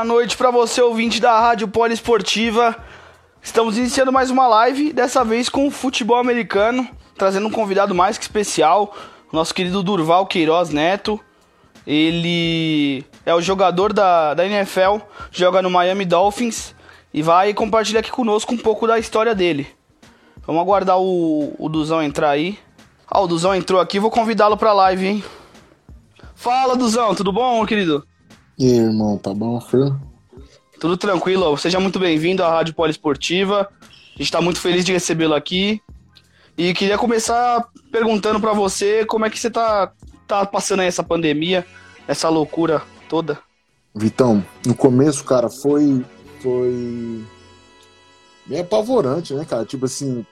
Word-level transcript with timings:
Boa 0.00 0.08
noite 0.08 0.34
para 0.34 0.50
você 0.50 0.80
ouvinte 0.80 1.20
da 1.20 1.38
Rádio 1.38 1.68
Poliesportiva. 1.68 2.74
Estamos 3.42 3.76
iniciando 3.76 4.10
mais 4.10 4.30
uma 4.30 4.48
live, 4.48 4.94
dessa 4.94 5.22
vez 5.22 5.50
com 5.50 5.66
o 5.66 5.70
futebol 5.70 6.16
americano, 6.16 6.88
trazendo 7.18 7.48
um 7.48 7.50
convidado 7.50 7.94
mais 7.94 8.16
que 8.16 8.24
especial, 8.24 8.96
nosso 9.30 9.54
querido 9.54 9.82
Durval 9.82 10.24
Queiroz 10.26 10.70
Neto. 10.70 11.20
Ele 11.86 13.04
é 13.26 13.34
o 13.34 13.42
jogador 13.42 13.92
da, 13.92 14.32
da 14.32 14.46
NFL, 14.46 15.00
joga 15.30 15.60
no 15.60 15.68
Miami 15.68 16.06
Dolphins 16.06 16.74
e 17.12 17.20
vai 17.20 17.52
compartilhar 17.52 18.00
aqui 18.00 18.10
conosco 18.10 18.54
um 18.54 18.58
pouco 18.58 18.86
da 18.86 18.98
história 18.98 19.34
dele. 19.34 19.66
Vamos 20.46 20.62
aguardar 20.62 20.98
o, 20.98 21.54
o 21.58 21.68
Duzão 21.68 22.02
entrar 22.02 22.30
aí. 22.30 22.58
Ah, 23.06 23.20
o 23.20 23.26
Duzão 23.26 23.54
entrou 23.54 23.78
aqui, 23.78 24.00
vou 24.00 24.10
convidá-lo 24.10 24.56
pra 24.56 24.72
live, 24.72 25.06
hein? 25.06 25.24
Fala, 26.34 26.74
Duzão, 26.74 27.14
tudo 27.14 27.30
bom, 27.30 27.66
querido? 27.66 28.02
E 28.60 28.66
aí, 28.66 28.78
irmão, 28.78 29.16
tá 29.16 29.32
bom, 29.32 29.58
filho? 29.58 29.98
Tudo 30.78 30.94
tranquilo, 30.94 31.56
seja 31.56 31.80
muito 31.80 31.98
bem-vindo 31.98 32.44
à 32.44 32.50
Rádio 32.50 32.74
Poliesportiva. 32.74 33.72
A 34.14 34.18
gente 34.18 34.30
tá 34.30 34.38
muito 34.42 34.60
feliz 34.60 34.84
de 34.84 34.92
recebê-lo 34.92 35.32
aqui. 35.32 35.80
E 36.58 36.74
queria 36.74 36.98
começar 36.98 37.66
perguntando 37.90 38.38
para 38.38 38.52
você 38.52 39.02
como 39.06 39.24
é 39.24 39.30
que 39.30 39.38
você 39.38 39.48
tá, 39.48 39.90
tá 40.28 40.44
passando 40.44 40.80
aí 40.80 40.88
essa 40.88 41.02
pandemia, 41.02 41.64
essa 42.06 42.28
loucura 42.28 42.82
toda. 43.08 43.38
Vitão, 43.94 44.44
no 44.66 44.74
começo, 44.74 45.24
cara, 45.24 45.48
foi 45.48 46.04
foi 46.42 47.24
meio 48.46 48.60
apavorante, 48.60 49.32
né, 49.32 49.46
cara? 49.46 49.64
Tipo 49.64 49.86
assim, 49.86 50.26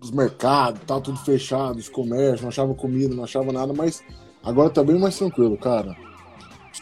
os 0.00 0.10
mercados, 0.10 0.80
tá 0.86 0.98
tudo 0.98 1.18
fechado, 1.18 1.76
os 1.76 1.90
comércios, 1.90 2.40
não 2.40 2.48
achava 2.48 2.72
comida, 2.72 3.14
não 3.14 3.24
achava 3.24 3.52
nada, 3.52 3.74
mas 3.74 4.02
agora 4.42 4.70
tá 4.70 4.82
bem 4.82 4.98
mais 4.98 5.18
tranquilo, 5.18 5.58
cara. 5.58 5.94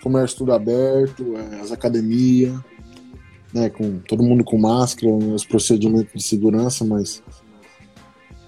Os 0.02 0.04
comércios 0.04 0.34
tudo 0.34 0.52
aberto, 0.52 1.36
é, 1.36 1.60
as 1.60 1.70
academias, 1.70 2.58
né, 3.54 3.70
com 3.70 4.00
todo 4.00 4.20
mundo 4.20 4.42
com 4.42 4.58
máscara, 4.58 5.08
os 5.12 5.44
procedimentos 5.44 6.12
de 6.12 6.22
segurança, 6.24 6.84
mas 6.84 7.22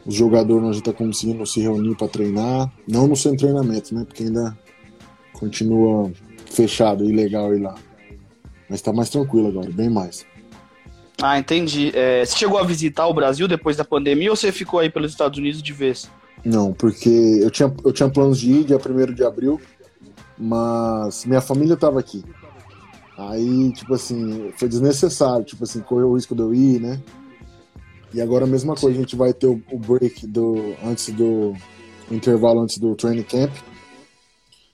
os 0.04 0.16
jogadores 0.16 0.64
não 0.64 0.72
já 0.72 0.80
tá 0.80 0.92
conseguindo 0.92 1.46
se 1.46 1.60
reunir 1.60 1.94
para 1.94 2.08
treinar, 2.08 2.72
não 2.88 3.06
no 3.06 3.14
seu 3.14 3.36
treinamento, 3.36 3.94
né, 3.94 4.04
porque 4.04 4.24
ainda 4.24 4.58
continua 5.32 6.10
fechado, 6.44 7.08
ilegal 7.08 7.54
ir 7.54 7.60
lá. 7.60 7.76
Mas 8.68 8.82
tá 8.82 8.92
mais 8.92 9.08
tranquilo 9.08 9.46
agora, 9.46 9.70
bem 9.70 9.88
mais. 9.88 10.26
Ah, 11.22 11.38
entendi. 11.38 11.92
É, 11.94 12.24
você 12.24 12.36
chegou 12.36 12.58
a 12.58 12.64
visitar 12.64 13.06
o 13.06 13.14
Brasil 13.14 13.46
depois 13.46 13.76
da 13.76 13.84
pandemia 13.84 14.30
ou 14.30 14.34
você 14.34 14.50
ficou 14.50 14.80
aí 14.80 14.90
pelos 14.90 15.12
Estados 15.12 15.38
Unidos 15.38 15.62
de 15.62 15.72
vez? 15.72 16.10
Não, 16.44 16.72
porque 16.72 17.08
eu 17.08 17.50
tinha, 17.50 17.72
eu 17.84 17.92
tinha 17.92 18.08
planos 18.08 18.40
de 18.40 18.50
ir 18.50 18.64
dia 18.64 18.76
1 18.76 19.14
de 19.14 19.24
abril, 19.24 19.60
mas 20.38 21.24
minha 21.24 21.40
família 21.40 21.76
tava 21.76 22.00
aqui. 22.00 22.24
Aí, 23.16 23.72
tipo 23.72 23.94
assim, 23.94 24.52
foi 24.56 24.68
desnecessário, 24.68 25.44
tipo 25.44 25.62
assim, 25.64 25.80
correu 25.80 26.10
o 26.10 26.14
risco 26.14 26.34
de 26.34 26.42
eu 26.42 26.52
ir, 26.52 26.80
né? 26.80 27.00
E 28.12 28.20
agora 28.20 28.44
a 28.44 28.48
mesma 28.48 28.74
coisa, 28.74 28.96
a 28.96 29.00
gente 29.00 29.16
vai 29.16 29.32
ter 29.32 29.46
o, 29.46 29.78
break 29.78 30.26
do 30.26 30.74
antes 30.84 31.10
do 31.10 31.52
intervalo 32.10 32.60
antes 32.60 32.78
do 32.78 32.94
training 32.94 33.22
camp. 33.22 33.52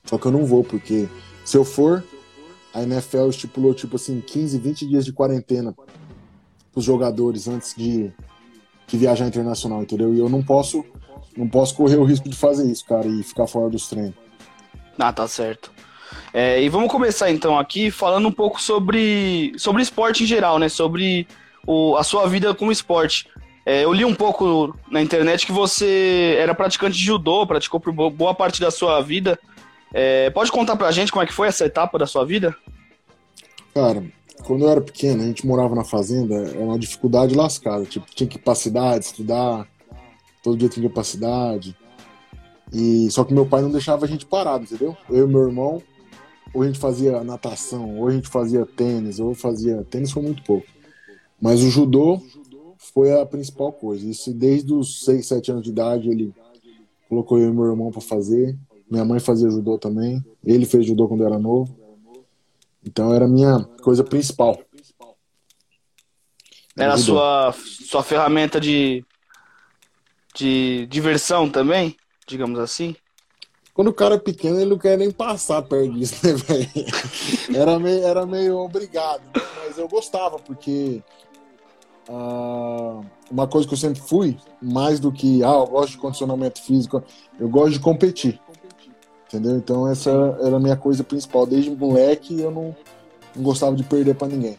Só 0.04 0.19
que 0.19 0.26
eu 0.26 0.32
não 0.32 0.44
vou, 0.44 0.65
porque 0.65 1.09
se 1.44 1.56
eu 1.56 1.65
for, 1.65 2.04
a 2.72 2.82
NFL 2.82 3.28
estipulou 3.28 3.75
tipo 3.75 3.97
assim 3.97 4.20
15, 4.20 4.59
20 4.59 4.87
dias 4.87 5.04
de 5.04 5.12
quarentena 5.12 5.75
os 6.75 6.84
jogadores 6.84 7.49
antes 7.49 7.75
de, 7.75 8.12
de 8.87 8.97
viajar 8.97 9.26
internacional, 9.26 9.82
entendeu? 9.82 10.15
E 10.15 10.19
eu 10.19 10.28
não 10.28 10.43
posso 10.43 10.84
não 11.37 11.49
posso 11.49 11.75
correr 11.75 11.97
o 11.97 12.04
risco 12.04 12.28
de 12.28 12.37
fazer 12.37 12.70
isso, 12.70 12.84
cara, 12.84 13.06
e 13.06 13.22
ficar 13.22 13.47
fora 13.47 13.70
dos 13.70 13.88
treinos. 13.88 14.30
Ah, 15.00 15.12
tá 15.12 15.27
certo. 15.27 15.72
É, 16.33 16.62
e 16.62 16.69
vamos 16.69 16.91
começar 16.91 17.31
então 17.31 17.59
aqui 17.59 17.91
falando 17.91 18.28
um 18.28 18.33
pouco 18.33 18.61
sobre, 18.61 19.53
sobre 19.56 19.83
esporte 19.83 20.22
em 20.22 20.27
geral, 20.27 20.59
né? 20.59 20.69
Sobre 20.69 21.27
o, 21.66 21.97
a 21.97 22.05
sua 22.05 22.28
vida 22.28 22.55
como 22.55 22.71
esporte. 22.71 23.27
É, 23.65 23.84
eu 23.84 23.93
li 23.93 24.05
um 24.05 24.15
pouco 24.15 24.77
na 24.91 25.03
internet 25.03 25.47
que 25.47 25.53
você 25.53 26.37
era 26.38 26.55
praticante 26.55 26.97
de 26.97 27.05
judô, 27.05 27.47
praticou 27.47 27.81
por 27.81 27.93
boa 27.93 28.34
parte 28.34 28.61
da 28.61 28.71
sua 28.71 29.00
vida. 29.00 29.38
É, 29.93 30.31
pode 30.31 30.53
contar 30.53 30.77
pra 30.77 30.93
gente 30.93 31.11
como 31.11 31.22
é 31.22 31.27
que 31.27 31.32
foi 31.32 31.49
essa 31.49 31.65
etapa 31.65 31.99
da 31.99 32.06
sua 32.06 32.25
vida? 32.25 32.55
Cara, 33.75 34.05
quando 34.44 34.65
eu 34.65 34.71
era 34.71 34.81
pequeno, 34.81 35.22
a 35.22 35.27
gente 35.27 35.47
morava 35.47 35.75
na 35.75 35.84
fazenda, 35.84 36.34
era 36.34 36.61
uma 36.61 36.78
dificuldade 36.78 37.34
lascada. 37.34 37.84
Tipo, 37.87 38.06
tinha 38.15 38.28
que 38.28 38.37
ir 38.37 38.41
pra 38.41 38.55
cidade, 38.55 39.06
estudar, 39.06 39.67
todo 40.43 40.56
dia 40.56 40.69
tinha 40.69 40.87
que 40.87 40.93
ir 40.93 40.94
pra 40.94 41.05
cidade. 41.05 41.77
E, 42.72 43.10
só 43.10 43.25
que 43.25 43.34
meu 43.34 43.47
pai 43.47 43.62
não 43.62 43.70
deixava 43.70 44.04
a 44.04 44.08
gente 44.08 44.25
parado, 44.26 44.64
entendeu? 44.64 44.97
Eu 45.08 45.26
e 45.26 45.31
meu 45.31 45.42
irmão, 45.42 45.82
ou 46.54 46.62
a 46.62 46.66
gente 46.66 46.78
fazia 46.78 47.22
natação, 47.25 47.98
ou 47.98 48.08
a 48.08 48.12
gente 48.12 48.28
fazia 48.28 48.64
tênis, 48.64 49.19
ou 49.19 49.34
fazia. 49.34 49.84
Tênis 49.91 50.10
foi 50.10 50.22
muito 50.22 50.42
pouco. 50.42 50.66
Mas 51.41 51.62
o 51.62 51.70
judô 51.70 52.22
foi 52.78 53.19
a 53.19 53.26
principal 53.26 53.72
coisa. 53.72 54.08
Isso 54.08 54.32
desde 54.32 54.72
os 54.72 55.04
6, 55.04 55.26
7 55.26 55.50
anos 55.53 55.64
de 55.64 55.70
idade 55.70 56.08
ele 56.08 56.34
colocou 57.08 57.38
eu 57.38 57.50
e 57.50 57.53
meu 57.53 57.66
irmão 57.66 57.91
para 57.91 58.00
fazer. 58.00 58.56
Minha 58.91 59.04
mãe 59.04 59.20
fazia 59.20 59.50
judô 59.50 59.78
também. 59.78 60.25
Ele 60.44 60.66
fez 60.66 60.87
judô 60.87 61.08
quando 61.08 61.25
era 61.25 61.38
novo. 61.38 61.76
Então 62.84 63.12
era 63.14 63.25
a 63.25 63.28
minha 63.28 63.64
coisa 63.82 64.02
principal. 64.02 64.58
Era 66.76 66.94
a 66.94 66.98
sua, 66.98 67.52
sua 67.52 68.02
ferramenta 68.02 68.58
de, 68.58 69.04
de 70.34 70.87
diversão 70.87 71.50
também, 71.50 71.94
digamos 72.31 72.59
assim? 72.59 72.97
Quando 73.75 73.89
o 73.89 73.95
cara 73.95 74.17
é 74.17 74.19
pequeno, 74.19 74.61
ele 74.61 74.71
não 74.71 74.79
quer 74.79 74.99
nem 74.99 75.11
passar 75.11 75.63
perto 75.63 75.93
disso, 75.93 76.27
né, 76.27 76.33
velho? 76.35 76.71
Era 77.55 77.79
meio, 77.79 78.05
era 78.05 78.27
meio 78.27 78.59
obrigado. 78.59 79.23
Né? 79.35 79.43
Mas 79.57 79.79
eu 79.79 79.89
gostava, 79.89 80.39
porque 80.39 81.03
uh, 82.09 83.05
uma 83.31 83.47
coisa 83.47 83.67
que 83.67 83.75
eu 83.75 83.79
sempre 83.79 84.01
fui, 84.01 84.37
mais 84.61 84.99
do 84.99 85.13
que, 85.13 85.43
ah, 85.45 85.53
eu 85.53 85.67
gosto 85.67 85.93
de 85.93 85.99
condicionamento 85.99 86.63
físico, 86.63 87.03
eu 87.39 87.49
gosto 87.49 87.73
de 87.73 87.81
competir. 87.81 88.41
Entendeu? 89.27 89.57
Então 89.57 89.87
essa 89.87 90.11
era 90.43 90.57
a 90.57 90.61
minha 90.61 90.77
coisa 90.77 91.05
principal. 91.05 91.47
Desde 91.47 91.71
moleque 91.71 92.41
eu 92.41 92.51
não, 92.51 92.77
não 93.37 93.43
gostava 93.43 93.77
de 93.77 93.85
perder 93.85 94.17
para 94.17 94.29
ninguém. 94.29 94.59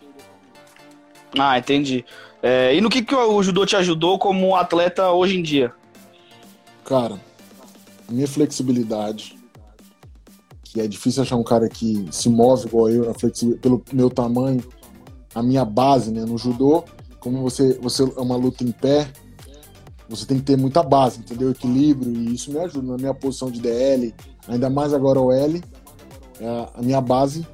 Ah, 1.37 1.57
entendi. 1.57 2.05
É, 2.41 2.73
e 2.73 2.81
no 2.81 2.89
que, 2.89 3.03
que 3.03 3.13
o 3.13 3.43
judô 3.43 3.65
te 3.65 3.75
ajudou 3.75 4.17
como 4.17 4.55
atleta 4.55 5.11
hoje 5.11 5.37
em 5.37 5.43
dia? 5.43 5.73
Cara, 6.85 7.19
minha 8.11 8.27
flexibilidade, 8.27 9.37
que 10.63 10.79
é 10.79 10.87
difícil 10.87 11.23
achar 11.23 11.35
um 11.35 11.43
cara 11.43 11.67
que 11.67 12.07
se 12.11 12.29
move 12.29 12.67
igual 12.67 12.89
eu, 12.89 13.13
pelo 13.61 13.83
meu 13.91 14.09
tamanho, 14.09 14.63
a 15.33 15.43
minha 15.43 15.65
base 15.65 16.11
né, 16.11 16.23
no 16.25 16.37
judô, 16.37 16.83
como 17.19 17.41
você, 17.41 17.77
você 17.79 18.03
é 18.03 18.21
uma 18.21 18.35
luta 18.35 18.63
em 18.63 18.71
pé, 18.71 19.07
você 20.09 20.25
tem 20.25 20.37
que 20.37 20.43
ter 20.43 20.57
muita 20.57 20.83
base, 20.83 21.19
entendeu? 21.19 21.51
Equilíbrio, 21.51 22.11
e 22.11 22.33
isso 22.33 22.51
me 22.51 22.59
ajuda 22.59 22.91
na 22.91 22.97
minha 22.97 23.13
posição 23.13 23.49
de 23.49 23.61
DL, 23.61 24.13
ainda 24.47 24.69
mais 24.69 24.93
agora 24.93 25.19
o 25.19 25.31
L, 25.31 25.63
é, 26.39 26.69
a 26.73 26.81
minha 26.81 26.99
base 26.99 27.47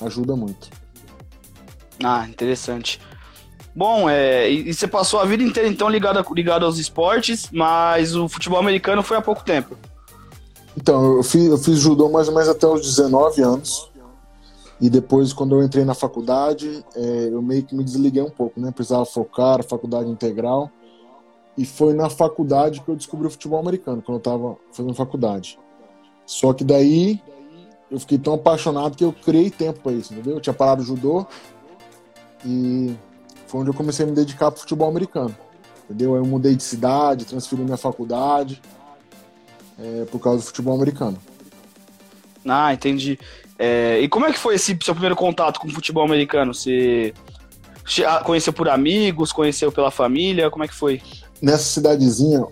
ajuda 0.00 0.34
muito. 0.36 0.70
Ah, 2.02 2.26
interessante. 2.28 3.00
Bom, 3.74 4.08
é, 4.08 4.48
e 4.48 4.72
você 4.72 4.86
passou 4.86 5.18
a 5.18 5.24
vida 5.24 5.42
inteira 5.42 5.68
então 5.68 5.88
ligado, 5.88 6.24
ligado 6.32 6.64
aos 6.64 6.78
esportes, 6.78 7.48
mas 7.50 8.14
o 8.14 8.28
futebol 8.28 8.58
americano 8.58 9.02
foi 9.02 9.16
há 9.16 9.22
pouco 9.22 9.44
tempo. 9.44 9.76
Então, 10.76 11.16
eu 11.16 11.22
fiz, 11.22 11.46
eu 11.46 11.58
fiz 11.58 11.78
judô 11.78 12.08
mais 12.08 12.28
ou 12.28 12.34
menos 12.34 12.48
até 12.48 12.66
os 12.66 12.82
19 12.82 13.42
anos. 13.42 13.90
E 14.80 14.90
depois, 14.90 15.32
quando 15.32 15.54
eu 15.56 15.62
entrei 15.62 15.84
na 15.84 15.94
faculdade, 15.94 16.84
é, 16.94 17.28
eu 17.32 17.40
meio 17.40 17.64
que 17.64 17.74
me 17.74 17.82
desliguei 17.82 18.22
um 18.22 18.30
pouco, 18.30 18.60
né? 18.60 18.70
Precisava 18.70 19.04
focar, 19.04 19.64
faculdade 19.64 20.10
integral. 20.10 20.70
E 21.56 21.64
foi 21.64 21.94
na 21.94 22.10
faculdade 22.10 22.80
que 22.80 22.88
eu 22.88 22.96
descobri 22.96 23.26
o 23.26 23.30
futebol 23.30 23.60
americano, 23.60 24.02
quando 24.02 24.16
eu 24.16 24.18
estava 24.18 24.56
fazendo 24.72 24.94
faculdade. 24.94 25.58
Só 26.26 26.52
que 26.52 26.64
daí 26.64 27.20
eu 27.90 28.00
fiquei 28.00 28.18
tão 28.18 28.34
apaixonado 28.34 28.96
que 28.96 29.04
eu 29.04 29.12
criei 29.12 29.50
tempo 29.50 29.80
para 29.80 29.92
isso, 29.92 30.12
entendeu? 30.12 30.34
Eu 30.34 30.40
tinha 30.40 30.54
parado 30.54 30.82
o 30.82 30.84
judô 30.84 31.26
e 32.44 32.96
foi 33.54 33.60
onde 33.60 33.70
eu 33.70 33.74
comecei 33.74 34.04
a 34.04 34.08
me 34.08 34.16
dedicar 34.16 34.50
pro 34.50 34.58
futebol 34.58 34.88
americano, 34.88 35.32
entendeu? 35.84 36.14
Aí 36.14 36.20
eu 36.20 36.26
mudei 36.26 36.56
de 36.56 36.62
cidade, 36.64 37.24
transferi 37.24 37.62
minha 37.62 37.76
faculdade 37.76 38.60
é, 39.78 40.04
por 40.06 40.18
causa 40.18 40.40
do 40.40 40.46
futebol 40.46 40.74
americano. 40.74 41.16
Ah, 42.44 42.74
entendi. 42.74 43.16
É, 43.56 44.00
e 44.00 44.08
como 44.08 44.26
é 44.26 44.32
que 44.32 44.40
foi 44.40 44.56
esse 44.56 44.76
seu 44.82 44.92
primeiro 44.92 45.14
contato 45.14 45.60
com 45.60 45.68
o 45.68 45.70
futebol 45.70 46.04
americano? 46.04 46.52
Você 46.52 47.14
Conheceu 48.24 48.52
por 48.52 48.68
amigos, 48.68 49.30
conheceu 49.30 49.70
pela 49.70 49.90
família, 49.90 50.50
como 50.50 50.64
é 50.64 50.68
que 50.68 50.74
foi? 50.74 51.00
Nessa 51.40 51.64
cidadezinha, 51.64 52.44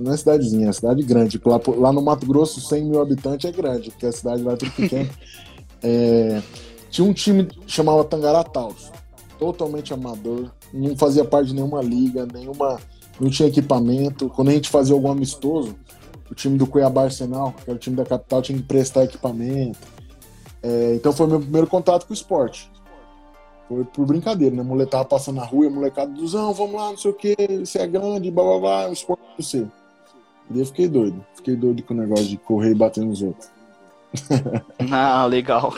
não 0.00 0.14
é 0.14 0.16
cidadezinha, 0.16 0.70
é 0.70 0.72
cidade 0.72 1.02
grande. 1.02 1.38
Lá, 1.44 1.60
lá 1.76 1.92
no 1.92 2.00
Mato 2.00 2.24
Grosso, 2.24 2.60
100 2.60 2.84
mil 2.84 3.02
habitantes 3.02 3.50
é 3.50 3.52
grande, 3.52 3.90
porque 3.90 4.06
a 4.06 4.12
cidade 4.12 4.40
lá 4.40 4.52
é 4.52 4.56
tudo 4.56 4.70
pequena. 4.70 5.10
é, 5.82 6.40
tinha 6.90 7.06
um 7.06 7.12
time 7.12 7.44
que 7.44 7.70
chamava 7.70 8.04
Tangará 8.04 8.44
Taos, 8.44 8.92
totalmente 9.42 9.92
amador, 9.92 10.52
não 10.72 10.96
fazia 10.96 11.24
parte 11.24 11.48
de 11.48 11.54
nenhuma 11.54 11.82
liga, 11.82 12.24
nenhuma, 12.32 12.78
não 13.18 13.28
tinha 13.28 13.48
equipamento. 13.48 14.28
Quando 14.28 14.50
a 14.50 14.52
gente 14.52 14.68
fazia 14.68 14.94
algum 14.94 15.10
amistoso, 15.10 15.74
o 16.30 16.34
time 16.34 16.56
do 16.56 16.64
Cuiabá 16.64 17.02
Arsenal, 17.02 17.52
que 17.52 17.68
era 17.68 17.74
o 17.74 17.78
time 17.78 17.96
da 17.96 18.04
capital, 18.04 18.40
tinha 18.40 18.56
que 18.56 18.62
prestar 18.62 19.02
equipamento. 19.02 19.80
É, 20.62 20.94
então 20.94 21.12
foi 21.12 21.26
meu 21.26 21.40
primeiro 21.40 21.66
contato 21.66 22.06
com 22.06 22.12
o 22.12 22.14
esporte. 22.14 22.70
Foi 23.68 23.84
por 23.84 24.06
brincadeira, 24.06 24.54
né? 24.54 24.62
A 24.62 24.64
mulher 24.64 24.86
tava 24.86 25.06
passando 25.06 25.38
na 25.38 25.44
rua, 25.44 25.66
a 25.66 25.70
molecada 25.70 26.12
duzão, 26.12 26.54
vamos 26.54 26.76
lá, 26.76 26.90
não 26.90 26.96
sei 26.96 27.10
o 27.10 27.14
que, 27.14 27.34
você 27.64 27.80
é 27.80 27.86
grande, 27.88 28.30
blá 28.30 28.44
blá 28.44 28.58
blá, 28.60 28.90
o 28.90 28.92
esporte 28.92 29.24
pra 29.24 29.34
você. 29.44 29.66
E 30.52 30.60
eu 30.60 30.66
fiquei 30.66 30.86
doido. 30.86 31.24
Fiquei 31.34 31.56
doido 31.56 31.82
com 31.82 31.94
o 31.94 31.96
negócio 31.96 32.26
de 32.26 32.36
correr 32.36 32.70
e 32.70 32.74
bater 32.76 33.04
nos 33.04 33.22
outros. 33.22 33.50
ah, 34.92 35.26
legal. 35.26 35.74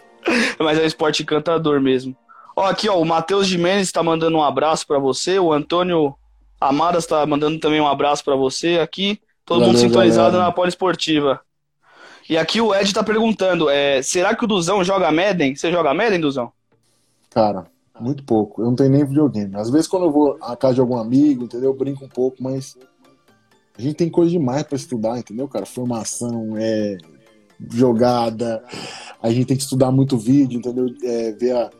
Mas 0.58 0.78
é 0.78 0.82
um 0.82 0.86
esporte 0.86 1.22
encantador 1.22 1.78
mesmo. 1.78 2.16
Ó, 2.54 2.66
aqui, 2.66 2.88
ó, 2.88 3.00
o 3.00 3.04
Matheus 3.04 3.46
Jimenez 3.46 3.88
está 3.88 4.02
mandando 4.02 4.36
um 4.36 4.42
abraço 4.42 4.86
para 4.86 4.98
você, 4.98 5.38
o 5.38 5.52
Antônio 5.52 6.14
Amadas 6.60 7.04
está 7.04 7.26
mandando 7.26 7.58
também 7.58 7.80
um 7.80 7.88
abraço 7.88 8.24
para 8.24 8.36
você 8.36 8.78
aqui. 8.78 9.20
Todo 9.44 9.60
Valeu, 9.60 9.72
mundo 9.72 9.80
sintonizado 9.80 10.32
galera. 10.32 10.44
na 10.44 10.52
poliesportiva. 10.52 11.40
E 12.30 12.38
aqui 12.38 12.60
o 12.60 12.72
Ed 12.72 12.94
tá 12.94 13.02
perguntando, 13.02 13.68
é, 13.68 14.00
será 14.00 14.34
que 14.36 14.44
o 14.44 14.46
Duzão 14.46 14.84
joga 14.84 15.10
Madden? 15.10 15.56
Você 15.56 15.72
joga 15.72 15.92
Madden, 15.92 16.20
Duzão? 16.20 16.52
Cara, 17.30 17.66
muito 17.98 18.22
pouco. 18.22 18.62
Eu 18.62 18.66
não 18.66 18.76
tenho 18.76 18.90
nem 18.90 19.04
videogame. 19.04 19.56
Às 19.56 19.70
vezes 19.70 19.88
quando 19.88 20.04
eu 20.04 20.12
vou 20.12 20.38
à 20.40 20.56
casa 20.56 20.74
de 20.74 20.80
algum 20.80 20.96
amigo, 20.96 21.44
entendeu? 21.44 21.70
Eu 21.70 21.76
brinco 21.76 22.04
um 22.04 22.08
pouco, 22.08 22.40
mas 22.40 22.76
a 23.76 23.82
gente 23.82 23.96
tem 23.96 24.08
coisa 24.08 24.30
demais 24.30 24.62
para 24.62 24.76
estudar, 24.76 25.18
entendeu, 25.18 25.48
cara? 25.48 25.66
Formação, 25.66 26.54
é 26.56 26.96
jogada. 27.70 28.62
A 29.20 29.30
gente 29.30 29.46
tem 29.46 29.56
que 29.56 29.62
estudar 29.64 29.90
muito 29.90 30.16
vídeo, 30.16 30.58
entendeu? 30.58 30.86
É, 31.02 31.32
ver 31.32 31.56
a, 31.56 31.70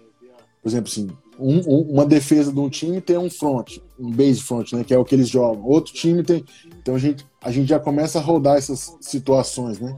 por 0.63 0.69
exemplo, 0.69 0.89
assim, 0.89 1.11
um, 1.39 1.59
um, 1.59 1.81
uma 1.93 2.07
defesa 2.07 2.53
de 2.53 2.61
um 2.61 2.71
time 2.71 3.01
tem 3.01 3.19
um 3.19 3.29
front, 3.29 3.79
um 3.99 4.11
base 4.11 4.41
front, 4.41 4.73
né? 4.73 4.85
Que 4.85 4.95
é 4.95 4.99
o 4.99 5.05
que 5.05 5.15
eles 5.15 5.29
jogam. 5.29 5.65
Outro 5.65 5.93
time 5.93 6.23
tem. 6.23 6.45
Então 6.81 6.95
a 6.95 6.99
gente, 6.99 7.27
a 7.43 7.51
gente 7.51 7.69
já 7.69 7.81
começa 7.81 8.21
a 8.21 8.23
rodar 8.23 8.57
essas 8.57 8.97
situações, 9.01 9.81
né? 9.81 9.97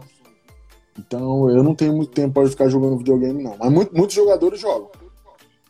Então 0.98 1.50
eu 1.50 1.62
não 1.62 1.74
tenho 1.74 1.94
muito 1.94 2.12
tempo 2.12 2.32
para 2.32 2.48
ficar 2.48 2.68
jogando 2.68 2.96
videogame, 2.96 3.42
não. 3.42 3.56
Mas 3.58 3.70
muito, 3.70 3.94
muitos 3.94 4.16
jogadores 4.16 4.58
jogam. 4.58 4.90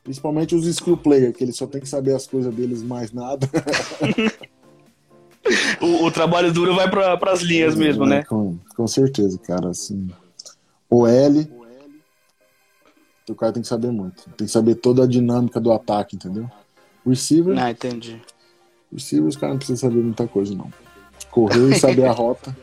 Principalmente 0.04 0.54
os 0.54 0.64
skill 0.66 0.96
player, 0.96 1.32
que 1.32 1.42
eles 1.42 1.56
só 1.56 1.66
tem 1.66 1.80
que 1.80 1.88
saber 1.88 2.14
as 2.14 2.26
coisas 2.26 2.54
deles 2.54 2.80
mais 2.82 3.10
nada. 3.10 3.48
o, 5.82 6.04
o, 6.04 6.10
trabalho 6.12 6.52
duro 6.52 6.76
vai 6.76 6.88
para 6.88 7.32
as 7.32 7.40
linhas 7.40 7.74
mesmo, 7.74 8.06
né? 8.06 8.22
Com, 8.24 8.58
com 8.76 8.86
certeza, 8.86 9.38
cara. 9.38 9.70
Assim, 9.70 10.08
o 10.88 11.06
L, 11.06 11.50
o 13.32 13.34
cara 13.34 13.52
tem 13.52 13.62
que 13.62 13.68
saber 13.68 13.90
muito. 13.90 14.24
Tem 14.36 14.46
que 14.46 14.52
saber 14.52 14.74
toda 14.76 15.04
a 15.04 15.06
dinâmica 15.06 15.60
do 15.60 15.72
ataque, 15.72 16.16
entendeu? 16.16 16.50
O 17.04 17.10
receiver. 17.10 17.56
Ah, 17.58 17.70
entendi. 17.70 18.20
O 18.90 18.96
receiver, 18.96 19.26
os 19.26 19.36
caras 19.36 19.54
não 19.54 19.58
precisam 19.58 19.88
saber 19.88 20.02
muita 20.02 20.26
coisa, 20.26 20.54
não. 20.54 20.70
Correr 21.30 21.70
e 21.70 21.78
saber 21.78 22.06
a 22.06 22.12
rota. 22.12 22.54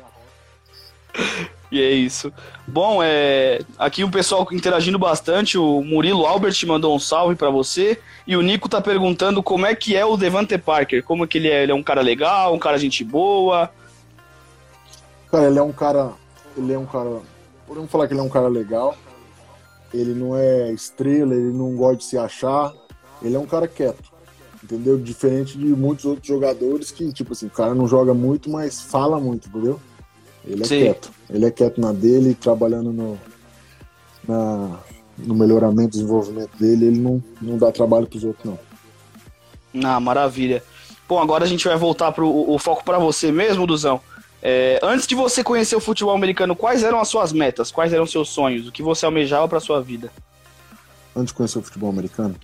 E 1.72 1.81
é 1.81 1.90
isso. 1.90 2.34
Bom, 2.68 3.02
é, 3.02 3.62
aqui 3.80 4.04
o 4.04 4.12
pessoal 4.12 4.46
interagindo 4.52 5.00
bastante. 5.00 5.58
O 5.58 5.81
Murilo 5.81 6.25
Albert 6.25 6.56
mandou 6.68 6.94
um 6.94 7.00
salve 7.00 7.36
para 7.36 7.50
você. 7.50 8.00
E 8.28 8.36
o 8.36 8.42
Nico 8.42 8.68
tá 8.68 8.81
perguntando 8.81 9.42
como 9.42 9.66
é 9.66 9.74
que 9.74 9.96
é 9.96 10.06
o 10.06 10.18
Devante 10.18 10.58
Parker. 10.58 11.02
Como 11.04 11.24
é 11.24 11.28
que 11.28 11.38
ele 11.38 11.48
é? 11.48 11.63
Ele 11.63 11.72
é 11.72 11.75
um 11.75 11.84
cara 11.84 12.02
legal, 12.02 12.54
um 12.54 12.60
cara 12.60 12.78
gente 12.78 13.04
boa? 13.04 13.72
Cara, 15.31 15.48
ele 15.48 15.60
é 15.60 15.63
um 15.63 15.72
cara. 15.72 16.12
Ele 16.58 16.74
é 16.74 16.78
um 16.78 16.86
cara. 16.86 17.22
Podemos 17.66 17.90
falar 17.90 18.08
que 18.08 18.13
ele 18.13 18.19
é 18.19 18.24
um 18.24 18.30
cara 18.30 18.50
legal. 18.50 18.98
Ele 19.93 20.13
não 20.13 20.35
é 20.35 20.71
estrela, 20.71 21.33
ele 21.33 21.51
não 21.51 21.75
gosta 21.75 21.97
de 21.97 22.03
se 22.05 22.17
achar. 22.17 22.73
Ele 23.21 23.35
é 23.35 23.39
um 23.39 23.45
cara 23.45 23.67
quieto. 23.67 24.11
Entendeu? 24.63 24.97
Diferente 24.97 25.57
de 25.57 25.65
muitos 25.65 26.05
outros 26.05 26.27
jogadores 26.27 26.91
que, 26.91 27.11
tipo 27.11 27.33
assim, 27.33 27.47
o 27.47 27.51
cara 27.51 27.73
não 27.73 27.88
joga 27.88 28.13
muito, 28.13 28.49
mas 28.49 28.79
fala 28.79 29.19
muito, 29.19 29.49
entendeu? 29.49 29.79
Ele 30.45 30.63
é 30.63 30.65
Sim. 30.65 30.79
quieto. 30.79 31.11
Ele 31.29 31.45
é 31.45 31.51
quieto 31.51 31.81
na 31.81 31.91
dele, 31.91 32.35
trabalhando 32.35 32.91
no, 32.91 33.19
na, 34.27 34.79
no 35.17 35.35
melhoramento, 35.35 35.91
desenvolvimento 35.91 36.51
dele. 36.57 36.88
Ele 36.88 36.99
não, 36.99 37.23
não 37.41 37.57
dá 37.57 37.71
trabalho 37.71 38.07
para 38.07 38.17
os 38.17 38.23
outros, 38.23 38.45
não. 38.45 38.59
Ah, 39.83 39.99
maravilha. 39.99 40.63
Bom, 41.07 41.19
agora 41.19 41.43
a 41.43 41.47
gente 41.47 41.67
vai 41.67 41.75
voltar 41.75 42.11
para 42.11 42.23
o 42.23 42.57
foco 42.57 42.83
para 42.83 42.97
você 42.97 43.31
mesmo, 43.31 43.67
Duzão. 43.67 43.99
É, 44.41 44.79
antes 44.81 45.05
de 45.05 45.13
você 45.13 45.43
conhecer 45.43 45.75
o 45.75 45.79
futebol 45.79 46.15
americano, 46.15 46.55
quais 46.55 46.83
eram 46.83 46.99
as 46.99 47.07
suas 47.07 47.31
metas? 47.31 47.71
Quais 47.71 47.93
eram 47.93 48.07
seus 48.07 48.29
sonhos? 48.29 48.67
O 48.67 48.71
que 48.71 48.81
você 48.81 49.05
almejava 49.05 49.47
para 49.47 49.59
sua 49.59 49.81
vida? 49.81 50.11
Antes 51.15 51.27
de 51.27 51.33
conhecer 51.35 51.59
o 51.59 51.61
futebol 51.61 51.89
americano, 51.89 52.35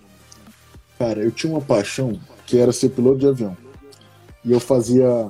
cara, 0.98 1.20
eu 1.20 1.32
tinha 1.32 1.52
uma 1.52 1.60
paixão 1.60 2.18
que 2.46 2.58
era 2.58 2.72
ser 2.72 2.90
piloto 2.90 3.18
de 3.18 3.26
avião. 3.26 3.56
E 4.44 4.52
eu 4.52 4.60
fazia 4.60 5.28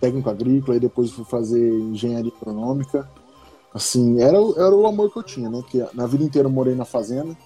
técnico 0.00 0.28
agrícola, 0.28 0.76
e 0.76 0.80
depois 0.80 1.10
fui 1.12 1.24
fazer 1.24 1.72
engenharia 1.72 2.28
econômica. 2.28 3.08
Assim, 3.72 4.20
era, 4.20 4.36
era 4.36 4.74
o 4.74 4.86
amor 4.86 5.10
que 5.12 5.18
eu 5.18 5.22
tinha, 5.22 5.48
né? 5.48 5.62
Que 5.70 5.84
na 5.94 6.06
vida 6.06 6.24
inteira 6.24 6.48
eu 6.48 6.52
morei 6.52 6.74
na 6.74 6.84
fazenda. 6.84 7.36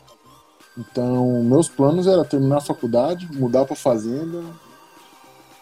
Então, 0.76 1.42
meus 1.42 1.68
planos 1.68 2.06
era 2.06 2.24
terminar 2.24 2.58
a 2.58 2.60
faculdade, 2.60 3.28
mudar 3.32 3.64
para 3.64 3.76
fazenda, 3.76 4.42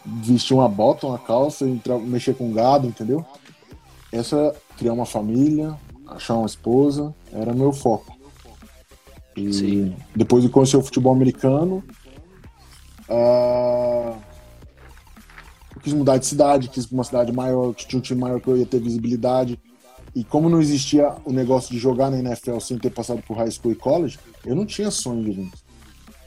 vestir 0.06 0.54
uma 0.54 0.68
bota, 0.68 1.06
uma 1.06 1.18
calça, 1.18 1.66
entrar, 1.66 1.98
mexer 1.98 2.34
com 2.34 2.52
gado, 2.52 2.86
entendeu? 2.86 3.24
Essa 4.12 4.54
criar 4.78 4.92
uma 4.92 5.06
família, 5.06 5.74
achar 6.06 6.34
uma 6.34 6.46
esposa, 6.46 7.14
era 7.32 7.52
meu 7.52 7.72
foco. 7.72 8.16
E 9.36 9.52
Sim. 9.52 9.96
depois 10.14 10.42
de 10.42 10.48
conhecer 10.48 10.76
o 10.76 10.82
futebol 10.82 11.12
americano, 11.12 11.84
uh, 13.10 14.16
quis 15.82 15.92
mudar 15.92 16.16
de 16.18 16.26
cidade, 16.26 16.68
quis 16.68 16.90
uma 16.90 17.04
cidade 17.04 17.32
maior, 17.32 17.74
que 17.74 17.86
tinha 17.86 17.98
um 17.98 18.02
time 18.02 18.20
maior 18.20 18.40
que 18.40 18.48
eu 18.48 18.56
ia 18.56 18.66
ter 18.66 18.80
visibilidade. 18.80 19.60
E 20.14 20.24
como 20.24 20.48
não 20.48 20.60
existia 20.60 21.14
o 21.24 21.32
negócio 21.32 21.70
de 21.70 21.78
jogar 21.78 22.10
na 22.10 22.18
NFL 22.18 22.58
sem 22.58 22.78
ter 22.78 22.90
passado 22.90 23.22
por 23.22 23.36
high 23.36 23.50
school 23.50 23.72
e 23.72 23.76
college, 23.76 24.18
eu 24.44 24.56
não 24.56 24.64
tinha 24.64 24.90
sonho 24.90 25.22
de 25.22 25.32
vir. 25.32 25.52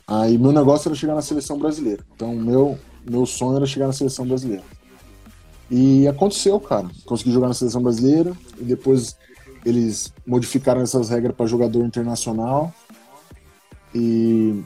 Aí 0.07 0.37
meu 0.37 0.51
negócio 0.51 0.89
era 0.89 0.95
chegar 0.95 1.15
na 1.15 1.21
seleção 1.21 1.57
brasileira. 1.57 2.05
Então 2.15 2.35
meu, 2.35 2.77
meu 3.07 3.25
sonho 3.25 3.57
era 3.57 3.65
chegar 3.65 3.87
na 3.87 3.93
seleção 3.93 4.25
brasileira. 4.25 4.63
E 5.69 6.07
aconteceu, 6.07 6.59
cara. 6.59 6.89
Consegui 7.05 7.31
jogar 7.31 7.47
na 7.47 7.53
seleção 7.53 7.81
brasileira 7.81 8.33
e 8.59 8.63
depois 8.63 9.15
eles 9.65 10.11
modificaram 10.25 10.81
essas 10.81 11.09
regras 11.09 11.35
para 11.35 11.45
jogador 11.45 11.85
internacional. 11.85 12.73
E 13.93 14.63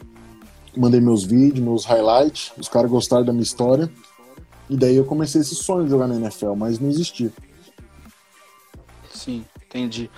mandei 0.76 1.02
meus 1.02 1.24
vídeos, 1.24 1.60
meus 1.60 1.86
highlights. 1.86 2.52
Os 2.58 2.70
caras 2.70 2.90
gostaram 2.90 3.26
da 3.26 3.34
minha 3.34 3.44
história. 3.44 3.92
E 4.70 4.78
daí 4.78 4.96
eu 4.96 5.06
comecei 5.06 5.42
esse 5.42 5.56
sonho 5.56 5.84
de 5.84 5.90
jogar 5.90 6.08
na 6.08 6.16
NFL, 6.16 6.54
mas 6.56 6.80
não 6.80 6.90
existia. 6.90 7.32
Sim, 9.14 9.46
entendi. 9.66 10.10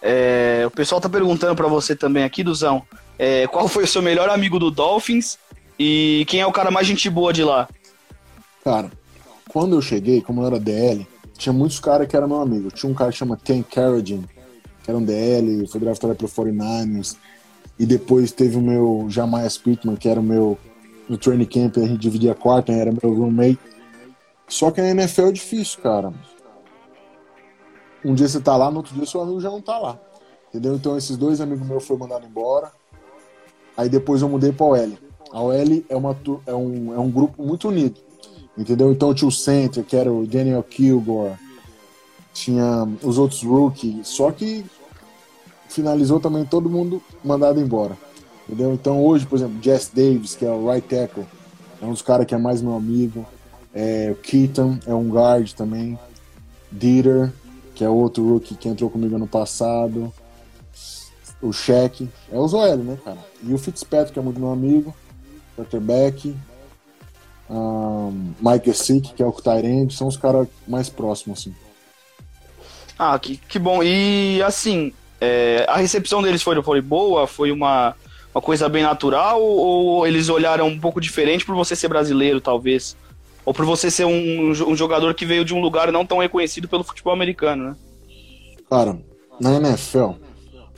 É, 0.00 0.64
o 0.66 0.70
pessoal 0.70 1.00
tá 1.00 1.08
perguntando 1.08 1.56
para 1.56 1.66
você 1.66 1.96
também 1.96 2.22
aqui, 2.22 2.44
Duzão, 2.44 2.82
é, 3.18 3.46
qual 3.46 3.66
foi 3.66 3.84
o 3.84 3.88
seu 3.88 4.02
melhor 4.02 4.28
amigo 4.28 4.58
do 4.58 4.70
Dolphins 4.70 5.38
e 5.78 6.24
quem 6.28 6.40
é 6.40 6.46
o 6.46 6.52
cara 6.52 6.70
mais 6.70 6.86
gente 6.86 7.08
boa 7.10 7.32
de 7.32 7.42
lá? 7.42 7.68
Cara, 8.62 8.90
quando 9.48 9.76
eu 9.76 9.82
cheguei, 9.82 10.20
como 10.20 10.42
eu 10.42 10.46
era 10.46 10.58
DL, 10.58 11.06
tinha 11.36 11.52
muitos 11.52 11.78
caras 11.78 12.06
que 12.06 12.16
eram 12.16 12.28
meu 12.28 12.40
amigo. 12.40 12.70
Tinha 12.70 12.90
um 12.90 12.94
cara 12.94 13.10
que 13.10 13.18
chama 13.18 13.36
Ken 13.36 13.62
Carradine, 13.62 14.26
que 14.82 14.90
era 14.90 14.98
um 14.98 15.04
DL, 15.04 15.66
foi 15.66 15.80
draftado 15.80 16.14
pelo 16.14 16.30
49ers. 16.30 17.16
E 17.78 17.84
depois 17.84 18.30
teve 18.32 18.56
o 18.56 18.60
meu 18.60 19.06
Jamaias 19.08 19.58
Pittman, 19.58 19.96
que 19.96 20.08
era 20.08 20.20
o 20.20 20.22
meu 20.22 20.58
no 21.08 21.18
training 21.18 21.44
camp, 21.44 21.76
a 21.76 21.86
gente 21.86 21.98
dividia 21.98 22.32
a 22.32 22.34
quarta, 22.34 22.72
era 22.72 22.90
meu 22.90 23.14
roommate. 23.14 23.58
Só 24.48 24.70
que 24.70 24.80
na 24.80 24.90
NFL 24.90 25.28
é 25.28 25.32
difícil, 25.32 25.82
cara. 25.82 26.12
Um 28.04 28.14
dia 28.14 28.28
você 28.28 28.40
tá 28.40 28.56
lá, 28.56 28.70
no 28.70 28.78
outro 28.78 28.94
dia 28.94 29.06
seu 29.06 29.20
amigo 29.20 29.40
já 29.40 29.50
não 29.50 29.60
tá 29.60 29.78
lá. 29.78 29.98
Entendeu? 30.48 30.76
Então 30.76 30.96
esses 30.96 31.16
dois 31.16 31.40
amigos 31.40 31.66
meus 31.66 31.86
foram 31.86 32.00
mandados 32.00 32.28
embora. 32.28 32.70
Aí 33.76 33.88
depois 33.88 34.22
eu 34.22 34.28
mudei 34.28 34.52
pra 34.52 34.66
OL. 34.66 34.98
A 35.34 35.42
OL 35.42 35.84
é, 35.88 35.96
uma, 35.96 36.16
é, 36.46 36.54
um, 36.54 36.94
é 36.94 36.98
um 37.00 37.10
grupo 37.10 37.42
muito 37.42 37.66
unido. 37.66 38.00
Entendeu? 38.56 38.92
Então 38.92 39.12
tinha 39.12 39.26
o 39.26 39.32
center, 39.32 39.82
que 39.82 39.96
era 39.96 40.10
o 40.12 40.24
Daniel 40.24 40.62
Kilgore. 40.62 41.34
Tinha 42.32 42.88
os 43.02 43.18
outros 43.18 43.42
rookies. 43.42 44.06
Só 44.06 44.30
que 44.30 44.64
finalizou 45.68 46.20
também 46.20 46.44
todo 46.44 46.70
mundo 46.70 47.02
mandado 47.24 47.60
embora. 47.60 47.98
Entendeu? 48.46 48.72
Então 48.72 49.04
hoje, 49.04 49.26
por 49.26 49.34
exemplo, 49.34 49.60
Jess 49.60 49.90
Davis, 49.92 50.36
que 50.36 50.44
é 50.44 50.50
o 50.50 50.70
right 50.70 50.86
tackle, 50.86 51.26
é 51.82 51.84
um 51.84 51.90
dos 51.90 52.02
caras 52.02 52.26
que 52.26 52.34
é 52.34 52.38
mais 52.38 52.62
meu 52.62 52.76
amigo. 52.76 53.26
É, 53.74 54.10
o 54.12 54.14
Keaton 54.14 54.78
é 54.86 54.94
um 54.94 55.08
guard 55.08 55.50
também. 55.54 55.98
Dieter, 56.70 57.32
que 57.74 57.82
é 57.82 57.88
outro 57.88 58.24
rookie 58.28 58.54
que 58.54 58.68
entrou 58.68 58.88
comigo 58.88 59.16
ano 59.16 59.26
passado. 59.26 60.12
o 61.42 61.52
Shaq, 61.52 62.08
é 62.30 62.38
o 62.38 62.46
Zoel, 62.46 62.76
né, 62.76 62.96
cara? 63.04 63.18
E 63.42 63.52
o 63.52 63.58
Fitzpatrick, 63.58 64.12
que 64.12 64.18
é 64.20 64.22
muito 64.22 64.38
meu 64.38 64.52
amigo, 64.52 64.94
quarterback, 65.56 66.34
um, 67.48 68.32
Mike 68.40 68.72
Sick, 68.72 69.12
que 69.14 69.22
é 69.22 69.26
o 69.26 69.32
Tyrande, 69.32 69.94
são 69.94 70.08
os 70.08 70.16
caras 70.16 70.48
mais 70.66 70.88
próximos, 70.88 71.40
assim. 71.40 71.54
Ah, 72.98 73.18
que, 73.18 73.36
que 73.36 73.58
bom. 73.58 73.82
E 73.82 74.40
assim, 74.42 74.92
é, 75.20 75.64
a 75.68 75.76
recepção 75.76 76.22
deles 76.22 76.42
foi, 76.42 76.60
foi 76.62 76.80
boa? 76.80 77.26
Foi 77.26 77.50
uma, 77.50 77.94
uma 78.34 78.40
coisa 78.40 78.68
bem 78.68 78.82
natural? 78.82 79.42
Ou 79.42 80.06
eles 80.06 80.28
olharam 80.28 80.68
um 80.68 80.78
pouco 80.78 81.00
diferente 81.00 81.44
por 81.44 81.54
você 81.54 81.74
ser 81.74 81.88
brasileiro, 81.88 82.40
talvez? 82.40 82.96
Ou 83.44 83.52
por 83.52 83.64
você 83.64 83.90
ser 83.90 84.04
um, 84.04 84.50
um 84.50 84.76
jogador 84.76 85.14
que 85.14 85.26
veio 85.26 85.44
de 85.44 85.52
um 85.52 85.60
lugar 85.60 85.92
não 85.92 86.06
tão 86.06 86.18
reconhecido 86.18 86.68
pelo 86.68 86.84
futebol 86.84 87.12
americano, 87.12 87.70
né? 87.70 87.76
Cara, 88.70 88.98
na 89.40 89.56
NFL 89.56 90.12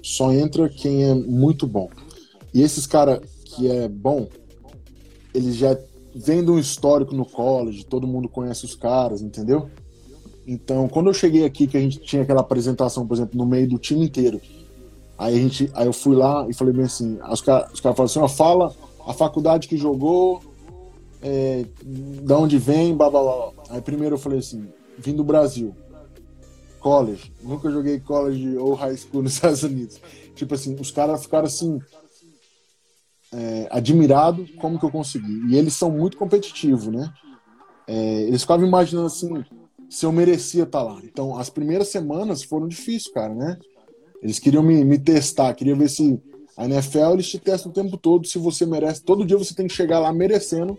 só 0.02 0.32
entra 0.32 0.68
quem 0.68 1.04
é 1.04 1.14
muito 1.14 1.66
bom. 1.66 1.88
E 2.52 2.62
esses 2.62 2.86
caras 2.86 3.20
que 3.44 3.70
é 3.70 3.88
bom, 3.88 4.28
eles 5.36 5.56
já 5.56 5.76
vêm 6.14 6.42
de 6.42 6.50
um 6.50 6.58
histórico 6.58 7.14
no 7.14 7.26
college, 7.26 7.84
todo 7.84 8.06
mundo 8.06 8.28
conhece 8.28 8.64
os 8.64 8.74
caras, 8.74 9.20
entendeu? 9.20 9.68
Então, 10.46 10.88
quando 10.88 11.08
eu 11.08 11.14
cheguei 11.14 11.44
aqui, 11.44 11.66
que 11.66 11.76
a 11.76 11.80
gente 11.80 11.98
tinha 11.98 12.22
aquela 12.22 12.40
apresentação, 12.40 13.06
por 13.06 13.14
exemplo, 13.14 13.36
no 13.36 13.44
meio 13.44 13.68
do 13.68 13.78
time 13.78 14.06
inteiro, 14.06 14.40
aí, 15.18 15.34
a 15.34 15.38
gente, 15.38 15.70
aí 15.74 15.86
eu 15.86 15.92
fui 15.92 16.16
lá 16.16 16.46
e 16.48 16.54
falei 16.54 16.72
bem 16.72 16.84
assim, 16.84 17.18
os 17.30 17.40
caras 17.42 17.80
cara 17.80 17.94
falaram 17.94 18.04
assim, 18.04 18.18
ó, 18.20 18.28
fala 18.28 18.74
a 19.06 19.12
faculdade 19.12 19.68
que 19.68 19.76
jogou, 19.76 20.40
é, 21.20 21.66
da 22.22 22.38
onde 22.38 22.56
vem, 22.58 22.96
blá, 22.96 23.10
blá, 23.10 23.22
blá. 23.22 23.52
Aí 23.68 23.82
primeiro 23.82 24.14
eu 24.14 24.18
falei 24.18 24.38
assim, 24.38 24.66
vim 24.98 25.14
do 25.14 25.24
Brasil, 25.24 25.74
college, 26.80 27.32
nunca 27.42 27.70
joguei 27.70 28.00
college 28.00 28.56
ou 28.56 28.72
high 28.74 28.96
school 28.96 29.22
nos 29.22 29.34
Estados 29.34 29.62
Unidos. 29.62 30.00
Tipo 30.34 30.54
assim, 30.54 30.76
os 30.80 30.90
caras 30.90 31.22
ficaram 31.22 31.46
assim, 31.46 31.78
é, 33.32 33.68
admirado 33.70 34.46
como 34.58 34.78
que 34.78 34.84
eu 34.84 34.90
consegui. 34.90 35.46
E 35.48 35.56
eles 35.56 35.74
são 35.74 35.90
muito 35.90 36.16
competitivos, 36.16 36.86
né? 36.86 37.12
É, 37.86 38.22
eles 38.22 38.42
ficavam 38.42 38.66
imaginando 38.66 39.06
assim, 39.06 39.44
se 39.88 40.04
eu 40.04 40.12
merecia 40.12 40.64
estar 40.64 40.82
lá. 40.82 41.00
Então, 41.04 41.36
as 41.36 41.50
primeiras 41.50 41.88
semanas 41.88 42.42
foram 42.42 42.66
difíceis, 42.66 43.12
cara, 43.12 43.34
né? 43.34 43.58
Eles 44.22 44.38
queriam 44.38 44.62
me, 44.62 44.84
me 44.84 44.98
testar, 44.98 45.54
queriam 45.54 45.78
ver 45.78 45.88
se 45.88 46.20
a 46.56 46.64
NFL 46.64 47.12
eles 47.12 47.28
te 47.28 47.38
testam 47.38 47.70
o 47.70 47.74
tempo 47.74 47.96
todo, 47.96 48.26
se 48.26 48.38
você 48.38 48.64
merece. 48.64 49.02
Todo 49.02 49.24
dia 49.26 49.36
você 49.36 49.54
tem 49.54 49.66
que 49.66 49.74
chegar 49.74 49.98
lá 49.98 50.12
merecendo 50.12 50.78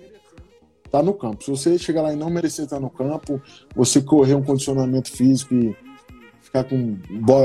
tá 0.90 1.04
no 1.04 1.14
campo. 1.14 1.44
Se 1.44 1.52
você 1.52 1.78
chegar 1.78 2.02
lá 2.02 2.14
e 2.14 2.16
não 2.16 2.30
merecer 2.30 2.66
estar 2.66 2.80
no 2.80 2.90
campo, 2.90 3.42
você 3.76 4.02
correr 4.02 4.36
um 4.36 4.44
condicionamento 4.44 5.12
físico 5.12 5.54
e 5.54 5.76
ficar 6.42 6.64
com 6.64 6.98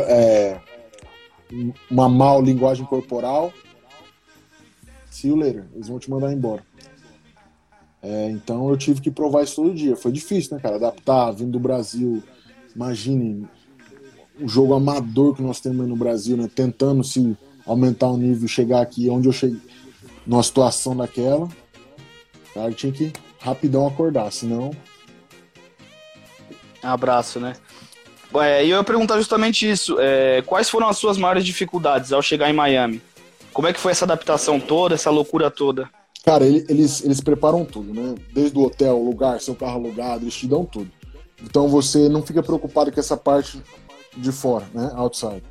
é, 0.07 0.61
uma 1.91 2.09
mal 2.09 2.41
linguagem 2.41 2.87
corporal, 2.87 3.53
later. 5.31 5.65
Eles 5.75 5.89
vão 5.89 5.99
te 5.99 6.11
mandar 6.11 6.33
embora. 6.33 6.63
É, 8.03 8.31
então 8.31 8.69
eu 8.69 8.77
tive 8.77 9.01
que 9.01 9.11
provar 9.11 9.45
isso 9.45 9.57
todo 9.57 9.75
dia. 9.75 9.95
Foi 9.97 10.11
difícil, 10.11 10.57
né, 10.57 10.63
cara? 10.63 10.77
Adaptar, 10.77 11.31
vindo 11.31 11.53
do 11.53 11.61
Brasil. 11.61 12.23
Imagine 12.75 13.47
o 14.41 14.49
jogo 14.49 14.75
amador 14.75 15.37
que 15.37 15.43
nós 15.43 15.61
temos 15.61 15.83
aí 15.83 15.87
no 15.87 15.97
Brasil, 15.97 16.37
né? 16.37 16.51
Tentando 16.53 17.05
se 17.05 17.37
aumentar 17.65 18.09
o 18.09 18.17
nível 18.17 18.49
chegar 18.49 18.81
aqui 18.81 19.09
onde 19.09 19.29
eu 19.29 19.33
cheguei, 19.33 19.61
numa 20.27 20.43
situação 20.43 20.97
daquela. 20.97 21.49
Cara, 22.53 22.73
tinha 22.73 22.93
que 22.93 23.13
rapidão 23.39 23.87
acordar, 23.87 24.33
senão. 24.33 24.73
Abraço, 26.83 27.39
né? 27.39 27.55
E 28.35 28.71
eu 28.71 28.79
ia 28.79 28.85
perguntar 28.85 29.19
justamente 29.19 29.71
isso. 29.71 29.97
É, 30.01 30.43
quais 30.47 30.69
foram 30.69 30.89
as 30.89 30.97
suas 30.97 31.19
maiores 31.19 31.45
dificuldades 31.45 32.13
ao 32.13 32.23
chegar 32.23 32.51
em 32.51 32.55
Miami? 32.55 33.01
Como 33.53 33.69
é 33.69 33.73
que 33.73 33.81
foi 33.81 33.93
essa 33.93 34.05
adaptação 34.05 34.59
toda, 34.59 34.95
essa 34.95 35.11
loucura 35.11 35.51
toda? 35.51 35.89
Cara, 36.25 36.47
eles, 36.47 37.05
eles 37.05 37.21
preparam 37.21 37.65
tudo, 37.65 37.93
né? 37.93 38.15
Desde 38.33 38.57
o 38.57 38.63
hotel, 38.63 39.03
lugar, 39.03 39.41
seu 39.41 39.55
carro 39.55 39.75
alugado, 39.75 40.25
eles 40.25 40.35
te 40.35 40.47
dão 40.47 40.65
tudo. 40.65 40.91
Então 41.43 41.69
você 41.69 42.09
não 42.09 42.23
fica 42.23 42.43
preocupado 42.43 42.93
com 42.93 43.01
essa 43.01 43.17
parte 43.17 43.61
de 44.17 44.31
fora, 44.31 44.67
né? 44.73 44.93
Outside. 44.95 45.43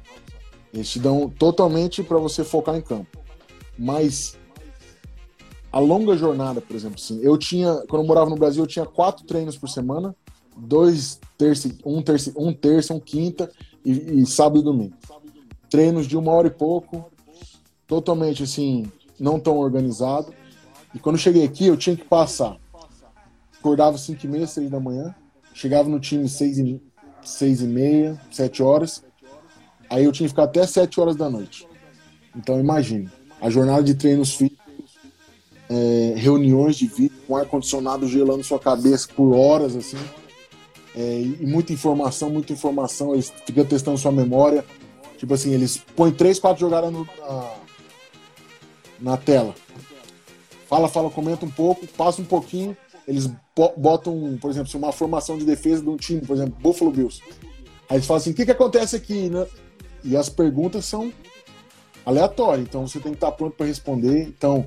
Eles 0.73 0.89
te 0.89 0.99
dão 0.99 1.29
totalmente 1.29 2.01
para 2.01 2.17
você 2.17 2.43
focar 2.43 2.75
em 2.75 2.81
campo. 2.81 3.19
Mas 3.77 4.37
a 5.71 5.79
longa 5.79 6.15
jornada, 6.15 6.61
por 6.61 6.75
exemplo, 6.75 6.97
assim, 6.97 7.19
eu 7.21 7.37
tinha, 7.37 7.83
quando 7.89 8.03
eu 8.03 8.07
morava 8.07 8.29
no 8.29 8.35
Brasil, 8.35 8.63
eu 8.63 8.67
tinha 8.67 8.85
quatro 8.85 9.25
treinos 9.25 9.57
por 9.57 9.67
semana, 9.67 10.15
dois 10.57 11.19
terça, 11.37 11.69
um 11.85 12.01
terça, 12.01 12.31
um 12.37 12.53
terça, 12.53 12.93
um 12.93 12.99
quinta 12.99 13.51
e, 13.83 14.21
e 14.21 14.25
sábado 14.25 14.59
e 14.59 14.63
domingo. 14.63 14.95
Treinos 15.69 16.07
de 16.07 16.17
uma 16.17 16.31
hora 16.31 16.47
e 16.47 16.51
pouco, 16.51 17.11
totalmente 17.91 18.43
assim, 18.43 18.89
não 19.19 19.37
tão 19.37 19.57
organizado. 19.57 20.33
E 20.95 20.99
quando 20.99 21.17
cheguei 21.17 21.43
aqui, 21.43 21.67
eu 21.67 21.75
tinha 21.75 21.93
que 21.93 22.05
passar. 22.05 22.55
Acordava 23.59 23.97
cinco 23.97 24.25
e 24.25 24.29
meia, 24.29 24.47
seis 24.47 24.69
da 24.69 24.79
manhã, 24.79 25.13
chegava 25.53 25.89
no 25.89 25.99
time 25.99 26.29
seis 26.29 26.57
e, 26.57 26.81
seis 27.21 27.61
e 27.61 27.67
meia, 27.67 28.17
sete 28.31 28.63
horas. 28.63 29.03
Aí 29.89 30.05
eu 30.05 30.11
tinha 30.13 30.25
que 30.25 30.31
ficar 30.31 30.43
até 30.43 30.65
sete 30.65 31.01
horas 31.01 31.17
da 31.17 31.29
noite. 31.29 31.67
Então 32.33 32.57
imagine, 32.57 33.09
a 33.41 33.49
jornada 33.49 33.83
de 33.83 33.93
treinos 33.93 34.35
físicos 34.35 34.61
é, 35.69 36.13
reuniões 36.15 36.77
de 36.77 36.87
vídeo 36.87 37.17
com 37.27 37.35
ar-condicionado 37.35 38.07
gelando 38.07 38.41
sua 38.41 38.57
cabeça 38.57 39.05
por 39.13 39.33
horas, 39.35 39.75
assim. 39.75 39.97
É, 40.95 41.21
e 41.21 41.45
muita 41.45 41.73
informação, 41.73 42.29
muita 42.29 42.53
informação, 42.53 43.13
eles 43.13 43.33
ficam 43.45 43.65
testando 43.65 43.97
sua 43.97 44.13
memória. 44.13 44.63
Tipo 45.17 45.33
assim, 45.33 45.51
eles 45.51 45.77
põem 45.77 46.11
três, 46.11 46.39
quatro 46.39 46.61
jogadas 46.61 46.91
no, 46.91 47.05
na, 47.19 47.60
na 49.01 49.17
tela. 49.17 49.55
Fala, 50.67 50.87
fala, 50.87 51.09
comenta 51.09 51.45
um 51.45 51.51
pouco, 51.51 51.85
passa 51.87 52.21
um 52.21 52.25
pouquinho, 52.25 52.77
eles 53.07 53.29
botam, 53.75 54.37
por 54.39 54.49
exemplo, 54.49 54.71
uma 54.75 54.91
formação 54.91 55.37
de 55.37 55.43
defesa 55.43 55.81
de 55.81 55.89
um 55.89 55.97
time, 55.97 56.21
por 56.21 56.35
exemplo, 56.35 56.55
Buffalo 56.61 56.91
Bills. 56.91 57.21
Aí 57.89 57.97
eles 57.97 58.05
falam 58.05 58.21
assim, 58.21 58.31
o 58.31 58.33
que, 58.33 58.45
que 58.45 58.51
acontece 58.51 58.95
aqui? 58.95 59.29
Né? 59.29 59.45
E 60.03 60.15
as 60.15 60.29
perguntas 60.29 60.85
são 60.85 61.11
aleatórias, 62.05 62.65
então 62.67 62.87
você 62.87 62.99
tem 62.99 63.11
que 63.11 63.17
estar 63.17 63.31
pronto 63.33 63.55
para 63.55 63.65
responder. 63.65 64.23
Então, 64.23 64.65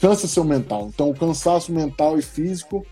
cansa 0.00 0.26
seu 0.26 0.44
mental. 0.44 0.88
Então, 0.88 1.10
o 1.10 1.14
cansaço 1.14 1.70
mental 1.70 2.18
e 2.18 2.22
físico, 2.22 2.86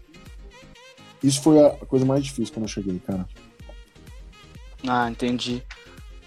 isso 1.23 1.41
foi 1.41 1.65
a 1.65 1.71
coisa 1.71 2.05
mais 2.05 2.25
difícil 2.25 2.53
quando 2.53 2.65
eu 2.65 2.69
cheguei, 2.69 2.99
cara. 2.99 3.27
Ah, 4.87 5.11
entendi. 5.11 5.63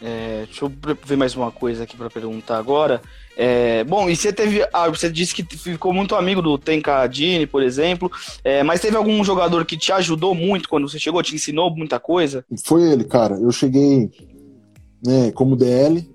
É, 0.05 0.43
deixa 0.45 0.65
eu 0.65 0.72
ver 1.05 1.15
mais 1.15 1.33
uma 1.33 1.50
coisa 1.50 1.86
aqui 1.86 1.95
para 1.95 2.10
perguntar 2.10 2.57
agora. 2.57 3.01
É, 3.38 3.86
bom, 3.86 4.10
e 4.10 4.15
você 4.15 4.33
teve. 4.33 4.67
Ah, 4.74 4.89
você 4.89 5.10
disse 5.10 5.33
que 5.33 5.43
ficou 5.57 5.93
muito 5.93 6.13
amigo 6.13 6.41
do 6.41 6.57
Tenkadini, 6.57 7.48
por 7.48 7.63
exemplo. 7.63 8.12
É, 8.43 8.63
mas 8.63 8.81
teve 8.81 8.98
algum 8.98 9.24
jogador 9.24 9.65
que 9.65 9.77
te 9.77 9.93
ajudou 9.93 10.36
muito 10.36 10.67
quando 10.67 10.89
você 10.89 11.00
chegou, 11.00 11.24
te 11.24 11.33
ensinou 11.33 11.74
muita 11.74 12.01
coisa? 12.01 12.45
Foi 12.65 12.83
ele, 12.91 13.05
cara. 13.05 13.36
Eu 13.36 13.51
cheguei 13.51 14.12
né, 15.05 15.31
como 15.31 15.55
DL, 15.55 16.05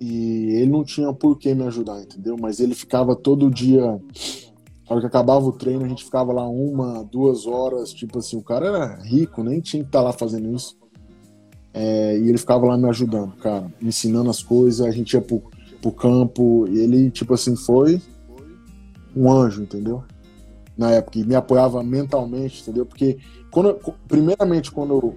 e 0.00 0.54
ele 0.56 0.70
não 0.70 0.84
tinha 0.84 1.12
por 1.12 1.36
que 1.36 1.54
me 1.54 1.64
ajudar, 1.64 2.00
entendeu? 2.00 2.36
Mas 2.38 2.60
ele 2.60 2.74
ficava 2.74 3.16
todo 3.16 3.50
dia. 3.50 3.82
Na 3.82 4.94
hora 4.94 5.00
que 5.00 5.06
acabava 5.06 5.44
o 5.44 5.52
treino, 5.52 5.84
a 5.84 5.88
gente 5.88 6.04
ficava 6.04 6.32
lá 6.32 6.46
uma, 6.48 7.02
duas 7.04 7.46
horas. 7.46 7.92
Tipo 7.92 8.18
assim, 8.18 8.36
o 8.36 8.42
cara 8.42 8.66
era 8.66 9.02
rico, 9.02 9.42
nem 9.42 9.60
tinha 9.60 9.82
que 9.82 9.88
estar 9.88 10.00
tá 10.00 10.04
lá 10.04 10.12
fazendo 10.12 10.54
isso. 10.54 10.76
É, 11.80 12.18
e 12.18 12.28
ele 12.28 12.38
ficava 12.38 12.66
lá 12.66 12.76
me 12.76 12.88
ajudando, 12.88 13.36
cara, 13.36 13.72
me 13.80 13.90
ensinando 13.90 14.28
as 14.28 14.42
coisas. 14.42 14.84
A 14.84 14.90
gente 14.90 15.12
ia 15.12 15.20
pro, 15.20 15.40
pro 15.80 15.92
campo. 15.92 16.66
E 16.68 16.76
ele, 16.80 17.08
tipo 17.08 17.32
assim, 17.32 17.54
foi 17.54 18.02
um 19.14 19.30
anjo, 19.30 19.62
entendeu? 19.62 20.02
Na 20.76 20.90
época, 20.90 21.20
e 21.20 21.24
me 21.24 21.36
apoiava 21.36 21.80
mentalmente, 21.84 22.62
entendeu? 22.62 22.84
Porque, 22.84 23.18
quando, 23.52 23.78
primeiramente, 24.08 24.72
quando 24.72 24.94
eu. 24.94 25.16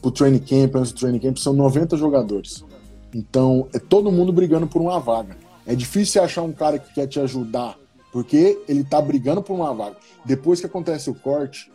Pro 0.00 0.12
training 0.12 0.38
camp, 0.38 0.76
antes 0.76 0.92
do 0.92 1.00
training 1.00 1.18
camp, 1.18 1.36
são 1.38 1.52
90 1.54 1.96
jogadores. 1.96 2.64
Então, 3.12 3.66
é 3.74 3.80
todo 3.80 4.12
mundo 4.12 4.32
brigando 4.32 4.68
por 4.68 4.80
uma 4.80 5.00
vaga. 5.00 5.36
É 5.66 5.74
difícil 5.74 6.22
achar 6.22 6.42
um 6.42 6.52
cara 6.52 6.78
que 6.78 6.94
quer 6.94 7.08
te 7.08 7.18
ajudar, 7.18 7.76
porque 8.12 8.62
ele 8.68 8.84
tá 8.84 9.02
brigando 9.02 9.42
por 9.42 9.54
uma 9.54 9.74
vaga. 9.74 9.96
Depois 10.24 10.60
que 10.60 10.66
acontece 10.66 11.10
o 11.10 11.14
corte, 11.14 11.70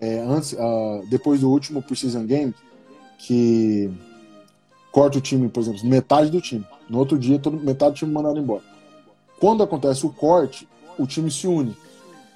é, 0.00 0.20
antes, 0.20 0.52
uh, 0.52 1.04
depois 1.08 1.40
do 1.40 1.50
último 1.50 1.82
Precision 1.82 2.24
Game, 2.24 2.54
que 3.18 3.90
corta 4.92 5.18
o 5.18 5.20
time, 5.20 5.48
por 5.48 5.60
exemplo, 5.60 5.84
metade 5.84 6.30
do 6.30 6.40
time. 6.40 6.64
No 6.88 6.98
outro 6.98 7.18
dia, 7.18 7.38
todo, 7.38 7.58
metade 7.58 7.92
do 7.92 7.98
time 7.98 8.12
mandado 8.12 8.38
embora. 8.38 8.62
Quando 9.40 9.62
acontece 9.62 10.06
o 10.06 10.10
corte, 10.10 10.68
o 10.98 11.06
time 11.06 11.30
se 11.30 11.46
une. 11.46 11.76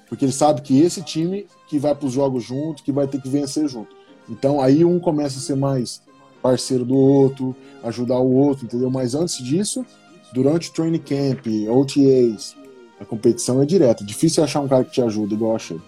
Porque 0.07 0.25
ele 0.25 0.31
sabe 0.31 0.61
que 0.61 0.79
esse 0.79 1.01
time 1.01 1.47
que 1.67 1.79
vai 1.79 1.95
para 1.95 2.05
os 2.05 2.13
jogos 2.13 2.43
junto, 2.43 2.83
que 2.83 2.91
vai 2.91 3.07
ter 3.07 3.21
que 3.21 3.29
vencer 3.29 3.67
junto. 3.67 3.95
Então 4.29 4.61
aí 4.61 4.85
um 4.85 4.99
começa 4.99 5.37
a 5.37 5.41
ser 5.41 5.55
mais 5.55 6.01
parceiro 6.41 6.85
do 6.85 6.95
outro, 6.95 7.55
ajudar 7.83 8.19
o 8.19 8.33
outro, 8.33 8.65
entendeu? 8.65 8.89
Mas 8.89 9.15
antes 9.15 9.37
disso, 9.37 9.85
durante 10.33 10.69
o 10.69 10.73
training 10.73 10.99
camp, 10.99 11.45
OTAs, 11.69 12.55
a 12.99 13.05
competição 13.05 13.61
é 13.61 13.65
direta. 13.65 14.03
Difícil 14.03 14.43
achar 14.43 14.59
um 14.59 14.67
cara 14.67 14.83
que 14.83 14.91
te 14.91 15.01
ajuda, 15.01 15.33
igual 15.33 15.51
eu 15.51 15.55
achei. 15.55 15.81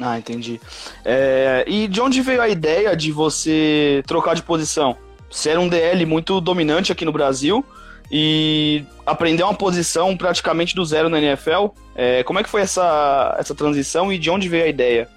Ah, 0.00 0.18
entendi. 0.18 0.60
É, 1.04 1.64
e 1.66 1.88
de 1.88 2.00
onde 2.00 2.20
veio 2.20 2.42
a 2.42 2.48
ideia 2.48 2.94
de 2.94 3.10
você 3.10 4.02
trocar 4.06 4.34
de 4.34 4.42
posição? 4.42 4.96
Você 5.30 5.50
era 5.50 5.60
um 5.60 5.68
DL 5.68 6.04
muito 6.06 6.40
dominante 6.40 6.92
aqui 6.92 7.04
no 7.04 7.12
Brasil 7.12 7.64
e 8.10 8.84
aprendeu 9.04 9.46
uma 9.46 9.54
posição 9.54 10.16
praticamente 10.16 10.74
do 10.74 10.84
zero 10.84 11.08
na 11.08 11.18
NFL. 11.18 11.68
É, 11.94 12.22
como 12.24 12.38
é 12.38 12.42
que 12.42 12.48
foi 12.48 12.60
essa, 12.60 13.34
essa 13.38 13.54
transição 13.54 14.12
e 14.12 14.18
de 14.18 14.30
onde 14.30 14.48
veio 14.48 14.64
a 14.64 14.68
ideia? 14.68 15.08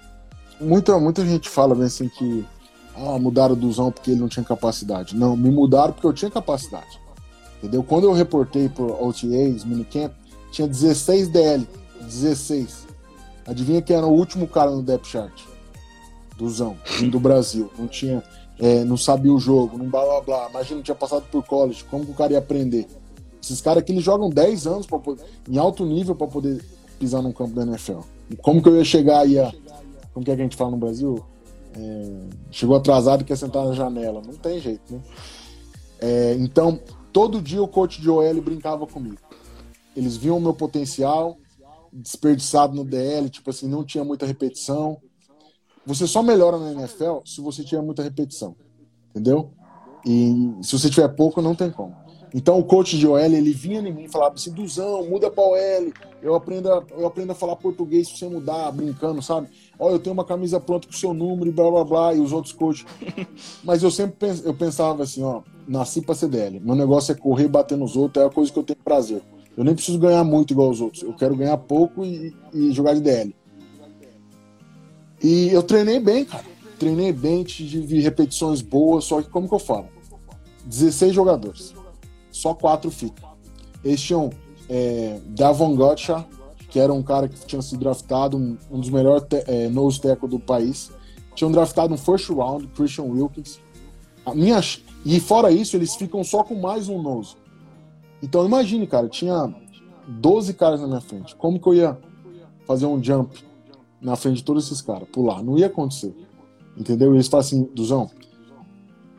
Muita, 0.60 0.98
muita 0.98 1.24
gente 1.24 1.48
fala 1.48 1.74
né, 1.74 1.86
assim 1.86 2.08
que 2.08 2.44
ah, 2.96 3.18
mudaram 3.18 3.54
do 3.54 3.70
Zão 3.72 3.90
porque 3.92 4.10
ele 4.10 4.20
não 4.20 4.28
tinha 4.28 4.44
capacidade. 4.44 5.16
Não, 5.16 5.36
me 5.36 5.50
mudaram 5.50 5.92
porque 5.92 6.06
eu 6.06 6.12
tinha 6.12 6.30
capacidade. 6.30 7.00
Entendeu? 7.58 7.82
Quando 7.82 8.04
eu 8.04 8.12
reportei 8.12 8.68
por 8.68 8.90
OTAs, 8.90 9.64
minicamp, 9.64 10.14
tinha 10.50 10.66
16 10.66 11.28
DL. 11.28 11.66
16. 12.00 12.86
Adivinha 13.50 13.82
quem 13.82 13.96
era 13.96 14.06
o 14.06 14.12
último 14.12 14.46
cara 14.46 14.70
no 14.70 14.80
depth 14.80 15.06
chart? 15.06 15.42
Duzão, 16.38 16.76
do 17.10 17.18
Brasil. 17.18 17.68
Não 17.76 17.88
tinha, 17.88 18.22
é, 18.60 18.84
não 18.84 18.96
sabia 18.96 19.32
o 19.32 19.40
jogo, 19.40 19.76
não 19.76 19.90
blá 19.90 20.04
blá 20.04 20.20
blá. 20.20 20.48
Imagina, 20.50 20.76
não 20.76 20.82
tinha 20.84 20.94
passado 20.94 21.24
por 21.32 21.44
college, 21.44 21.82
como 21.90 22.06
que 22.06 22.12
o 22.12 22.14
cara 22.14 22.34
ia 22.34 22.38
aprender? 22.38 22.86
Esses 23.42 23.60
caras 23.60 23.82
aqui 23.82 23.90
eles 23.90 24.04
jogam 24.04 24.30
10 24.30 24.68
anos 24.68 24.86
pra 24.86 25.00
em 25.48 25.58
alto 25.58 25.84
nível 25.84 26.14
para 26.14 26.28
poder 26.28 26.64
pisar 26.96 27.22
num 27.22 27.32
campo 27.32 27.52
da 27.52 27.62
NFL. 27.62 27.98
Como 28.40 28.62
que 28.62 28.68
eu 28.68 28.76
ia 28.76 28.84
chegar 28.84 29.26
e 29.26 29.32
ia. 29.32 29.52
Como 30.14 30.24
que, 30.24 30.30
é 30.30 30.36
que 30.36 30.42
a 30.42 30.44
gente 30.44 30.56
fala 30.56 30.70
no 30.70 30.76
Brasil? 30.76 31.18
É, 31.76 32.10
chegou 32.52 32.76
atrasado 32.76 33.22
e 33.22 33.24
quer 33.24 33.36
sentar 33.36 33.64
na 33.64 33.72
janela. 33.72 34.22
Não 34.24 34.34
tem 34.34 34.60
jeito, 34.60 34.94
né? 34.94 35.00
É, 35.98 36.36
então, 36.38 36.78
todo 37.12 37.42
dia 37.42 37.60
o 37.60 37.66
coach 37.66 38.00
de 38.00 38.08
OL 38.08 38.40
brincava 38.40 38.86
comigo. 38.86 39.18
Eles 39.96 40.16
viam 40.16 40.38
o 40.38 40.40
meu 40.40 40.54
potencial, 40.54 41.36
desperdiçado 41.92 42.74
no 42.74 42.84
DL, 42.84 43.28
tipo 43.28 43.50
assim, 43.50 43.68
não 43.68 43.84
tinha 43.84 44.04
muita 44.04 44.26
repetição. 44.26 44.98
Você 45.86 46.06
só 46.06 46.22
melhora 46.22 46.58
na 46.58 46.72
NFL 46.72 47.18
se 47.24 47.40
você 47.40 47.64
tiver 47.64 47.82
muita 47.82 48.02
repetição, 48.02 48.54
entendeu? 49.10 49.50
E 50.04 50.54
se 50.62 50.78
você 50.78 50.88
tiver 50.88 51.08
pouco, 51.08 51.42
não 51.42 51.54
tem 51.54 51.70
como. 51.70 51.94
Então 52.34 52.58
o 52.58 52.64
coach 52.64 52.96
de 52.96 53.06
OL, 53.06 53.18
ele 53.18 53.52
vinha 53.52 53.80
em 53.80 53.92
mim 53.92 54.04
e 54.04 54.08
falava 54.08 54.34
assim, 54.34 54.52
Duzão, 54.52 55.08
muda 55.08 55.30
pra 55.30 55.42
OL, 55.42 55.92
eu 56.22 56.34
aprendo, 56.34 56.72
a, 56.72 56.82
eu 56.90 57.06
aprendo 57.06 57.32
a 57.32 57.34
falar 57.34 57.56
português 57.56 58.08
se 58.08 58.18
você 58.18 58.28
mudar, 58.28 58.70
brincando, 58.70 59.20
sabe? 59.20 59.48
Ó, 59.78 59.90
eu 59.90 59.98
tenho 59.98 60.14
uma 60.14 60.24
camisa 60.24 60.60
pronta 60.60 60.86
com 60.86 60.94
o 60.94 60.96
seu 60.96 61.12
número 61.12 61.48
e 61.48 61.52
blá 61.52 61.70
blá 61.70 61.84
blá, 61.84 62.14
e 62.14 62.20
os 62.20 62.32
outros 62.32 62.52
coaches. 62.52 62.86
Mas 63.64 63.82
eu 63.82 63.90
sempre 63.90 64.16
pens, 64.16 64.44
eu 64.44 64.54
pensava 64.54 65.02
assim, 65.02 65.22
ó, 65.22 65.42
nasci 65.66 66.02
pra 66.02 66.14
CDL. 66.14 66.60
Meu 66.60 66.74
negócio 66.74 67.12
é 67.12 67.14
correr, 67.14 67.48
bater 67.48 67.76
nos 67.76 67.96
outros, 67.96 68.22
é 68.22 68.26
a 68.26 68.30
coisa 68.30 68.52
que 68.52 68.58
eu 68.58 68.64
tenho 68.64 68.78
prazer. 68.84 69.22
Eu 69.60 69.64
nem 69.64 69.74
preciso 69.74 69.98
ganhar 69.98 70.24
muito 70.24 70.54
igual 70.54 70.70
os 70.70 70.80
outros. 70.80 71.02
Eu 71.02 71.12
quero 71.12 71.36
ganhar 71.36 71.58
pouco 71.58 72.02
e, 72.02 72.34
e 72.54 72.72
jogar 72.72 72.94
de 72.94 73.02
DL. 73.02 73.36
E 75.22 75.50
eu 75.50 75.62
treinei 75.62 76.00
bem, 76.00 76.24
cara. 76.24 76.46
Treinei 76.78 77.12
bem, 77.12 77.44
tive 77.44 78.00
repetições 78.00 78.62
boas, 78.62 79.04
só 79.04 79.20
que 79.20 79.28
como 79.28 79.46
que 79.46 79.54
eu 79.54 79.58
falo? 79.58 79.88
16 80.64 81.12
jogadores. 81.14 81.74
Só 82.30 82.54
quatro 82.54 82.90
ficam. 82.90 83.28
Eles 83.84 84.00
tinham 84.00 84.30
é, 84.66 85.20
Davon 85.26 85.76
Gotcha, 85.76 86.24
que 86.70 86.80
era 86.80 86.90
um 86.90 87.02
cara 87.02 87.28
que 87.28 87.44
tinha 87.44 87.60
sido 87.60 87.80
draftado, 87.80 88.38
um, 88.38 88.56
um 88.70 88.80
dos 88.80 88.88
melhores 88.88 89.26
é, 89.46 89.68
nose 89.68 90.00
tackle 90.00 90.26
do 90.26 90.40
país. 90.40 90.90
Tinham 91.34 91.52
draftado 91.52 91.92
um 91.92 91.98
first 91.98 92.30
round, 92.30 92.66
Christian 92.68 93.04
Wilkins. 93.04 93.60
A 94.24 94.34
minha, 94.34 94.58
e 95.04 95.20
fora 95.20 95.50
isso, 95.50 95.76
eles 95.76 95.94
ficam 95.96 96.24
só 96.24 96.42
com 96.42 96.54
mais 96.54 96.88
um 96.88 97.02
nose. 97.02 97.36
Então 98.22 98.44
imagine, 98.44 98.86
cara, 98.86 99.08
tinha 99.08 99.52
12 100.06 100.54
caras 100.54 100.80
na 100.80 100.86
minha 100.86 101.00
frente. 101.00 101.34
Como 101.36 101.60
que 101.60 101.66
eu 101.68 101.74
ia 101.74 101.98
fazer 102.66 102.86
um 102.86 103.02
jump 103.02 103.42
na 104.00 104.16
frente 104.16 104.36
de 104.36 104.44
todos 104.44 104.66
esses 104.66 104.82
caras? 104.82 105.08
Pular. 105.08 105.42
Não 105.42 105.58
ia 105.58 105.66
acontecer. 105.66 106.14
Entendeu? 106.76 107.12
E 107.12 107.16
eles 107.16 107.28
falam 107.28 107.46
assim, 107.46 107.68
Duzão. 107.74 108.10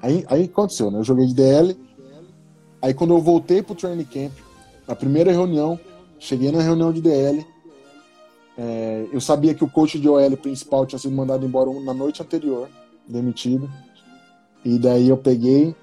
Aí, 0.02 0.26
aí 0.28 0.46
aconteceu, 0.46 0.90
né? 0.90 1.00
Eu 1.00 1.04
joguei 1.04 1.28
de 1.28 1.34
DL. 1.34 1.78
Aí 2.82 2.94
quando 2.94 3.14
eu 3.14 3.20
voltei 3.20 3.62
pro 3.62 3.76
training 3.76 4.06
camp, 4.06 4.32
na 4.88 4.96
primeira 4.96 5.32
reunião, 5.32 5.80
cheguei 6.18 6.52
na 6.52 6.62
reunião 6.62 6.92
de 6.92 7.02
DL. 7.02 7.46
É, 8.58 9.08
eu 9.12 9.22
sabia 9.22 9.54
que 9.54 9.64
o 9.64 9.70
coach 9.70 10.00
de 10.00 10.10
OL 10.10 10.38
principal 10.38 10.86
tinha 10.86 11.00
sido 11.00 11.16
mandado 11.16 11.46
embora 11.46 11.72
na 11.82 11.94
noite 11.94 12.22
anterior, 12.22 12.68
demitido. 13.08 13.70
E 14.66 14.78
daí 14.78 15.10
eu 15.10 15.18
peguei, 15.18 15.76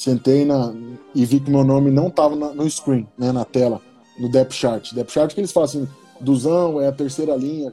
sentei 0.00 0.46
na, 0.46 0.72
e 1.14 1.26
vi 1.26 1.40
que 1.40 1.50
meu 1.50 1.62
nome 1.62 1.90
não 1.90 2.08
estava 2.08 2.34
no 2.34 2.70
screen, 2.70 3.06
né, 3.18 3.32
na 3.32 3.44
tela, 3.44 3.82
no 4.18 4.30
depth 4.30 4.54
chart. 4.54 4.94
Depth 4.94 5.10
chart 5.10 5.34
que 5.34 5.40
eles 5.40 5.52
falam 5.52 5.68
assim, 5.68 5.88
Duzão 6.18 6.80
é 6.80 6.88
a 6.88 6.92
terceira 6.92 7.36
linha. 7.36 7.70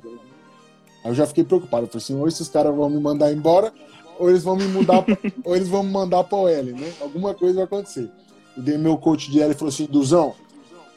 Aí 1.06 1.12
eu 1.12 1.16
já 1.16 1.26
fiquei 1.26 1.46
preocupado. 1.46 1.86
Eu 1.86 1.88
falei 1.88 2.04
assim, 2.04 2.20
ou 2.20 2.28
esses 2.28 2.50
caras 2.50 2.76
vão 2.76 2.90
me 2.90 3.00
mandar 3.00 3.32
embora, 3.32 3.72
ou 4.20 4.30
eles 4.30 4.44
vão 4.44 4.58
me 4.58 4.66
mudar, 4.66 5.06
ou 5.46 5.56
eles 5.56 5.70
vão 5.70 5.84
me 5.84 5.90
mandar 5.90 6.26
para 6.26 6.38
o 6.38 6.50
L, 6.50 6.74
né? 6.74 6.92
Alguma 7.00 7.34
coisa 7.34 7.56
vai 7.56 7.64
acontecer. 7.64 8.12
E 8.58 8.62
daí 8.62 8.78
meu 8.78 8.98
coach 8.98 9.32
de 9.32 9.42
L 9.42 9.54
falou 9.54 9.70
assim, 9.70 9.86
Duzão, 9.86 10.36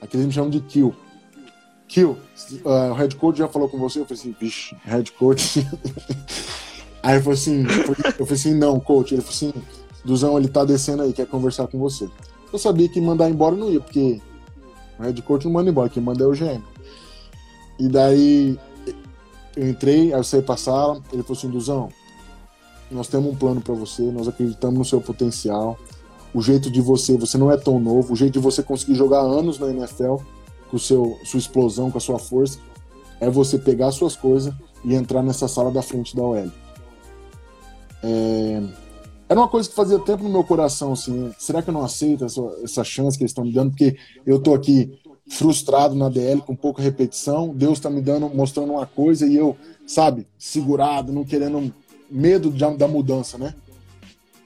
aqui 0.03 0.17
eles 0.17 0.27
me 0.27 0.33
chamam 0.33 0.51
de 0.51 0.59
Kill. 0.61 0.93
Kill, 1.87 2.17
uh, 2.65 2.91
o 2.91 2.95
head 2.95 3.15
coach 3.15 3.39
já 3.39 3.47
falou 3.47 3.69
com 3.69 3.79
você? 3.79 4.01
Eu 4.01 4.05
falei 4.05 4.21
assim, 4.21 4.35
vixe, 4.41 4.77
head 4.83 5.13
coach. 5.13 5.65
Aí 7.03 7.15
ele 7.15 7.23
falou 7.23 7.35
assim, 7.35 7.63
eu 7.63 8.27
falei 8.27 8.33
assim, 8.33 8.55
não, 8.55 8.81
coach. 8.81 9.15
Ele 9.15 9.23
falou 9.23 9.35
assim, 9.35 9.53
Duzão, 10.05 10.39
ele 10.39 10.49
tá 10.49 10.65
descendo 10.65 11.03
aí, 11.03 11.13
quer 11.13 11.27
conversar 11.27 11.67
com 11.67 11.79
você. 11.79 12.09
Eu 12.53 12.59
sabia 12.59 12.89
que 12.89 13.01
mandar 13.01 13.31
embora 13.31 13.55
não 13.55 13.71
ia, 13.71 13.81
porque 13.81 14.21
o 14.99 15.03
head 15.03 15.23
coach 15.23 15.45
não 15.45 15.53
manda 15.53 15.71
embora, 15.71 15.89
quem 15.89 16.03
manda 16.03 16.25
é 16.25 16.27
o 16.27 16.33
GM. 16.33 16.63
E 17.79 17.89
daí 17.89 18.59
eu 19.57 19.69
entrei, 19.69 20.13
aí 20.13 20.21
eu 20.21 20.25
saí 20.25 20.43
pra 20.43 20.57
sala, 20.57 21.01
ele 21.13 21.23
falou 21.23 21.39
assim, 21.39 21.51
Duzão, 21.51 21.89
nós 22.91 23.09
temos 23.09 23.33
um 23.33 23.37
plano 23.37 23.61
para 23.61 23.75
você, 23.75 24.03
nós 24.03 24.27
acreditamos 24.27 24.79
no 24.79 24.85
seu 24.85 25.01
potencial, 25.01 25.79
o 26.35 26.43
jeito 26.43 26.71
de 26.71 26.81
você, 26.81 27.17
você 27.17 27.39
não 27.39 27.51
é 27.51 27.57
tão 27.57 27.79
novo, 27.81 28.13
o 28.13 28.17
jeito 28.17 28.35
de 28.35 28.39
você 28.39 28.63
conseguir 28.63 28.95
jogar 28.95 29.21
anos 29.21 29.59
na 29.59 29.69
NFL, 29.69 30.17
com 30.71 30.79
seu, 30.79 31.19
sua 31.25 31.39
explosão, 31.39 31.91
com 31.91 31.99
a 31.99 32.01
sua 32.01 32.19
força, 32.19 32.59
é 33.21 33.29
você 33.29 33.59
pegar 33.59 33.91
suas 33.91 34.17
coisas 34.17 34.55
e 34.85 34.95
entrar 34.95 35.23
nessa 35.23 35.49
sala 35.49 35.71
da 35.71 35.83
frente 35.83 36.15
da 36.17 36.23
OL. 36.23 36.51
É, 38.03 38.63
era 39.31 39.39
uma 39.39 39.47
coisa 39.47 39.69
que 39.69 39.77
fazia 39.77 39.97
tempo 40.01 40.25
no 40.25 40.29
meu 40.29 40.43
coração, 40.43 40.93
assim, 40.93 41.33
será 41.39 41.63
que 41.63 41.71
eu 41.71 41.75
não 41.75 41.85
aceito 41.85 42.25
essa, 42.25 42.41
essa 42.65 42.83
chance 42.83 43.17
que 43.17 43.23
eles 43.23 43.31
estão 43.31 43.45
me 43.45 43.53
dando? 43.53 43.71
Porque 43.71 43.97
eu 44.27 44.41
tô 44.41 44.53
aqui 44.53 44.99
frustrado 45.29 45.95
na 45.95 46.09
DL, 46.09 46.41
com 46.41 46.57
pouca 46.57 46.83
repetição, 46.83 47.55
Deus 47.55 47.79
está 47.79 47.89
me 47.89 48.01
dando, 48.01 48.29
mostrando 48.29 48.73
uma 48.73 48.87
coisa 48.87 49.25
e 49.29 49.37
eu, 49.37 49.57
sabe, 49.87 50.27
segurado, 50.37 51.13
não 51.13 51.23
querendo, 51.23 51.73
medo 52.11 52.51
de, 52.51 52.69
da 52.77 52.89
mudança, 52.89 53.39
né? 53.39 53.55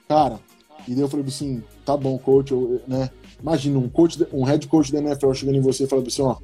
Cara, 0.06 0.38
e 0.86 0.92
daí 0.92 1.00
eu 1.00 1.08
falei 1.08 1.24
assim, 1.26 1.62
tá 1.82 1.96
bom, 1.96 2.18
coach, 2.18 2.52
eu, 2.52 2.82
né? 2.86 3.08
Imagina 3.40 3.78
um 3.78 3.88
coach, 3.88 4.18
um 4.34 4.44
head 4.44 4.68
coach 4.68 4.92
da 4.92 4.98
NFL 4.98 5.32
chegando 5.32 5.56
em 5.56 5.62
você 5.62 5.84
e 5.84 5.86
falando 5.86 6.08
assim, 6.08 6.20
ó, 6.20 6.36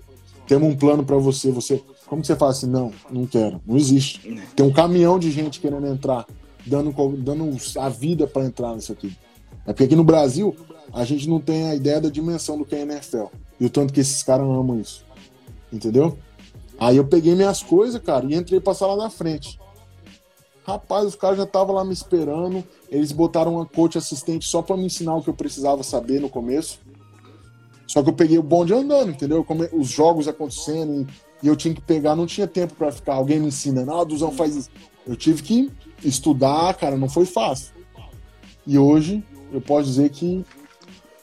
temos 0.46 0.66
um 0.66 0.74
plano 0.74 1.04
para 1.04 1.18
você, 1.18 1.52
você, 1.52 1.82
como 2.06 2.22
que 2.22 2.26
você 2.26 2.36
fala 2.36 2.52
assim, 2.52 2.68
não, 2.68 2.90
não 3.10 3.26
quero, 3.26 3.60
não 3.66 3.76
existe. 3.76 4.42
Tem 4.56 4.64
um 4.64 4.72
caminhão 4.72 5.18
de 5.18 5.30
gente 5.30 5.60
querendo 5.60 5.86
entrar 5.86 6.24
dando, 6.66 6.92
dando 7.16 7.56
a 7.78 7.88
vida 7.88 8.26
para 8.26 8.44
entrar 8.44 8.74
nisso 8.74 8.92
aqui. 8.92 9.16
É 9.66 9.72
porque 9.72 9.84
aqui 9.84 9.96
no 9.96 10.04
Brasil, 10.04 10.56
a 10.92 11.04
gente 11.04 11.28
não 11.28 11.40
tem 11.40 11.64
a 11.64 11.74
ideia 11.74 12.00
da 12.00 12.08
dimensão 12.08 12.58
do 12.58 12.64
que 12.64 12.74
é 12.74 12.82
NFL. 12.82 13.26
E 13.58 13.66
o 13.66 13.70
tanto 13.70 13.92
que 13.92 14.00
esses 14.00 14.22
caras 14.22 14.46
amam 14.46 14.80
isso. 14.80 15.04
Entendeu? 15.72 16.18
Aí 16.78 16.96
eu 16.96 17.06
peguei 17.06 17.34
minhas 17.34 17.62
coisas, 17.62 18.00
cara, 18.00 18.24
e 18.26 18.34
entrei 18.34 18.60
pra 18.60 18.74
sala 18.74 18.96
da 18.96 19.10
frente. 19.10 19.60
Rapaz, 20.64 21.06
os 21.06 21.14
caras 21.14 21.36
já 21.36 21.44
estavam 21.44 21.74
lá 21.74 21.84
me 21.84 21.92
esperando. 21.92 22.64
Eles 22.88 23.12
botaram 23.12 23.54
uma 23.54 23.66
coach 23.66 23.98
assistente 23.98 24.46
só 24.46 24.62
para 24.62 24.76
me 24.76 24.86
ensinar 24.86 25.16
o 25.16 25.22
que 25.22 25.28
eu 25.28 25.34
precisava 25.34 25.82
saber 25.82 26.20
no 26.20 26.28
começo. 26.28 26.80
Só 27.86 28.02
que 28.02 28.08
eu 28.08 28.14
peguei 28.14 28.38
o 28.38 28.42
bonde 28.42 28.72
andando, 28.72 29.10
entendeu? 29.10 29.42
Como 29.44 29.64
os 29.72 29.88
jogos 29.88 30.28
acontecendo 30.28 31.06
e 31.42 31.48
eu 31.48 31.56
tinha 31.56 31.74
que 31.74 31.80
pegar, 31.80 32.14
não 32.14 32.26
tinha 32.26 32.46
tempo 32.46 32.74
para 32.74 32.92
ficar. 32.92 33.14
Alguém 33.14 33.40
me 33.40 33.48
ensina, 33.48 33.84
não, 33.84 34.04
Duzão 34.06 34.30
faz 34.30 34.54
isso. 34.54 34.70
Eu 35.06 35.16
tive 35.16 35.42
que 35.42 35.70
estudar, 36.02 36.74
cara, 36.74 36.96
não 36.96 37.08
foi 37.08 37.26
fácil. 37.26 37.72
E 38.66 38.78
hoje 38.78 39.22
eu 39.52 39.60
posso 39.60 39.86
dizer 39.86 40.10
que 40.10 40.44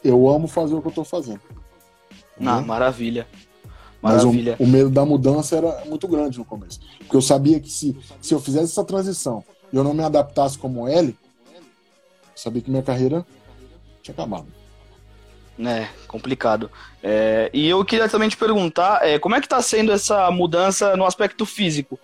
eu 0.04 0.28
amo 0.28 0.46
fazer 0.46 0.74
o 0.74 0.82
que 0.82 0.88
eu 0.88 0.92
tô 0.92 1.04
fazendo. 1.04 1.40
Ah, 2.40 2.60
maravilha. 2.60 3.26
Maravilha. 4.00 4.56
Mas 4.58 4.68
o, 4.68 4.70
o, 4.70 4.72
medo 4.72 4.90
da 4.90 5.04
mudança 5.04 5.56
era 5.56 5.84
muito 5.86 6.06
grande 6.06 6.38
no 6.38 6.44
começo. 6.44 6.80
Porque 6.98 7.16
eu 7.16 7.22
sabia 7.22 7.58
que 7.58 7.70
se, 7.70 7.96
se 8.20 8.32
eu 8.32 8.40
fizesse 8.40 8.72
essa 8.72 8.84
transição 8.84 9.44
e 9.72 9.76
eu 9.76 9.82
não 9.82 9.92
me 9.92 10.04
adaptasse 10.04 10.56
como 10.56 10.86
L, 10.86 11.16
eu 11.52 11.62
sabia 12.34 12.62
que 12.62 12.70
minha 12.70 12.82
carreira 12.82 13.26
tinha 14.02 14.12
acabado. 14.12 14.46
É, 15.58 15.88
complicado. 16.06 16.70
É, 17.02 17.50
e 17.52 17.68
eu 17.68 17.84
queria 17.84 18.08
também 18.08 18.28
te 18.28 18.36
perguntar, 18.36 19.04
é, 19.04 19.18
como 19.18 19.34
é 19.34 19.40
que 19.40 19.48
tá 19.48 19.60
sendo 19.60 19.90
essa 19.90 20.30
mudança 20.30 20.96
no 20.96 21.04
aspecto 21.04 21.44
físico? 21.44 21.98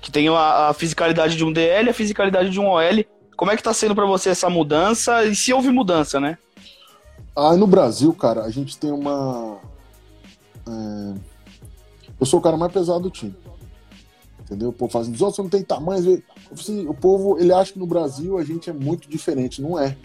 Que 0.00 0.10
tem 0.10 0.28
a, 0.28 0.68
a, 0.68 0.74
fisicalidade 0.74 1.36
de 1.36 1.44
um 1.44 1.52
DL 1.52 1.86
e 1.86 1.90
a 1.90 1.94
fisicalidade 1.94 2.50
de 2.50 2.58
um 2.58 2.68
OL. 2.68 3.04
Como 3.36 3.50
é 3.50 3.56
que 3.56 3.62
tá 3.62 3.72
sendo 3.72 3.94
para 3.94 4.06
você 4.06 4.30
essa 4.30 4.50
mudança 4.50 5.24
e 5.24 5.34
se 5.34 5.52
houve 5.52 5.70
mudança, 5.70 6.20
né? 6.20 6.38
Ah, 7.34 7.56
no 7.56 7.66
Brasil, 7.66 8.12
cara, 8.12 8.42
a 8.42 8.50
gente 8.50 8.76
tem 8.76 8.90
uma. 8.90 9.58
É... 10.68 11.14
Eu 12.18 12.26
sou 12.26 12.38
o 12.38 12.42
cara 12.42 12.56
mais 12.56 12.72
pesado 12.72 13.00
do 13.00 13.10
time. 13.10 13.34
Entendeu? 14.40 14.70
O 14.70 14.72
povo 14.72 14.92
faz 14.92 15.06
assim, 15.06 15.16
você 15.16 15.42
não 15.42 15.48
tem 15.48 15.62
tamanho. 15.62 16.22
Assim, 16.52 16.86
o 16.86 16.92
povo, 16.92 17.38
ele 17.38 17.52
acha 17.52 17.72
que 17.72 17.78
no 17.78 17.86
Brasil 17.86 18.36
a 18.36 18.44
gente 18.44 18.68
é 18.68 18.72
muito 18.72 19.08
diferente. 19.08 19.62
Não 19.62 19.78
é. 19.78 19.96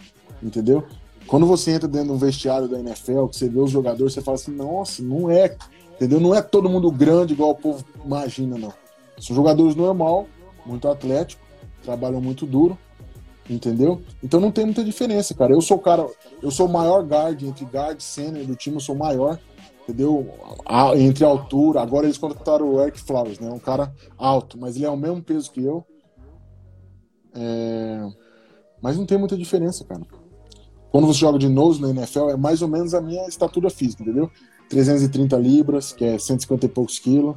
entendeu? 0.42 0.86
Quando 1.28 1.48
você 1.48 1.72
entra 1.72 1.88
dentro 1.88 2.10
do 2.10 2.18
vestiário 2.18 2.68
da 2.68 2.80
NFL, 2.80 3.26
que 3.26 3.36
você 3.36 3.50
vê 3.50 3.60
os 3.60 3.72
jogadores, 3.72 4.14
você 4.14 4.22
fala 4.22 4.36
assim, 4.36 4.52
nossa, 4.52 5.02
não 5.02 5.30
é, 5.32 5.58
entendeu? 5.96 6.20
Não 6.20 6.36
é 6.36 6.42
todo 6.42 6.70
mundo 6.70 6.92
grande 6.92 7.34
igual 7.34 7.52
o 7.52 7.56
povo 7.56 7.84
imagina, 8.06 8.58
não. 8.58 8.72
São 9.18 9.36
jogadores 9.36 9.76
normal, 9.76 10.28
muito 10.66 10.88
atlético, 10.88 11.42
trabalham 11.84 12.20
muito 12.20 12.46
duro, 12.46 12.78
entendeu? 13.50 14.02
Então 14.24 14.40
não 14.40 14.52
tem 14.52 14.66
muita 14.66 14.84
diferença, 14.84 15.34
cara. 15.34 15.54
Eu 15.54 15.62
sou 15.62 15.78
o 15.78 15.82
cara, 15.82 16.08
eu 16.42 16.52
sou 16.52 16.68
o 16.68 16.72
maior 16.72 17.04
guard 17.04 17.42
entre 17.44 17.66
guard 17.66 18.00
e 18.00 18.04
sênior 18.04 18.46
do 18.46 18.56
time, 18.56 18.76
eu 18.76 18.82
sou 18.82 18.96
maior, 18.96 19.40
entendeu? 19.84 20.34
A, 20.66 20.98
entre 20.98 21.24
altura. 21.24 21.82
Agora 21.82 22.06
eles 22.06 22.18
contrataram 22.18 22.74
o 22.74 22.82
Eric 22.82 23.00
Flowers, 23.00 23.40
né? 23.40 23.50
Um 23.50 23.60
cara 23.60 23.94
alto, 24.18 24.58
mas 24.60 24.76
ele 24.76 24.86
é 24.86 24.90
o 24.90 24.98
mesmo 24.98 25.22
peso 25.22 25.52
que 25.52 25.64
eu. 25.64 25.86
É... 27.34 28.08
Mas 28.82 28.98
não 28.98 29.06
tem 29.06 29.18
muita 29.18 29.38
diferença, 29.38 29.84
cara. 29.86 30.02
Quando 30.92 31.08
você 31.08 31.20
joga 31.20 31.38
de 31.38 31.50
nose 31.50 31.82
na 31.82 31.90
NFL, 31.90 32.30
é 32.30 32.38
mais 32.38 32.62
ou 32.62 32.68
menos 32.68 32.94
a 32.94 33.02
minha 33.02 33.28
estatura 33.28 33.70
física, 33.70 34.02
entendeu? 34.02 34.30
330 34.70 35.38
libras, 35.38 35.92
que 35.92 36.06
é 36.06 36.18
150 36.18 36.66
e 36.66 36.70
poucos 36.70 37.00
quilos, 37.00 37.36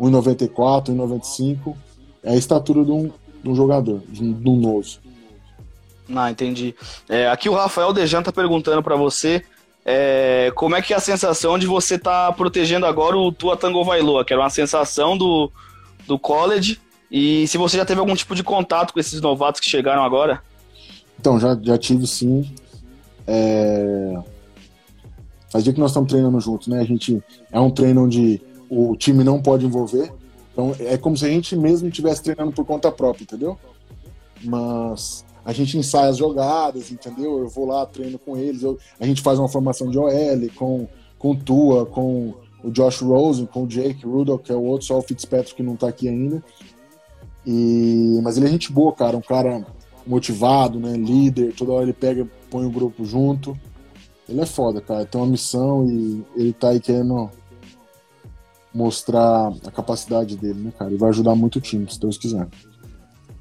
1,94, 0.00 0.88
1,95. 0.88 1.74
É 2.22 2.32
a 2.32 2.36
estatura 2.36 2.84
de 2.84 2.90
um, 2.90 3.10
de 3.42 3.48
um 3.48 3.54
jogador, 3.54 4.02
de 4.08 4.22
um, 4.22 4.32
de 4.32 4.48
um 4.48 4.56
nose. 4.56 4.98
Ah, 6.14 6.30
entendi. 6.30 6.74
É, 7.08 7.28
aqui 7.28 7.48
o 7.48 7.54
Rafael 7.54 7.92
Dejan 7.92 8.22
tá 8.22 8.32
perguntando 8.32 8.82
para 8.82 8.96
você 8.96 9.44
é, 9.84 10.52
como 10.54 10.76
é 10.76 10.82
que 10.82 10.92
é 10.92 10.96
a 10.96 11.00
sensação 11.00 11.58
de 11.58 11.66
você 11.66 11.94
estar 11.94 12.28
tá 12.28 12.32
protegendo 12.32 12.86
agora 12.86 13.16
o 13.16 13.32
Tua 13.32 13.56
Tango 13.56 13.84
Vailoa, 13.84 14.24
que 14.24 14.32
era 14.32 14.42
uma 14.42 14.50
sensação 14.50 15.16
do, 15.16 15.50
do 16.06 16.18
college, 16.18 16.80
e 17.10 17.46
se 17.48 17.56
você 17.56 17.76
já 17.78 17.84
teve 17.84 18.00
algum 18.00 18.14
tipo 18.14 18.34
de 18.34 18.42
contato 18.42 18.92
com 18.92 19.00
esses 19.00 19.20
novatos 19.20 19.60
que 19.60 19.68
chegaram 19.68 20.02
agora? 20.02 20.42
Então, 21.18 21.40
já, 21.40 21.58
já 21.60 21.78
tive 21.78 22.06
sim. 22.06 22.50
É... 23.26 24.14
Faz 25.50 25.64
dia 25.64 25.72
que 25.72 25.80
nós 25.80 25.90
estamos 25.90 26.10
treinando 26.10 26.38
juntos, 26.38 26.68
né? 26.68 26.80
A 26.80 26.84
gente 26.84 27.22
é 27.50 27.58
um 27.58 27.70
treino 27.70 28.04
onde 28.04 28.40
o 28.70 28.96
time 28.96 29.24
não 29.24 29.40
pode 29.40 29.66
envolver. 29.66 30.12
Então 30.52 30.74
é 30.80 30.96
como 30.96 31.16
se 31.16 31.24
a 31.24 31.28
gente 31.28 31.56
mesmo 31.56 31.88
estivesse 31.88 32.22
treinando 32.22 32.52
por 32.52 32.64
conta 32.64 32.90
própria, 32.90 33.24
entendeu? 33.24 33.58
Mas 34.42 35.24
a 35.44 35.52
gente 35.52 35.78
ensaia 35.78 36.10
as 36.10 36.18
jogadas, 36.18 36.90
entendeu? 36.90 37.38
Eu 37.38 37.48
vou 37.48 37.66
lá, 37.66 37.86
treino 37.86 38.18
com 38.18 38.36
eles, 38.36 38.62
eu, 38.62 38.78
a 39.00 39.06
gente 39.06 39.22
faz 39.22 39.38
uma 39.38 39.48
formação 39.48 39.90
de 39.90 39.98
OL 39.98 40.10
com, 40.54 40.86
com 41.18 41.34
Tua, 41.34 41.86
com 41.86 42.34
o 42.62 42.70
Josh 42.70 43.00
Rosen, 43.00 43.46
com 43.46 43.64
o 43.64 43.66
Jake 43.66 44.04
Rudolph, 44.04 44.42
que 44.42 44.52
é 44.52 44.54
o 44.54 44.62
outro, 44.62 44.86
só 44.86 44.98
o 44.98 45.02
Fitzpatrick 45.02 45.54
que 45.54 45.62
não 45.62 45.76
tá 45.76 45.88
aqui 45.88 46.08
ainda. 46.08 46.42
E, 47.46 48.20
mas 48.22 48.36
ele 48.36 48.46
é 48.46 48.50
gente 48.50 48.72
boa, 48.72 48.92
cara, 48.92 49.16
um 49.16 49.22
cara 49.22 49.64
motivado, 50.06 50.78
né, 50.78 50.92
líder, 50.96 51.54
toda 51.54 51.72
hora 51.72 51.84
ele 51.84 51.92
pega, 51.92 52.28
põe 52.50 52.66
o 52.66 52.70
grupo 52.70 53.04
junto. 53.04 53.58
Ele 54.28 54.40
é 54.40 54.46
foda, 54.46 54.80
cara, 54.80 55.06
tem 55.06 55.20
uma 55.20 55.26
missão 55.26 55.88
e 55.88 56.24
ele 56.36 56.52
tá 56.52 56.70
aí 56.70 56.80
querendo 56.80 57.30
mostrar 58.74 59.52
a 59.66 59.70
capacidade 59.70 60.36
dele, 60.36 60.60
né, 60.60 60.72
cara? 60.78 60.92
E 60.92 60.96
vai 60.96 61.10
ajudar 61.10 61.34
muito 61.34 61.56
o 61.56 61.60
time, 61.60 61.90
se 61.90 61.98
Deus 61.98 62.18
quiser. 62.18 62.46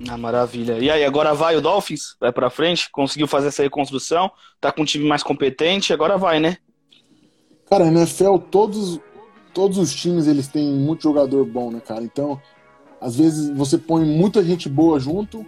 Ah, 0.07 0.17
maravilha. 0.17 0.77
E 0.77 0.89
aí, 0.89 1.03
agora 1.03 1.33
vai 1.33 1.55
o 1.55 1.61
Dolphins? 1.61 2.15
Vai 2.19 2.31
pra 2.31 2.49
frente? 2.49 2.89
Conseguiu 2.91 3.27
fazer 3.27 3.47
essa 3.47 3.63
reconstrução? 3.63 4.31
Tá 4.61 4.71
com 4.71 4.83
um 4.83 4.85
time 4.85 5.07
mais 5.07 5.23
competente? 5.23 5.91
Agora 5.91 6.17
vai, 6.17 6.39
né? 6.39 6.57
Cara, 7.69 7.85
a 7.85 7.87
NFL, 7.87 8.37
todos, 8.51 8.99
todos 9.53 9.77
os 9.77 9.93
times, 9.93 10.27
eles 10.27 10.47
têm 10.47 10.71
muito 10.71 11.03
jogador 11.03 11.43
bom, 11.45 11.71
né, 11.71 11.79
cara? 11.79 12.03
Então, 12.03 12.39
às 13.01 13.15
vezes, 13.15 13.49
você 13.49 13.77
põe 13.77 14.05
muita 14.05 14.43
gente 14.43 14.69
boa 14.69 14.99
junto 14.99 15.45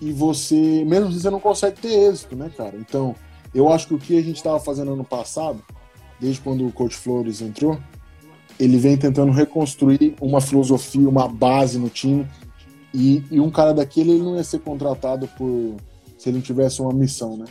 e 0.00 0.12
você, 0.12 0.84
mesmo 0.84 1.08
assim, 1.08 1.20
você 1.20 1.30
não 1.30 1.40
consegue 1.40 1.80
ter 1.80 1.92
êxito, 1.92 2.34
né, 2.34 2.50
cara? 2.56 2.76
Então, 2.76 3.14
eu 3.54 3.68
acho 3.68 3.86
que 3.86 3.94
o 3.94 3.98
que 3.98 4.18
a 4.18 4.22
gente 4.22 4.36
estava 4.36 4.58
fazendo 4.58 4.92
ano 4.92 5.04
passado, 5.04 5.62
desde 6.18 6.40
quando 6.40 6.66
o 6.66 6.72
Coach 6.72 6.96
Flores 6.96 7.40
entrou, 7.40 7.78
ele 8.58 8.78
vem 8.78 8.96
tentando 8.96 9.32
reconstruir 9.32 10.14
uma 10.20 10.40
filosofia, 10.40 11.08
uma 11.08 11.28
base 11.28 11.78
no 11.78 11.88
time 11.88 12.26
e, 12.92 13.24
e, 13.30 13.40
um 13.40 13.50
cara 13.50 13.74
daquele 13.74 14.12
ele 14.12 14.22
não 14.22 14.36
ia 14.36 14.44
ser 14.44 14.60
contratado 14.60 15.26
por 15.36 15.74
se 16.16 16.28
ele 16.28 16.36
não 16.36 16.42
tivesse 16.42 16.80
uma 16.80 16.92
missão, 16.92 17.36
né? 17.36 17.44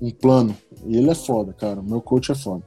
Um 0.00 0.10
plano. 0.10 0.54
E 0.86 0.96
ele 0.96 1.08
é 1.08 1.14
foda, 1.14 1.54
cara. 1.54 1.80
Meu 1.80 2.02
coach 2.02 2.30
é 2.30 2.34
foda. 2.34 2.62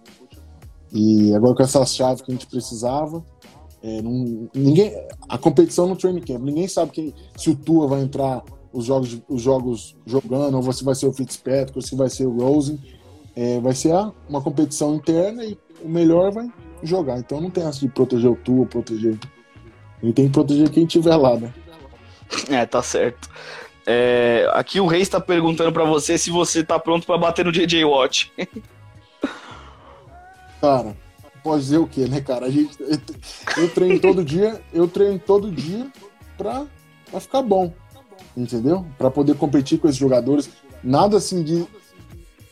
E 0.92 1.34
agora 1.36 1.56
com 1.56 1.62
essas 1.62 1.96
chaves 1.96 2.24
que 2.24 2.32
a 2.32 2.34
gente 2.34 2.48
precisava, 2.48 3.24
é, 3.84 4.02
não, 4.02 4.50
ninguém, 4.56 4.94
a 5.30 5.38
competição 5.38 5.88
no 5.88 5.96
training 5.96 6.22
camp, 6.22 6.42
ninguém 6.42 6.68
sabe 6.68 6.92
quem, 6.92 7.14
se 7.38 7.52
o 7.52 7.56
Tua 7.56 7.88
vai 7.88 8.02
entrar 8.02 8.44
os 8.74 8.86
jogos, 8.86 9.22
os 9.30 9.42
jogos 9.42 9.96
jogando, 10.06 10.58
ou 10.58 10.74
se 10.74 10.84
vai 10.84 10.96
ser 10.96 11.08
o 11.08 11.14
Fitzpatrick, 11.14 11.78
ou 11.78 11.82
se 11.82 11.96
vai 11.96 12.10
ser 12.10 12.26
o 12.26 12.36
Rosen. 12.36 12.80
É, 13.36 13.60
vai 13.60 13.76
ser 13.76 13.94
uma 14.28 14.42
competição 14.42 14.96
interna 14.96 15.46
e 15.46 15.56
o 15.86 15.88
melhor 15.88 16.32
vai 16.32 16.52
jogar. 16.84 17.18
Então 17.20 17.42
não 17.42 17.50
tem 17.50 17.66
essa 17.66 17.80
de 17.80 17.88
proteger 17.88 18.30
o 18.30 18.36
Tua, 18.36 18.66
proteger. 18.66 19.18
Ele 20.02 20.14
tem 20.14 20.28
que 20.28 20.34
proteger 20.34 20.70
quem 20.70 20.86
tiver 20.86 21.16
lá, 21.16 21.38
né? 21.38 21.54
É, 22.50 22.66
tá 22.66 22.82
certo. 22.82 23.30
É, 23.86 24.50
aqui 24.54 24.80
o 24.82 24.86
Reis 24.86 25.04
está 25.04 25.20
perguntando 25.20 25.72
para 25.72 25.86
você 25.86 26.18
se 26.18 26.30
você 26.30 26.64
tá 26.64 26.78
pronto 26.78 27.08
para 27.08 27.18
bater 27.18 27.46
no 27.46 27.52
JJ 27.52 27.86
Watt. 27.86 28.32
cara, 30.60 30.96
pode 31.42 31.62
dizer 31.62 31.78
o 31.78 31.88
quê, 31.88 32.06
né, 32.06 32.20
cara? 32.20 32.48
A 32.48 32.50
gente, 32.50 32.78
eu 33.58 33.70
treino 33.74 34.00
todo 34.00 34.26
dia, 34.26 34.62
eu 34.74 34.88
treino 34.88 35.18
todo 35.18 35.50
dia 35.50 35.88
pra, 36.38 36.66
pra 37.10 37.20
ficar 37.22 37.42
bom, 37.42 37.74
entendeu? 38.36 38.86
Para 38.98 39.10
poder 39.10 39.36
competir 39.36 39.80
com 39.80 39.88
esses 39.88 40.00
jogadores. 40.00 40.50
Nada 40.84 41.16
assim 41.16 41.42
de, 41.42 41.66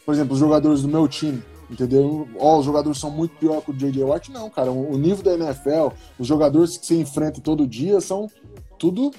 por 0.06 0.14
exemplo, 0.14 0.34
os 0.34 0.40
jogadores 0.40 0.82
do 0.82 0.88
meu 0.88 1.06
time, 1.06 1.44
entendeu? 1.70 2.28
Ó, 2.38 2.60
os 2.60 2.66
jogadores 2.66 3.00
são 3.00 3.10
muito 3.10 3.36
pior 3.38 3.62
que 3.62 3.72
o 3.72 3.74
JJ 3.74 4.04
Watt, 4.04 4.32
não, 4.32 4.50
cara. 4.50 4.72
O 4.72 4.98
nível 4.98 5.24
da 5.24 5.34
NFL, 5.34 5.90
os 6.20 6.28
jogadores 6.28 6.78
que 6.78 6.86
se 6.86 6.96
enfrentam 6.96 7.42
todo 7.42 7.68
dia 7.68 8.00
são 8.02 8.30
tudo 8.78 9.12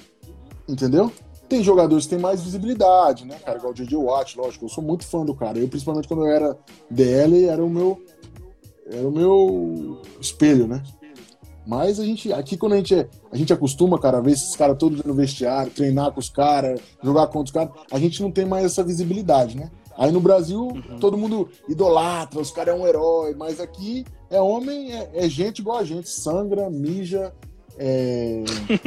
entendeu? 0.67 1.11
Tem 1.47 1.63
jogadores 1.63 2.03
que 2.05 2.09
têm 2.11 2.19
mais 2.19 2.41
visibilidade, 2.41 3.25
né, 3.25 3.37
cara? 3.39 3.57
Igual 3.57 3.71
o 3.71 3.75
J.J. 3.75 3.95
Watt, 3.95 4.37
lógico. 4.37 4.65
Eu 4.65 4.69
sou 4.69 4.83
muito 4.83 5.05
fã 5.05 5.23
do 5.23 5.33
cara. 5.33 5.57
Eu, 5.57 5.67
principalmente 5.67 6.07
quando 6.07 6.25
eu 6.25 6.31
era 6.31 6.57
DL, 6.89 7.45
era 7.45 7.63
o 7.63 7.69
meu, 7.69 8.01
era 8.85 9.07
o 9.07 9.11
meu 9.11 10.01
espelho, 10.19 10.67
né? 10.67 10.83
Mas 11.65 11.99
a 11.99 12.05
gente, 12.05 12.31
aqui 12.31 12.55
quando 12.57 12.73
a 12.73 12.77
gente, 12.77 12.95
é, 12.95 13.09
a 13.31 13.35
gente 13.35 13.51
acostuma, 13.51 13.99
cara, 13.99 14.17
a 14.17 14.21
ver 14.21 14.31
esses 14.31 14.55
caras 14.55 14.77
todos 14.77 15.03
no 15.03 15.13
vestiário, 15.13 15.71
treinar 15.71 16.11
com 16.11 16.19
os 16.19 16.29
caras, 16.29 16.79
jogar 17.03 17.27
contra 17.27 17.43
os 17.43 17.51
caras, 17.51 17.71
a 17.91 17.99
gente 17.99 18.21
não 18.21 18.31
tem 18.31 18.45
mais 18.45 18.65
essa 18.65 18.83
visibilidade, 18.83 19.57
né? 19.57 19.69
Aí 19.97 20.11
no 20.11 20.19
Brasil, 20.19 20.61
uhum. 20.61 20.99
todo 20.99 21.17
mundo 21.17 21.49
idolatra, 21.67 22.39
os 22.39 22.51
caras 22.51 22.75
é 22.75 22.77
um 22.77 22.85
herói, 22.85 23.33
mas 23.35 23.59
aqui 23.59 24.05
é 24.29 24.39
homem, 24.39 24.93
é, 24.93 25.09
é 25.13 25.29
gente 25.29 25.59
igual 25.59 25.79
a 25.79 25.83
gente, 25.83 26.07
sangra, 26.07 26.69
mija, 26.69 27.33
é, 27.77 28.43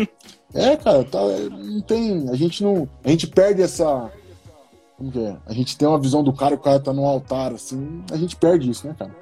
é 0.55 0.77
cara, 0.77 1.05
tá, 1.05 1.21
não 1.21 1.81
tem. 1.81 2.29
A 2.29 2.35
gente 2.35 2.63
não. 2.63 2.89
A 3.05 3.09
gente 3.09 3.27
perde 3.27 3.63
essa. 3.63 4.11
Como 4.97 5.11
que 5.11 5.19
é? 5.19 5.37
A 5.47 5.53
gente 5.53 5.77
tem 5.77 5.89
uma 5.89 5.99
visão 5.99 6.23
do 6.23 6.33
cara, 6.33 6.55
o 6.55 6.59
cara 6.59 6.81
tá 6.81 6.93
no 6.93 7.07
altar, 7.07 7.53
assim, 7.53 8.05
a 8.11 8.17
gente 8.17 8.37
perde 8.37 8.69
isso, 8.69 8.87
né, 8.87 8.95
cara? 8.99 9.15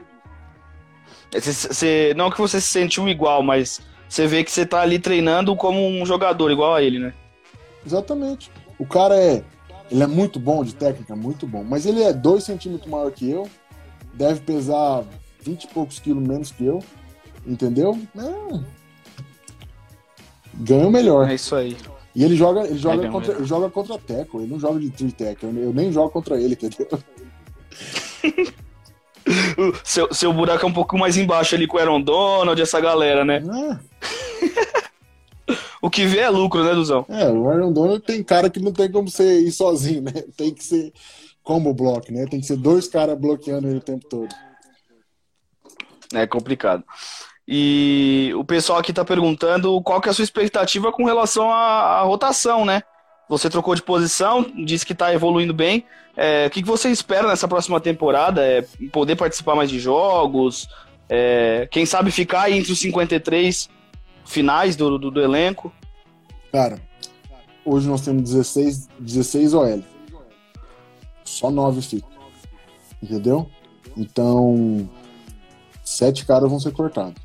Você, 1.32 2.14
não 2.16 2.30
que 2.30 2.40
você 2.40 2.60
se 2.60 2.68
sentiu 2.68 3.06
igual, 3.06 3.42
mas 3.42 3.80
você 4.08 4.26
vê 4.26 4.42
que 4.42 4.50
você 4.50 4.64
tá 4.64 4.80
ali 4.80 4.98
treinando 4.98 5.54
como 5.54 5.86
um 5.86 6.04
jogador 6.06 6.50
igual 6.50 6.74
a 6.74 6.82
ele, 6.82 6.98
né? 6.98 7.12
Exatamente. 7.84 8.50
O 8.78 8.86
cara 8.86 9.14
é. 9.16 9.44
Ele 9.90 10.02
é 10.02 10.06
muito 10.06 10.38
bom 10.38 10.62
de 10.62 10.74
técnica, 10.74 11.16
muito 11.16 11.46
bom. 11.46 11.64
Mas 11.64 11.86
ele 11.86 12.02
é 12.02 12.12
dois 12.12 12.44
centímetros 12.44 12.90
maior 12.90 13.10
que 13.10 13.28
eu, 13.30 13.48
deve 14.14 14.40
pesar 14.40 15.04
20 15.42 15.64
e 15.64 15.68
poucos 15.68 15.98
quilos 15.98 16.26
menos 16.26 16.50
que 16.50 16.64
eu, 16.64 16.82
entendeu? 17.46 17.98
É, 18.16 18.60
ganha 20.54 20.86
o 20.86 20.90
melhor. 20.90 21.28
É 21.28 21.34
isso 21.34 21.54
aí. 21.54 21.76
E 22.14 22.24
ele 22.24 22.36
joga, 22.36 22.66
ele 22.66 22.78
joga, 22.78 23.06
é 23.06 23.10
contra, 23.10 23.32
ele 23.34 23.44
joga 23.44 23.70
contra 23.70 23.98
Teco, 23.98 24.40
ele 24.40 24.50
não 24.50 24.58
joga 24.58 24.80
de 24.80 24.90
three 24.90 25.12
tech, 25.12 25.42
eu, 25.42 25.54
eu 25.54 25.72
nem 25.72 25.92
jogo 25.92 26.10
contra 26.10 26.40
ele, 26.40 26.54
entendeu? 26.54 26.98
seu, 29.84 30.12
seu 30.12 30.32
buraco 30.32 30.64
é 30.64 30.68
um 30.68 30.72
pouco 30.72 30.98
mais 30.98 31.16
embaixo 31.16 31.54
ali 31.54 31.66
com 31.66 31.76
o 31.76 31.80
Aaron 31.80 32.00
Donald, 32.00 32.60
essa 32.60 32.80
galera, 32.80 33.24
né? 33.24 33.40
É. 33.40 33.78
o 35.82 35.90
que 35.90 36.06
vê 36.06 36.20
é 36.20 36.30
lucro, 36.30 36.62
né, 36.64 36.74
Duzão? 36.74 37.04
É, 37.08 37.28
o 37.30 37.48
Aaron 37.48 37.72
Donald 37.72 38.00
tem 38.00 38.22
cara 38.22 38.50
que 38.50 38.60
não 38.60 38.72
tem 38.72 38.90
como 38.90 39.08
você 39.08 39.40
ir 39.40 39.52
sozinho, 39.52 40.02
né? 40.02 40.12
Tem 40.36 40.52
que 40.52 40.62
ser 40.62 40.92
combo 41.42 41.72
block, 41.72 42.12
né? 42.12 42.26
Tem 42.26 42.40
que 42.40 42.46
ser 42.46 42.56
dois 42.56 42.88
caras 42.88 43.18
bloqueando 43.18 43.68
ele 43.68 43.78
o 43.78 43.82
tempo 43.82 44.06
todo. 44.08 44.28
É 46.14 46.26
complicado. 46.26 46.84
E 47.46 48.32
o 48.36 48.44
pessoal 48.44 48.78
aqui 48.78 48.90
está 48.90 49.04
perguntando 49.04 49.80
qual 49.82 50.00
que 50.00 50.08
é 50.08 50.10
a 50.10 50.14
sua 50.14 50.24
expectativa 50.24 50.92
com 50.92 51.04
relação 51.04 51.50
à, 51.50 52.00
à 52.00 52.02
rotação, 52.02 52.64
né? 52.64 52.82
Você 53.28 53.48
trocou 53.50 53.74
de 53.74 53.82
posição, 53.82 54.44
disse 54.64 54.84
que 54.84 54.92
está 54.92 55.12
evoluindo 55.12 55.52
bem. 55.52 55.84
É, 56.16 56.46
o 56.46 56.50
que, 56.50 56.62
que 56.62 56.68
você 56.68 56.90
espera 56.90 57.28
nessa 57.28 57.46
próxima 57.46 57.80
temporada? 57.80 58.42
É 58.42 58.62
poder 58.90 59.16
participar 59.16 59.54
mais 59.54 59.70
de 59.70 59.78
jogos? 59.78 60.68
É, 61.08 61.66
quem 61.70 61.86
sabe 61.86 62.10
ficar 62.10 62.50
entre 62.50 62.72
os 62.72 62.78
53 62.78 63.70
finais 64.28 64.76
do, 64.76 64.98
do, 64.98 65.10
do, 65.10 65.20
elenco? 65.20 65.72
Cara, 66.52 66.78
hoje 67.64 67.88
nós 67.88 68.02
temos 68.02 68.22
16, 68.22 68.88
16 69.00 69.54
OL. 69.54 69.82
Só 71.24 71.50
9 71.50 71.80
ficam. 71.80 72.10
Entendeu? 73.02 73.48
Então, 73.96 74.88
sete 75.82 76.26
caras 76.26 76.48
vão 76.48 76.60
ser 76.60 76.72
cortados. 76.72 77.20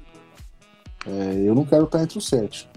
É, 1.05 1.43
eu 1.45 1.53
não 1.53 1.65
quero 1.65 1.83
estar 1.83 2.01
entre 2.01 2.17
os 2.17 2.27
sete. 2.27 2.69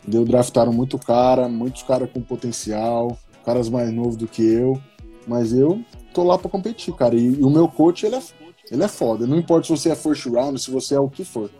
Entendeu? 0.00 0.24
Draftaram 0.24 0.72
muito 0.72 0.98
cara, 0.98 1.48
muitos 1.48 1.82
caras 1.82 2.10
com 2.10 2.22
potencial, 2.22 3.18
caras 3.44 3.68
mais 3.68 3.92
novos 3.92 4.16
do 4.16 4.26
que 4.26 4.42
eu. 4.42 4.80
Mas 5.26 5.52
eu 5.52 5.84
tô 6.14 6.24
lá 6.24 6.38
para 6.38 6.50
competir, 6.50 6.94
cara. 6.94 7.14
E, 7.14 7.40
e, 7.40 7.44
o 7.44 7.50
meu 7.50 7.68
coach, 7.68 8.06
ele 8.06 8.16
é, 8.16 8.22
ele 8.70 8.82
é 8.82 8.88
foda. 8.88 9.26
Não 9.26 9.36
importa 9.36 9.66
se 9.66 9.70
você 9.70 9.90
é 9.90 9.94
first 9.94 10.26
round, 10.26 10.60
se 10.60 10.70
você 10.70 10.94
é 10.94 11.00
o 11.00 11.10
que 11.10 11.24
for. 11.24 11.50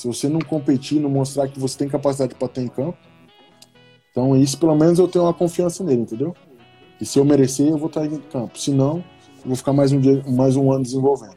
Se 0.00 0.06
você 0.06 0.30
não 0.30 0.40
competir, 0.40 0.98
não 0.98 1.10
mostrar 1.10 1.46
que 1.46 1.60
você 1.60 1.76
tem 1.76 1.86
capacidade 1.86 2.34
para 2.34 2.48
ter 2.48 2.62
em 2.62 2.68
campo. 2.68 2.96
Então, 4.10 4.34
isso 4.34 4.58
pelo 4.58 4.74
menos 4.74 4.98
eu 4.98 5.06
tenho 5.06 5.26
uma 5.26 5.34
confiança 5.34 5.84
nele, 5.84 6.00
entendeu? 6.00 6.34
E 6.98 7.04
se 7.04 7.18
eu 7.18 7.24
merecer, 7.24 7.68
eu 7.68 7.76
vou 7.76 7.88
estar 7.88 8.06
em 8.06 8.18
campo. 8.18 8.58
Se 8.58 8.70
não, 8.70 9.04
eu 9.40 9.48
vou 9.48 9.56
ficar 9.56 9.74
mais 9.74 9.92
um, 9.92 10.00
dia, 10.00 10.24
mais 10.26 10.56
um 10.56 10.72
ano 10.72 10.84
desenvolvendo. 10.84 11.36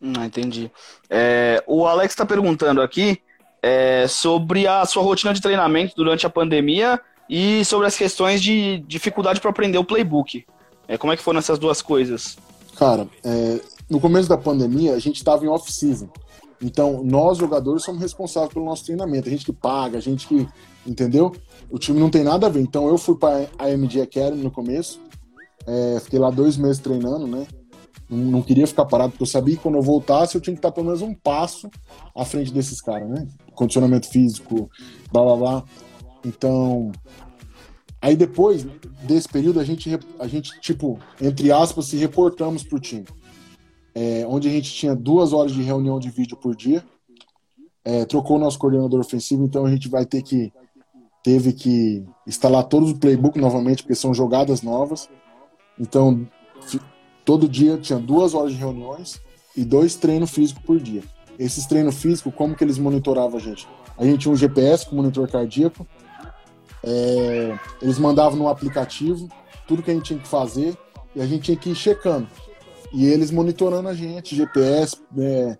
Não, 0.00 0.22
ah, 0.22 0.24
entendi. 0.24 0.70
É, 1.10 1.62
o 1.66 1.86
Alex 1.86 2.14
está 2.14 2.24
perguntando 2.24 2.80
aqui 2.80 3.20
é, 3.62 4.06
sobre 4.08 4.66
a 4.66 4.86
sua 4.86 5.02
rotina 5.02 5.34
de 5.34 5.42
treinamento 5.42 5.94
durante 5.94 6.24
a 6.24 6.30
pandemia 6.30 6.98
e 7.28 7.62
sobre 7.66 7.86
as 7.86 7.98
questões 7.98 8.42
de 8.42 8.78
dificuldade 8.88 9.42
para 9.42 9.50
aprender 9.50 9.76
o 9.76 9.84
playbook. 9.84 10.46
É, 10.88 10.96
como 10.96 11.12
é 11.12 11.16
que 11.18 11.22
foram 11.22 11.38
essas 11.38 11.58
duas 11.58 11.82
coisas? 11.82 12.38
Cara, 12.78 13.06
é, 13.22 13.60
no 13.90 14.00
começo 14.00 14.26
da 14.26 14.38
pandemia, 14.38 14.94
a 14.94 14.98
gente 14.98 15.16
estava 15.16 15.44
em 15.44 15.48
off-season. 15.48 16.08
Então, 16.60 17.02
nós, 17.04 17.38
jogadores, 17.38 17.84
somos 17.84 18.00
responsáveis 18.00 18.52
pelo 18.52 18.64
nosso 18.64 18.84
treinamento. 18.84 19.28
A 19.28 19.30
gente 19.30 19.44
que 19.44 19.52
paga, 19.52 19.98
a 19.98 20.00
gente 20.00 20.26
que. 20.26 20.48
Entendeu? 20.86 21.32
O 21.70 21.78
time 21.78 21.98
não 21.98 22.08
tem 22.08 22.22
nada 22.22 22.46
a 22.46 22.50
ver. 22.50 22.60
Então, 22.60 22.88
eu 22.88 22.96
fui 22.96 23.16
para 23.16 23.48
a 23.58 23.70
MD 23.70 24.00
Academy 24.00 24.42
no 24.42 24.50
começo. 24.50 25.00
É, 25.66 25.98
fiquei 26.00 26.18
lá 26.18 26.30
dois 26.30 26.56
meses 26.56 26.78
treinando, 26.78 27.26
né? 27.26 27.46
Não, 28.08 28.18
não, 28.18 28.42
queria 28.42 28.66
ficar 28.66 28.84
parado, 28.84 29.10
porque 29.10 29.24
eu 29.24 29.26
sabia 29.26 29.56
que 29.56 29.62
quando 29.62 29.74
eu 29.74 29.82
voltasse 29.82 30.36
eu 30.36 30.40
tinha 30.40 30.54
que 30.54 30.60
estar 30.60 30.70
pelo 30.70 30.86
menos 30.86 31.02
um 31.02 31.12
passo 31.12 31.68
à 32.14 32.24
frente 32.24 32.52
desses 32.52 32.80
caras, 32.80 33.08
né? 33.08 33.26
Condicionamento 33.52 34.08
físico, 34.08 34.70
blá 35.12 35.24
blá 35.24 35.36
blá. 35.36 35.64
Então. 36.24 36.92
Aí 38.00 38.14
depois 38.14 38.64
desse 39.02 39.28
período, 39.28 39.58
a 39.58 39.64
gente, 39.64 39.98
a 40.20 40.28
gente 40.28 40.60
tipo, 40.60 41.00
entre 41.20 41.50
aspas, 41.50 41.86
se 41.86 41.96
reportamos 41.96 42.62
pro 42.62 42.78
time 42.78 43.06
é, 43.96 44.26
onde 44.28 44.46
a 44.46 44.50
gente 44.50 44.70
tinha 44.74 44.94
duas 44.94 45.32
horas 45.32 45.52
de 45.52 45.62
reunião 45.62 45.98
de 45.98 46.10
vídeo 46.10 46.36
por 46.36 46.54
dia. 46.54 46.84
É, 47.82 48.04
trocou 48.04 48.36
o 48.36 48.38
nosso 48.38 48.58
coordenador 48.58 49.00
ofensivo, 49.00 49.42
então 49.42 49.64
a 49.64 49.70
gente 49.70 49.88
vai 49.88 50.04
ter 50.04 50.20
que 50.22 50.52
teve 51.24 51.54
que 51.54 52.04
instalar 52.26 52.64
todos 52.64 52.90
os 52.92 52.98
playbook 52.98 53.38
novamente, 53.40 53.82
porque 53.82 53.94
são 53.94 54.12
jogadas 54.12 54.60
novas. 54.60 55.08
Então, 55.80 56.28
todo 57.24 57.48
dia 57.48 57.78
tinha 57.78 57.98
duas 57.98 58.34
horas 58.34 58.52
de 58.52 58.58
reuniões 58.58 59.20
e 59.56 59.64
dois 59.64 59.96
treinos 59.96 60.30
físicos 60.30 60.62
por 60.62 60.78
dia. 60.78 61.02
Esses 61.38 61.64
treinos 61.66 61.96
físicos, 61.96 62.34
como 62.34 62.54
que 62.54 62.62
eles 62.62 62.78
monitoravam 62.78 63.38
a 63.38 63.40
gente? 63.40 63.66
A 63.96 64.04
gente 64.04 64.20
tinha 64.20 64.32
um 64.32 64.36
GPS 64.36 64.86
com 64.86 64.94
monitor 64.94 65.28
cardíaco, 65.28 65.86
é, 66.84 67.58
eles 67.80 67.98
mandavam 67.98 68.38
no 68.38 68.46
aplicativo 68.46 69.28
tudo 69.66 69.82
que 69.82 69.90
a 69.90 69.94
gente 69.94 70.04
tinha 70.04 70.18
que 70.18 70.28
fazer 70.28 70.76
e 71.14 71.20
a 71.20 71.26
gente 71.26 71.44
tinha 71.44 71.56
que 71.56 71.70
ir 71.70 71.74
checando. 71.74 72.28
E 72.92 73.06
eles 73.06 73.30
monitorando 73.30 73.88
a 73.88 73.94
gente, 73.94 74.36
GPS, 74.36 74.96
é, 75.18 75.58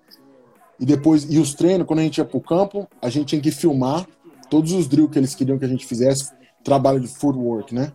e 0.79 0.85
depois, 0.85 1.25
e 1.29 1.39
os 1.39 1.55
treinos, 1.55 1.87
quando 1.87 2.01
a 2.01 2.03
gente 2.03 2.19
ia 2.19 2.25
pro 2.25 2.41
campo, 2.41 2.89
a 3.01 3.09
gente 3.09 3.29
tinha 3.29 3.41
que 3.41 3.51
filmar 3.51 4.07
todos 4.51 4.73
os 4.73 4.87
drills 4.87 5.11
que 5.11 5.19
eles 5.19 5.35
queriam 5.35 5.59
que 5.59 5.65
a 5.65 5.69
gente 5.69 5.87
fizesse, 5.87 6.31
trabalho 6.63 7.01
de 7.01 7.09
footwork, 7.09 7.75
né? 7.75 7.93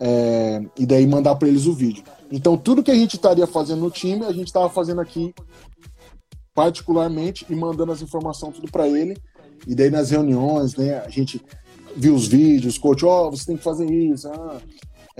É, 0.00 0.62
e 0.78 0.86
daí 0.86 1.06
mandar 1.06 1.34
para 1.34 1.48
eles 1.48 1.66
o 1.66 1.72
vídeo. 1.72 2.04
Então, 2.30 2.56
tudo 2.56 2.82
que 2.82 2.90
a 2.90 2.94
gente 2.94 3.14
estaria 3.14 3.46
fazendo 3.46 3.80
no 3.80 3.90
time, 3.90 4.24
a 4.24 4.32
gente 4.32 4.46
estava 4.46 4.68
fazendo 4.68 5.00
aqui 5.00 5.34
particularmente 6.54 7.46
e 7.48 7.54
mandando 7.54 7.92
as 7.92 8.02
informações 8.02 8.56
tudo 8.56 8.70
para 8.70 8.88
ele. 8.88 9.16
E 9.66 9.74
daí 9.74 9.90
nas 9.90 10.10
reuniões, 10.10 10.76
né, 10.76 10.98
a 10.98 11.08
gente 11.08 11.40
viu 11.96 12.14
os 12.14 12.26
vídeos, 12.26 12.78
coach, 12.78 13.04
ó, 13.04 13.26
oh, 13.26 13.30
você 13.30 13.46
tem 13.46 13.56
que 13.56 13.62
fazer 13.62 13.90
isso, 13.90 14.28
ah, 14.28 14.60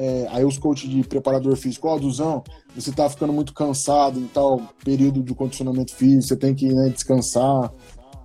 é, 0.01 0.29
aí 0.31 0.45
os 0.45 0.57
coaches 0.57 0.89
de 0.89 1.03
preparador 1.03 1.57
físico, 1.57 1.89
ó, 1.89 1.97
oh, 1.97 1.99
Duzão, 1.99 2.45
você 2.73 2.93
tá 2.93 3.11
ficando 3.11 3.33
muito 3.33 3.53
cansado 3.53 4.21
em 4.21 4.29
tal 4.29 4.63
período 4.85 5.25
de 5.25 5.35
condicionamento 5.35 5.93
físico, 5.93 6.23
você 6.23 6.37
tem 6.37 6.55
que 6.55 6.73
né, 6.73 6.89
descansar, 6.89 7.73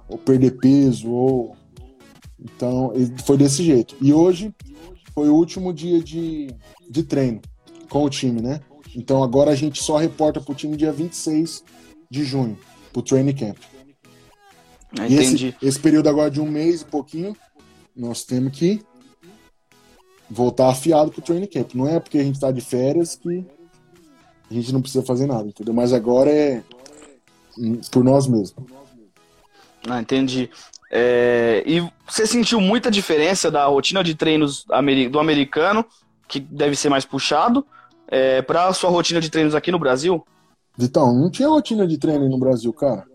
ou 0.08 0.16
perder 0.20 0.52
peso, 0.60 1.10
ou. 1.10 1.56
Então, 2.40 2.94
foi 3.26 3.38
desse 3.38 3.64
jeito. 3.64 3.96
E 4.00 4.14
hoje 4.14 4.54
foi 5.16 5.30
o 5.30 5.34
último 5.34 5.74
dia 5.74 6.00
de, 6.00 6.48
de 6.92 7.02
treino 7.02 7.42
com 7.90 8.04
o 8.04 8.10
time, 8.10 8.40
né? 8.40 8.62
Então 8.96 9.24
agora 9.24 9.50
a 9.50 9.56
gente 9.56 9.82
só 9.82 9.98
reporta 9.98 10.40
pro 10.40 10.54
time 10.54 10.78
dia 10.78 10.92
26 10.92 11.64
de 12.08 12.24
junho, 12.24 12.56
pro 12.92 13.02
training 13.02 13.34
camp. 13.34 13.58
Ah, 15.00 15.08
entendi. 15.08 15.48
Esse, 15.48 15.66
esse 15.66 15.80
período 15.80 16.08
agora 16.08 16.30
de 16.30 16.40
um 16.40 16.48
mês 16.48 16.82
e 16.82 16.86
pouquinho, 16.86 17.36
nós 17.96 18.24
temos 18.24 18.56
que 18.56 18.84
voltar 20.34 20.70
afiado 20.70 21.12
pro 21.12 21.22
training 21.22 21.48
camp. 21.48 21.74
Não 21.76 21.88
é 21.88 22.00
porque 22.00 22.18
a 22.18 22.24
gente 22.24 22.40
tá 22.40 22.52
de 22.52 22.62
férias 22.62 23.16
que 23.16 23.46
a 24.50 24.54
gente 24.54 24.74
não 24.74 24.82
precisa 24.82 25.06
fazer 25.06 25.28
nada, 25.28 25.48
entendeu? 25.48 25.74
Mas 25.74 25.94
agora 25.94 26.30
é 26.32 26.64
por 27.92 28.04
nós 28.04 28.28
mesmos. 28.28 28.56
Ah, 29.88 30.02
entendi. 30.02 30.50
É, 30.92 31.64
e 31.66 31.82
você 32.08 32.26
sentiu 32.26 32.60
muita 32.62 32.90
diferença 32.90 33.50
da 33.50 33.66
rotina 33.66 34.04
de 34.04 34.16
treinos 34.16 34.66
do 35.12 35.20
americano, 35.20 35.86
que 36.28 36.40
deve 36.40 36.76
ser 36.76 36.90
mais 36.90 37.06
puxado, 37.06 37.66
é, 38.08 38.42
para 38.42 38.68
a 38.68 38.74
sua 38.74 38.90
rotina 38.90 39.20
de 39.20 39.30
treinos 39.30 39.56
aqui 39.56 39.72
no 39.72 39.80
Brasil? 39.80 40.24
Então, 40.80 41.14
não 41.14 41.30
tinha 41.30 41.48
rotina 41.48 41.88
de 41.88 41.98
treino 41.98 42.28
no 42.30 42.38
Brasil, 42.38 42.72
cara. 42.74 43.06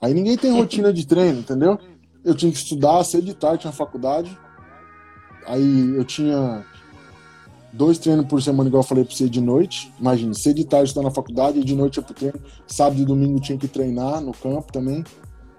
Aí 0.00 0.12
ninguém 0.12 0.36
tem 0.36 0.52
rotina 0.56 0.92
de 0.92 1.06
treino, 1.06 1.40
entendeu? 1.40 1.78
Eu 2.24 2.34
tinha 2.34 2.50
que 2.50 2.58
estudar 2.58 3.04
cedo 3.04 3.24
de 3.24 3.34
tarde 3.34 3.66
na 3.66 3.72
faculdade. 3.72 4.36
Aí 5.46 5.94
eu 5.96 6.04
tinha 6.04 6.64
dois 7.72 7.98
treinos 7.98 8.26
por 8.26 8.42
semana, 8.42 8.68
igual 8.68 8.82
eu 8.82 8.86
falei 8.86 9.04
pra 9.04 9.14
você, 9.14 9.28
de 9.28 9.40
noite. 9.40 9.92
Imagina, 9.98 10.32
cedo 10.34 10.56
de 10.56 10.64
tarde 10.64 10.90
estar 10.90 11.02
na 11.02 11.10
faculdade 11.10 11.58
e 11.58 11.64
de 11.64 11.74
noite 11.74 11.96
ia 11.96 12.02
pro 12.02 12.14
treino. 12.14 12.40
Sábado 12.66 13.00
e 13.00 13.04
domingo 13.04 13.40
tinha 13.40 13.58
que 13.58 13.68
treinar 13.68 14.20
no 14.20 14.32
campo 14.32 14.72
também. 14.72 15.04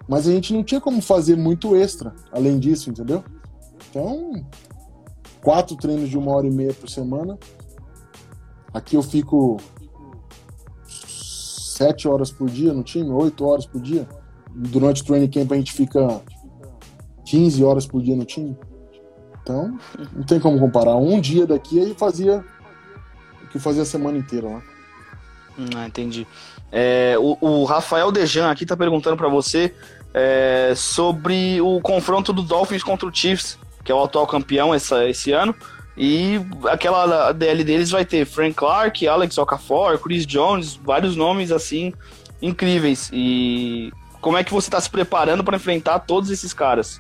Mas 0.08 0.28
a 0.28 0.32
gente 0.32 0.54
não 0.54 0.63
tinha 0.63 0.80
como 0.80 1.02
fazer 1.02 1.36
muito 1.36 1.76
extra, 1.76 2.13
além 2.32 2.60
disso, 2.60 2.89
entendeu? 2.89 3.24
Então, 3.89 4.45
quatro 5.41 5.76
treinos 5.76 6.10
de 6.10 6.17
uma 6.17 6.32
hora 6.32 6.48
e 6.48 6.52
meia 6.52 6.74
por 6.74 6.89
semana. 6.89 7.38
Aqui 8.74 8.95
eu 8.95 9.04
fico 9.04 9.58
sete 10.88 12.08
horas 12.08 12.32
por 12.32 12.50
dia 12.50 12.74
no 12.74 12.84
time, 12.84 13.10
oito 13.10 13.45
horas 13.45 13.65
por 13.65 13.82
dia. 13.82 14.08
Durante 14.54 15.02
o 15.02 15.06
training 15.06 15.30
camp 15.30 15.52
a 15.52 15.56
gente 15.56 15.74
fica 15.74 16.21
15 17.26 17.63
horas 17.63 17.86
por 17.86 18.02
dia 18.02 18.15
no 18.15 18.24
time. 18.24 18.56
Então, 19.45 19.77
não 20.12 20.23
tem 20.23 20.39
como 20.39 20.60
comparar. 20.60 20.95
Um 20.95 21.21
dia 21.21 21.45
daqui 21.45 21.79
aí 21.79 21.93
fazia 21.93 22.43
o 23.43 23.47
que 23.47 23.60
fazia 23.60 23.84
a 23.84 23.86
semana 23.86 24.17
inteira 24.17 24.49
lá. 24.49 24.62
Ah, 25.77 25.86
entendi. 25.86 26.25
É, 26.71 27.15
o, 27.19 27.38
o, 27.39 27.63
Rafael 27.63 28.12
Dejan 28.12 28.49
aqui 28.49 28.65
tá 28.65 28.75
perguntando 28.75 29.15
para 29.15 29.29
você 29.29 29.71
é, 30.12 30.73
sobre 30.75 31.62
o 31.62 31.79
confronto 31.79 32.34
do 32.34 32.41
Dolphins 32.41 32.84
contra 32.84 33.08
o 33.08 33.13
Chiefs, 33.13 33.60
que 33.84 33.91
é 33.91 33.95
o 33.95 34.03
atual 34.03 34.25
campeão 34.25 34.73
essa, 34.73 35.08
esse 35.08 35.31
ano. 35.31 35.55
E 35.95 36.41
aquela 36.65 37.31
DL 37.31 37.63
deles 37.63 37.91
vai 37.91 38.03
ter 38.03 38.25
Frank 38.25 38.55
Clark, 38.55 39.08
Alex 39.08 39.38
Okafor, 39.38 39.99
Chris 39.99 40.25
Jones, 40.25 40.75
vários 40.75 41.15
nomes 41.15 41.51
assim 41.51 41.93
incríveis. 42.41 43.12
E 43.13 43.93
como 44.19 44.38
é 44.38 44.43
que 44.43 44.51
você 44.51 44.67
está 44.67 44.81
se 44.81 44.89
preparando 44.89 45.43
para 45.43 45.55
enfrentar 45.55 45.99
todos 45.99 46.31
esses 46.31 46.51
caras? 46.51 46.99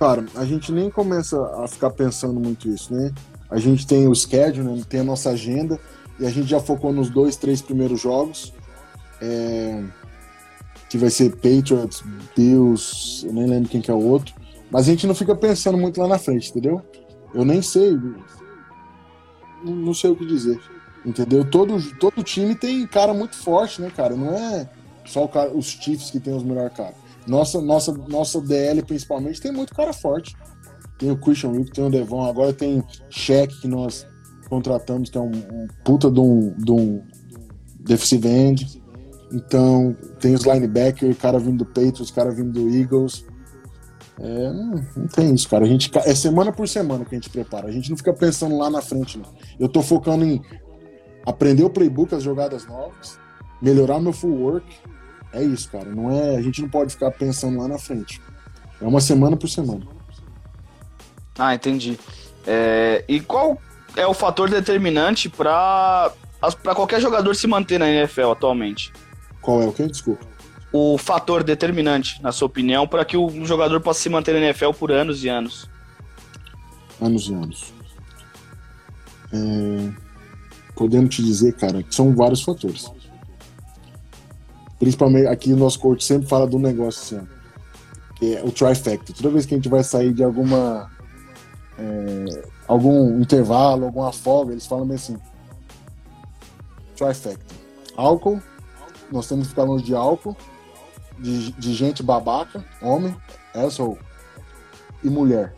Cara, 0.00 0.24
a 0.34 0.46
gente 0.46 0.72
nem 0.72 0.88
começa 0.88 1.38
a 1.62 1.68
ficar 1.68 1.90
pensando 1.90 2.40
muito 2.40 2.70
isso, 2.70 2.94
né? 2.94 3.12
A 3.50 3.58
gente 3.58 3.86
tem 3.86 4.08
o 4.08 4.14
schedule, 4.14 4.66
né? 4.66 4.82
tem 4.88 5.00
a 5.00 5.04
nossa 5.04 5.28
agenda, 5.28 5.78
e 6.18 6.24
a 6.24 6.30
gente 6.30 6.48
já 6.48 6.58
focou 6.58 6.90
nos 6.90 7.10
dois, 7.10 7.36
três 7.36 7.60
primeiros 7.60 8.00
jogos. 8.00 8.54
É... 9.20 9.84
Que 10.88 10.96
vai 10.96 11.10
ser 11.10 11.36
Patriots, 11.36 12.02
Bills, 12.34 13.26
eu 13.26 13.34
nem 13.34 13.46
lembro 13.46 13.68
quem 13.68 13.82
que 13.82 13.90
é 13.90 13.94
o 13.94 14.02
outro. 14.02 14.34
Mas 14.70 14.88
a 14.88 14.90
gente 14.90 15.06
não 15.06 15.14
fica 15.14 15.36
pensando 15.36 15.76
muito 15.76 16.00
lá 16.00 16.08
na 16.08 16.18
frente, 16.18 16.48
entendeu? 16.48 16.80
Eu 17.34 17.44
nem 17.44 17.60
sei. 17.60 17.94
Não 19.62 19.92
sei 19.92 20.10
o 20.10 20.16
que 20.16 20.24
dizer. 20.24 20.58
Entendeu? 21.04 21.44
Todo, 21.44 21.78
todo 21.98 22.22
time 22.22 22.54
tem 22.54 22.86
cara 22.86 23.12
muito 23.12 23.36
forte, 23.36 23.82
né, 23.82 23.92
cara? 23.94 24.16
Não 24.16 24.34
é 24.34 24.66
só 25.04 25.28
cara, 25.28 25.50
os 25.50 25.66
Chiefs 25.66 26.10
que 26.10 26.18
tem 26.18 26.34
os 26.34 26.42
melhores 26.42 26.74
caras. 26.74 27.09
Nossa, 27.26 27.60
nossa, 27.60 27.92
nossa 27.92 28.40
DL, 28.40 28.82
principalmente, 28.82 29.40
tem 29.40 29.52
muito 29.52 29.74
cara 29.74 29.92
forte. 29.92 30.36
Tem 30.98 31.10
o 31.10 31.16
Christian 31.16 31.50
Wick, 31.50 31.72
tem 31.72 31.84
o 31.84 31.90
Devon, 31.90 32.24
agora 32.24 32.52
tem 32.52 32.84
Shaq, 33.08 33.60
que 33.60 33.68
nós 33.68 34.06
contratamos, 34.48 35.08
que 35.08 35.16
é 35.16 35.20
um, 35.20 35.30
um 35.30 35.68
puta 35.84 36.10
de 36.10 36.20
um, 36.20 36.54
de 36.58 36.72
um 36.72 37.02
defensive 37.78 38.28
end. 38.28 38.82
Então, 39.32 39.96
tem 40.18 40.34
os 40.34 40.42
linebackers, 40.42 41.16
cara 41.16 41.38
vindo 41.38 41.58
do 41.58 41.66
Patriots, 41.66 42.10
cara 42.10 42.30
vindo 42.30 42.52
do 42.52 42.68
Eagles. 42.68 43.24
É, 44.18 44.52
não, 44.52 44.84
não, 44.96 45.06
tem 45.06 45.34
isso, 45.34 45.48
cara. 45.48 45.64
A 45.64 45.68
gente, 45.68 45.90
é 46.04 46.14
semana 46.14 46.52
por 46.52 46.68
semana 46.68 47.04
que 47.04 47.14
a 47.14 47.18
gente 47.18 47.30
prepara. 47.30 47.68
A 47.68 47.70
gente 47.70 47.88
não 47.88 47.96
fica 47.96 48.12
pensando 48.12 48.58
lá 48.58 48.68
na 48.68 48.82
frente, 48.82 49.16
não. 49.16 49.32
Eu 49.58 49.68
tô 49.68 49.82
focando 49.82 50.24
em 50.24 50.42
aprender 51.24 51.64
o 51.64 51.70
playbook, 51.70 52.14
as 52.14 52.22
jogadas 52.22 52.66
novas, 52.66 53.18
melhorar 53.62 54.00
meu 54.00 54.12
full 54.12 54.38
work. 54.38 54.66
É 55.32 55.42
isso, 55.42 55.70
cara. 55.70 55.88
Não 55.90 56.10
é, 56.10 56.36
a 56.36 56.42
gente 56.42 56.60
não 56.60 56.68
pode 56.68 56.92
ficar 56.92 57.10
pensando 57.12 57.58
lá 57.58 57.68
na 57.68 57.78
frente. 57.78 58.20
É 58.80 58.86
uma 58.86 59.00
semana 59.00 59.36
por 59.36 59.48
semana. 59.48 59.86
Ah, 61.38 61.54
entendi. 61.54 61.98
É, 62.46 63.04
e 63.08 63.20
qual 63.20 63.58
é 63.96 64.06
o 64.06 64.14
fator 64.14 64.50
determinante 64.50 65.28
para 65.28 66.12
qualquer 66.74 67.00
jogador 67.00 67.34
se 67.34 67.46
manter 67.46 67.78
na 67.78 67.88
NFL 67.88 68.30
atualmente? 68.32 68.92
Qual 69.40 69.62
é 69.62 69.66
o 69.66 69.72
que? 69.72 69.86
Desculpa. 69.86 70.26
O 70.72 70.96
fator 70.98 71.42
determinante, 71.42 72.22
na 72.22 72.30
sua 72.30 72.46
opinião, 72.46 72.86
para 72.86 73.04
que 73.04 73.16
o 73.16 73.44
jogador 73.44 73.80
possa 73.80 74.00
se 74.00 74.08
manter 74.08 74.34
na 74.34 74.40
NFL 74.40 74.70
por 74.72 74.92
anos 74.92 75.24
e 75.24 75.28
anos? 75.28 75.68
Anos 77.00 77.28
e 77.28 77.34
anos. 77.34 77.72
É... 79.32 80.10
Podemos 80.74 81.14
te 81.14 81.22
dizer, 81.22 81.54
cara, 81.56 81.82
que 81.82 81.94
são 81.94 82.14
vários 82.14 82.42
fatores. 82.42 82.90
Principalmente 84.80 85.26
aqui 85.26 85.52
o 85.52 85.56
nosso 85.56 85.78
coach 85.78 86.02
sempre 86.02 86.26
fala 86.26 86.46
do 86.46 86.58
negócio 86.58 87.18
assim, 87.18 87.28
que 88.16 88.34
é 88.34 88.42
o 88.42 88.50
trifecta. 88.50 89.12
Toda 89.12 89.28
vez 89.28 89.44
que 89.44 89.54
a 89.54 89.58
gente 89.58 89.68
vai 89.68 89.84
sair 89.84 90.12
de 90.14 90.24
alguma 90.24 90.90
é, 91.78 92.48
algum 92.66 93.20
intervalo, 93.20 93.84
alguma 93.84 94.10
folga, 94.10 94.52
eles 94.52 94.66
falam 94.66 94.90
assim: 94.90 95.18
trifecta. 96.96 97.54
Álcool, 97.94 98.40
nós 99.12 99.28
temos 99.28 99.44
que 99.44 99.50
ficar 99.50 99.64
longe 99.64 99.84
de 99.84 99.94
álcool, 99.94 100.34
de, 101.18 101.52
de 101.52 101.74
gente 101.74 102.02
babaca, 102.02 102.64
homem, 102.80 103.14
asshole, 103.54 103.98
e 105.04 105.10
mulher. 105.10 105.54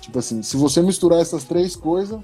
Tipo 0.00 0.18
assim, 0.18 0.42
se 0.42 0.56
você 0.56 0.80
misturar 0.80 1.20
essas 1.20 1.44
três 1.44 1.76
coisas, 1.76 2.18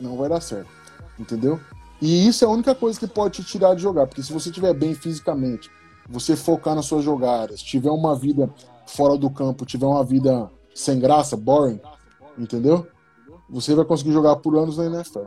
não 0.00 0.16
vai 0.16 0.30
dar 0.30 0.40
certo. 0.40 0.70
Entendeu? 1.18 1.60
E 2.00 2.26
isso 2.28 2.44
é 2.44 2.48
a 2.48 2.50
única 2.50 2.74
coisa 2.74 2.98
que 2.98 3.06
pode 3.06 3.42
te 3.42 3.44
tirar 3.44 3.74
de 3.74 3.82
jogar, 3.82 4.06
porque 4.06 4.22
se 4.22 4.32
você 4.32 4.50
estiver 4.50 4.72
bem 4.72 4.94
fisicamente, 4.94 5.70
você 6.08 6.36
focar 6.36 6.74
nas 6.74 6.86
suas 6.86 7.04
jogadas, 7.04 7.60
tiver 7.60 7.90
uma 7.90 8.14
vida 8.14 8.52
fora 8.86 9.16
do 9.16 9.28
campo, 9.28 9.66
tiver 9.66 9.86
uma 9.86 10.04
vida 10.04 10.50
sem 10.74 10.98
graça, 10.98 11.36
boring, 11.36 11.80
entendeu? 12.38 12.86
Você 13.50 13.74
vai 13.74 13.84
conseguir 13.84 14.12
jogar 14.12 14.36
por 14.36 14.56
anos 14.56 14.78
na 14.78 14.86
NFL. 14.86 15.26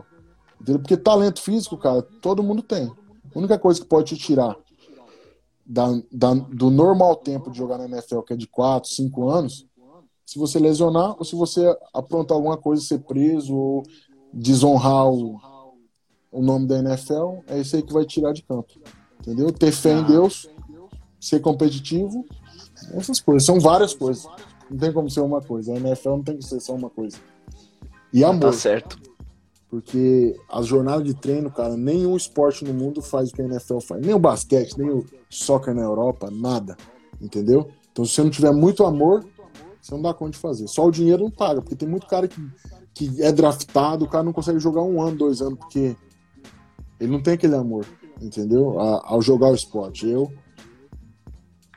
Entendeu? 0.59 0.79
Porque 0.79 0.95
talento 0.95 1.41
físico, 1.41 1.77
cara, 1.77 2.01
todo 2.21 2.43
mundo 2.43 2.61
tem. 2.61 2.87
A 2.87 3.39
única 3.39 3.57
coisa 3.59 3.81
que 3.81 3.87
pode 3.87 4.15
te 4.15 4.17
tirar 4.17 4.55
da, 5.65 5.87
da, 6.11 6.33
do 6.33 6.69
normal 6.69 7.15
tempo 7.15 7.51
de 7.51 7.57
jogar 7.57 7.77
na 7.77 7.85
NFL, 7.85 8.21
que 8.21 8.33
é 8.33 8.35
de 8.37 8.47
4, 8.47 8.89
5 8.89 9.29
anos, 9.29 9.65
se 10.25 10.39
você 10.39 10.59
lesionar 10.59 11.15
ou 11.17 11.25
se 11.25 11.35
você 11.35 11.75
aprontar 11.93 12.35
alguma 12.35 12.57
coisa, 12.57 12.81
ser 12.81 12.99
preso 12.99 13.55
ou 13.55 13.83
desonrar 14.33 15.07
o, 15.07 15.39
o 16.31 16.41
nome 16.41 16.67
da 16.67 16.79
NFL, 16.79 17.39
é 17.47 17.59
isso 17.59 17.75
aí 17.75 17.81
que 17.81 17.91
vai 17.91 18.05
tirar 18.05 18.31
de 18.31 18.41
campo. 18.43 18.73
Entendeu? 19.19 19.51
Ter 19.51 19.71
fé 19.71 19.93
em. 19.93 20.03
Deus, 20.03 20.49
ser 21.19 21.39
competitivo, 21.39 22.25
essas 22.93 23.19
coisas. 23.19 23.45
São 23.45 23.59
várias 23.59 23.93
coisas. 23.93 24.25
Não 24.69 24.77
tem 24.77 24.91
como 24.91 25.09
ser 25.09 25.21
uma 25.21 25.41
coisa. 25.41 25.73
A 25.73 25.77
NFL 25.77 26.09
não 26.09 26.23
tem 26.23 26.37
que 26.37 26.45
ser 26.45 26.59
só 26.59 26.73
uma 26.73 26.89
coisa. 26.89 27.17
E 28.13 28.23
amor. 28.23 28.51
Tá 28.51 28.53
certo. 28.53 28.99
Porque 29.69 30.35
as 30.49 30.67
jornadas 30.67 31.05
de 31.05 31.13
treino, 31.13 31.49
cara, 31.49 31.77
nenhum 31.77 32.17
esporte 32.17 32.65
no 32.65 32.73
mundo 32.73 33.01
faz 33.01 33.29
o 33.29 33.33
que 33.33 33.41
a 33.41 33.45
NFL 33.45 33.79
faz. 33.79 34.01
Nem 34.05 34.13
o 34.13 34.19
basquete, 34.19 34.77
nem 34.77 34.89
o 34.89 35.05
soccer 35.29 35.73
na 35.73 35.81
Europa, 35.81 36.29
nada. 36.29 36.75
Entendeu? 37.21 37.69
Então, 37.91 38.03
se 38.03 38.13
você 38.13 38.23
não 38.23 38.29
tiver 38.29 38.51
muito 38.51 38.83
amor, 38.83 39.25
você 39.81 39.93
não 39.93 40.01
dá 40.01 40.13
conta 40.13 40.31
de 40.31 40.37
fazer. 40.39 40.67
Só 40.67 40.85
o 40.85 40.91
dinheiro 40.91 41.23
não 41.23 41.31
paga, 41.31 41.61
porque 41.61 41.75
tem 41.75 41.87
muito 41.87 42.05
cara 42.07 42.27
que, 42.27 42.41
que 42.93 43.21
é 43.21 43.31
draftado, 43.31 44.05
o 44.05 44.09
cara 44.09 44.23
não 44.23 44.33
consegue 44.33 44.59
jogar 44.59 44.81
um 44.81 45.01
ano, 45.01 45.17
dois 45.17 45.41
anos, 45.41 45.57
porque 45.59 45.95
ele 47.01 47.11
não 47.11 47.19
tem 47.19 47.33
aquele 47.33 47.55
amor, 47.55 47.83
entendeu? 48.21 48.79
A, 48.79 49.13
ao 49.13 49.21
jogar 49.23 49.47
o 49.47 49.55
esporte. 49.55 50.07
Eu. 50.07 50.31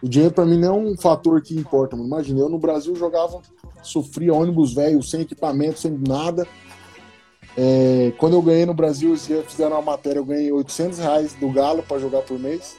O 0.02 0.08
dinheiro 0.08 0.34
para 0.34 0.44
mim 0.44 0.58
não 0.58 0.68
é 0.68 0.78
um 0.78 0.96
fator 0.98 1.40
que 1.40 1.56
importa, 1.56 1.96
mano. 1.96 2.06
Imagina, 2.06 2.40
eu 2.40 2.48
no 2.50 2.58
Brasil 2.58 2.94
jogava, 2.94 3.40
sofria 3.82 4.34
ônibus 4.34 4.74
velho, 4.74 5.02
sem 5.02 5.22
equipamento, 5.22 5.80
sem 5.80 5.92
nada. 5.92 6.46
É, 7.56 8.12
quando 8.18 8.34
eu 8.34 8.42
ganhei 8.42 8.66
no 8.66 8.74
Brasil, 8.74 9.10
eles 9.10 9.26
fizeram 9.46 9.76
uma 9.76 9.82
matéria, 9.92 10.18
eu 10.18 10.26
ganhei 10.26 10.52
800 10.52 10.98
reais 10.98 11.32
do 11.34 11.50
Galo 11.50 11.82
para 11.82 11.98
jogar 11.98 12.20
por 12.20 12.38
mês. 12.38 12.76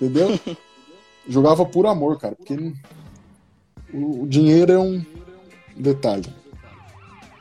Entendeu? 0.00 0.38
Jogava 1.28 1.66
por 1.66 1.86
amor, 1.86 2.18
cara, 2.18 2.36
porque 2.36 2.54
o, 3.92 4.22
o 4.22 4.26
dinheiro 4.28 4.72
é 4.72 4.78
um 4.78 5.04
detalhe. 5.76 6.32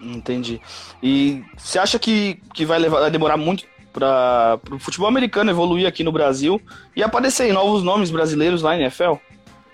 Entendi. 0.02 0.60
E 1.04 1.44
você 1.56 1.78
acha 1.78 2.00
que, 2.00 2.42
que 2.54 2.66
vai, 2.66 2.80
levar, 2.80 3.02
vai 3.02 3.12
demorar 3.12 3.38
muito 3.38 3.64
para 3.94 4.60
o 4.72 4.80
futebol 4.80 5.08
americano 5.08 5.50
evoluir 5.50 5.88
aqui 5.88 6.04
no 6.04 6.12
Brasil 6.12 6.62
e 6.96 7.04
aparecer 7.04 7.52
novos 7.54 7.84
nomes 7.84 8.12
brasileiros 8.12 8.62
lá 8.62 8.72
na 8.72 8.82
NFL? 8.82 9.14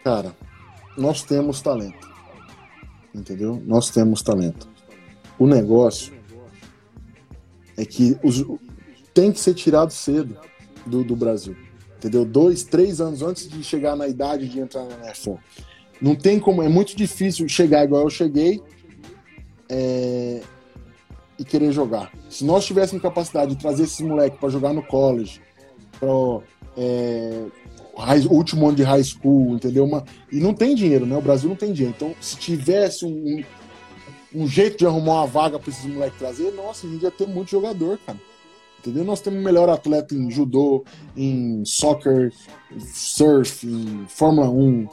Cara, 0.03 0.35
nós 0.97 1.23
temos 1.23 1.61
talento. 1.61 2.11
Entendeu? 3.13 3.61
Nós 3.65 3.89
temos 3.89 4.21
talento. 4.21 4.67
O 5.37 5.45
negócio 5.45 6.13
é 7.77 7.85
que 7.85 8.17
os, 8.23 8.45
tem 9.13 9.31
que 9.31 9.39
ser 9.39 9.53
tirado 9.53 9.91
cedo 9.91 10.37
do, 10.85 11.03
do 11.03 11.15
Brasil. 11.15 11.55
Entendeu? 11.97 12.25
Dois, 12.25 12.63
três 12.63 12.99
anos 12.99 13.21
antes 13.21 13.47
de 13.47 13.63
chegar 13.63 13.95
na 13.95 14.07
idade 14.07 14.47
de 14.47 14.59
entrar 14.59 14.83
na 14.83 15.05
NFL. 15.05 15.35
Não 16.01 16.15
tem 16.15 16.39
como, 16.39 16.61
é 16.61 16.67
muito 16.67 16.95
difícil 16.95 17.47
chegar 17.47 17.83
igual 17.85 18.03
eu 18.03 18.09
cheguei 18.09 18.61
é, 19.69 20.41
e 21.43 21.45
querer 21.45 21.73
jogar. 21.73 22.09
Se 22.29 22.45
nós 22.45 22.65
tivéssemos 22.65 23.01
capacidade 23.01 23.53
de 23.53 23.61
trazer 23.61 23.83
esses 23.83 23.99
moleques 23.99 24.39
para 24.39 24.47
jogar 24.47 24.73
no 24.73 24.81
college, 24.81 25.41
para 25.99 26.07
é, 26.77 27.45
último 28.29 28.67
ano 28.67 28.77
de 28.77 28.83
high 28.83 29.03
school, 29.03 29.55
entendeu? 29.55 29.83
Uma, 29.83 30.05
e 30.31 30.39
não 30.39 30.53
tem 30.53 30.73
dinheiro, 30.73 31.05
né? 31.05 31.17
O 31.17 31.21
Brasil 31.21 31.49
não 31.49 31.55
tem 31.55 31.73
dinheiro. 31.73 31.93
Então, 31.95 32.15
se 32.21 32.37
tivesse 32.37 33.05
um, 33.05 33.43
um 34.33 34.47
jeito 34.47 34.77
de 34.77 34.85
arrumar 34.85 35.15
uma 35.15 35.27
vaga 35.27 35.59
para 35.59 35.69
esses 35.69 35.85
moleques 35.85 36.17
trazer, 36.17 36.51
nossa, 36.53 36.87
a 36.87 36.89
gente 36.89 37.03
ia 37.03 37.11
ter 37.11 37.27
muito 37.27 37.51
jogador, 37.51 37.99
cara. 38.05 38.17
Entendeu? 38.79 39.03
Nós 39.03 39.19
temos 39.19 39.39
o 39.39 39.43
melhor 39.43 39.69
atleta 39.69 40.15
em 40.15 40.31
judô, 40.31 40.85
em 41.15 41.63
soccer, 41.65 42.33
surf, 42.77 43.67
em 43.67 44.05
Fórmula 44.07 44.49
1, 44.49 44.87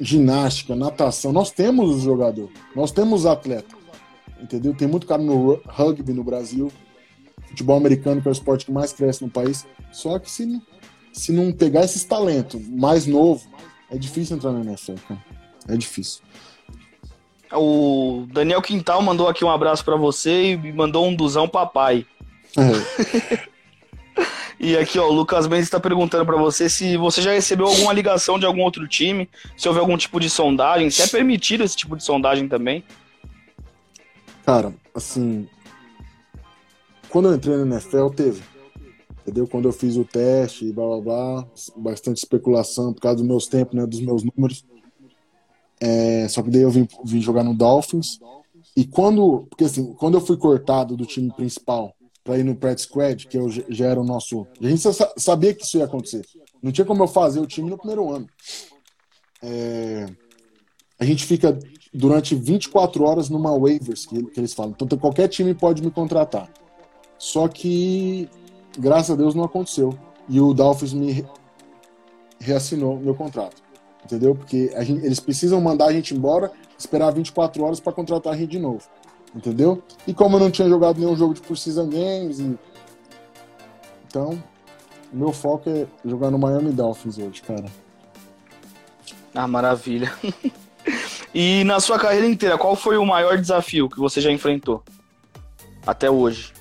ginástica, 0.00 0.76
natação. 0.76 1.32
Nós 1.32 1.50
temos 1.50 1.96
os 1.96 2.02
jogadores, 2.02 2.50
nós 2.74 2.92
temos 2.92 3.26
atleta. 3.26 3.77
Entendeu? 4.40 4.74
Tem 4.74 4.86
muito 4.86 5.06
cara 5.06 5.22
no 5.22 5.60
rugby 5.66 6.12
no 6.12 6.22
Brasil, 6.22 6.70
futebol 7.48 7.76
americano, 7.76 8.22
que 8.22 8.28
é 8.28 8.30
o 8.30 8.32
esporte 8.32 8.66
que 8.66 8.72
mais 8.72 8.92
cresce 8.92 9.22
no 9.22 9.30
país. 9.30 9.66
Só 9.90 10.18
que 10.18 10.30
se, 10.30 10.60
se 11.12 11.32
não 11.32 11.52
pegar 11.52 11.84
esses 11.84 12.04
talentos 12.04 12.66
mais 12.68 13.06
novo, 13.06 13.46
é 13.90 13.96
difícil 13.96 14.36
entrar 14.36 14.52
na 14.52 14.60
NFL, 14.60 14.94
cara. 15.06 15.24
É 15.68 15.76
difícil. 15.76 16.22
O 17.52 18.26
Daniel 18.30 18.60
Quintal 18.60 19.00
mandou 19.02 19.28
aqui 19.28 19.44
um 19.44 19.50
abraço 19.50 19.84
para 19.84 19.96
você 19.96 20.52
e 20.52 20.72
mandou 20.72 21.06
um 21.06 21.14
duzão 21.14 21.48
papai. 21.48 22.06
É. 22.56 23.48
E 24.60 24.76
aqui, 24.76 24.98
ó, 24.98 25.06
o 25.06 25.12
Lucas 25.12 25.46
Mendes 25.46 25.66
está 25.66 25.78
perguntando 25.78 26.26
para 26.26 26.36
você 26.36 26.68
se 26.68 26.96
você 26.96 27.22
já 27.22 27.32
recebeu 27.32 27.66
alguma 27.66 27.92
ligação 27.92 28.38
de 28.38 28.44
algum 28.44 28.62
outro 28.62 28.88
time, 28.88 29.28
se 29.56 29.68
houve 29.68 29.78
algum 29.78 29.96
tipo 29.96 30.18
de 30.18 30.28
sondagem, 30.28 30.90
se 30.90 31.00
é 31.00 31.06
permitido 31.06 31.62
esse 31.62 31.76
tipo 31.76 31.96
de 31.96 32.02
sondagem 32.02 32.48
também. 32.48 32.82
Cara, 34.48 34.74
assim, 34.94 35.46
quando 37.10 37.28
eu 37.28 37.34
entrei 37.34 37.54
na 37.58 37.76
NFL, 37.76 38.08
teve. 38.16 38.42
Entendeu? 39.20 39.46
Quando 39.46 39.68
eu 39.68 39.72
fiz 39.72 39.94
o 39.98 40.06
teste, 40.06 40.72
blá 40.72 40.86
blá 40.86 41.00
blá, 41.02 41.48
bastante 41.76 42.16
especulação 42.16 42.94
por 42.94 43.02
causa 43.02 43.18
dos 43.18 43.26
meus 43.26 43.46
tempos, 43.46 43.74
né, 43.74 43.84
dos 43.84 44.00
meus 44.00 44.24
números. 44.24 44.64
É, 45.78 46.26
só 46.28 46.42
que 46.42 46.48
daí 46.48 46.62
eu 46.62 46.70
vim, 46.70 46.88
vim 47.04 47.20
jogar 47.20 47.44
no 47.44 47.52
Dolphins. 47.52 48.20
E 48.74 48.86
quando, 48.86 49.46
porque 49.50 49.64
assim, 49.64 49.92
quando 49.92 50.16
eu 50.16 50.22
fui 50.22 50.38
cortado 50.38 50.96
do 50.96 51.04
time 51.04 51.30
principal 51.30 51.94
para 52.24 52.38
ir 52.38 52.42
no 52.42 52.56
Pret 52.56 52.80
Squad, 52.80 53.26
que 53.26 53.36
eu, 53.36 53.50
já 53.50 53.84
era 53.84 54.00
o 54.00 54.04
nosso. 54.04 54.46
A 54.62 54.66
gente 54.66 54.82
sabia 55.18 55.52
que 55.52 55.62
isso 55.62 55.76
ia 55.76 55.84
acontecer. 55.84 56.24
Não 56.62 56.72
tinha 56.72 56.86
como 56.86 57.02
eu 57.02 57.08
fazer 57.08 57.40
o 57.40 57.46
time 57.46 57.68
no 57.68 57.76
primeiro 57.76 58.10
ano. 58.10 58.26
É, 59.42 60.06
a 60.98 61.04
gente 61.04 61.24
fica 61.24 61.58
durante 61.92 62.34
24 62.34 63.04
horas 63.04 63.28
numa 63.28 63.56
waivers, 63.56 64.06
que, 64.06 64.22
que 64.24 64.40
eles 64.40 64.54
falam. 64.54 64.74
Então 64.80 64.98
qualquer 64.98 65.28
time 65.28 65.54
pode 65.54 65.82
me 65.82 65.90
contratar. 65.90 66.48
Só 67.16 67.48
que, 67.48 68.28
graças 68.78 69.10
a 69.10 69.16
Deus, 69.16 69.34
não 69.34 69.44
aconteceu. 69.44 69.96
E 70.28 70.40
o 70.40 70.52
Dolphins 70.52 70.92
me 70.92 71.24
reassinou 72.38 72.98
meu 72.98 73.14
contrato. 73.14 73.62
Entendeu? 74.04 74.34
Porque 74.34 74.70
gente, 74.84 75.04
eles 75.04 75.20
precisam 75.20 75.60
mandar 75.60 75.86
a 75.86 75.92
gente 75.92 76.14
embora, 76.14 76.52
esperar 76.78 77.10
24 77.12 77.62
horas 77.64 77.80
para 77.80 77.92
contratar 77.92 78.32
a 78.32 78.36
gente 78.36 78.50
de 78.50 78.58
novo 78.58 78.82
entendeu? 79.34 79.82
E 80.06 80.14
como 80.14 80.36
eu 80.36 80.40
não 80.40 80.50
tinha 80.50 80.68
jogado 80.68 80.98
nenhum 80.98 81.16
jogo 81.16 81.34
de 81.34 81.40
Precision 81.40 81.88
Games, 81.88 82.38
e... 82.38 82.58
então 84.06 84.42
meu 85.12 85.32
foco 85.32 85.70
é 85.70 85.86
jogar 86.04 86.30
no 86.30 86.38
Miami 86.38 86.70
Dolphins 86.72 87.18
hoje, 87.18 87.42
cara. 87.42 87.64
Ah, 89.34 89.48
maravilha. 89.48 90.12
e 91.34 91.64
na 91.64 91.80
sua 91.80 91.98
carreira 91.98 92.26
inteira, 92.26 92.56
qual 92.56 92.74
foi 92.74 92.96
o 92.96 93.04
maior 93.04 93.38
desafio 93.38 93.88
que 93.88 93.98
você 93.98 94.20
já 94.20 94.30
enfrentou 94.30 94.82
até 95.86 96.10
hoje? 96.10 96.52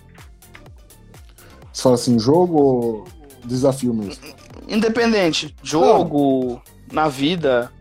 Você 1.72 1.84
fala 1.84 1.95
assim, 1.95 2.20
jogo 2.20 2.61
ou 2.61 3.03
desafio 3.45 3.93
mesmo? 3.93 4.24
Independente. 4.68 5.55
Jogo, 5.63 6.61
na 6.91 7.07
vida. 7.07 7.72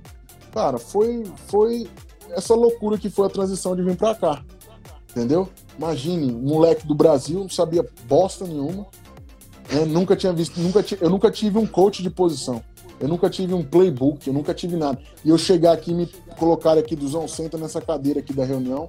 Cara, 0.53 0.79
foi, 0.79 1.25
foi 1.49 1.89
essa 2.31 2.55
loucura 2.55 2.99
que 2.99 3.11
foi 3.11 3.27
a 3.27 3.31
transição 3.31 3.75
de 3.75 3.83
vir 3.83 3.97
pra 3.97 4.15
cá. 4.15 4.43
Entendeu? 5.11 5.49
Imagine, 5.79 6.33
um 6.33 6.43
moleque 6.43 6.87
do 6.87 6.95
Brasil, 6.95 7.41
não 7.41 7.49
sabia 7.49 7.87
bosta 8.07 8.47
nenhuma. 8.47 8.87
né? 9.71 9.85
nunca 9.87 10.15
tinha 10.15 10.33
visto, 10.33 10.61
nunca 10.61 10.85
eu 11.01 11.11
nunca 11.11 11.31
tive 11.31 11.59
um 11.59 11.67
coach 11.67 12.03
de 12.03 12.11
posição. 12.11 12.63
Eu 12.99 13.09
nunca 13.09 13.29
tive 13.29 13.53
um 13.53 13.63
playbook, 13.63 14.27
eu 14.27 14.33
nunca 14.33 14.55
tive 14.55 14.77
nada. 14.77 14.99
E 15.25 15.29
eu 15.29 15.37
chegar 15.37 15.73
aqui 15.73 15.91
e 15.91 15.95
me 15.95 16.07
colocar 16.39 16.79
aqui 16.79 16.97
do 16.97 17.07
Zão 17.09 17.29
senta 17.29 17.59
nessa 17.59 17.81
cadeira 17.81 18.21
aqui 18.21 18.33
da 18.33 18.45
reunião. 18.45 18.89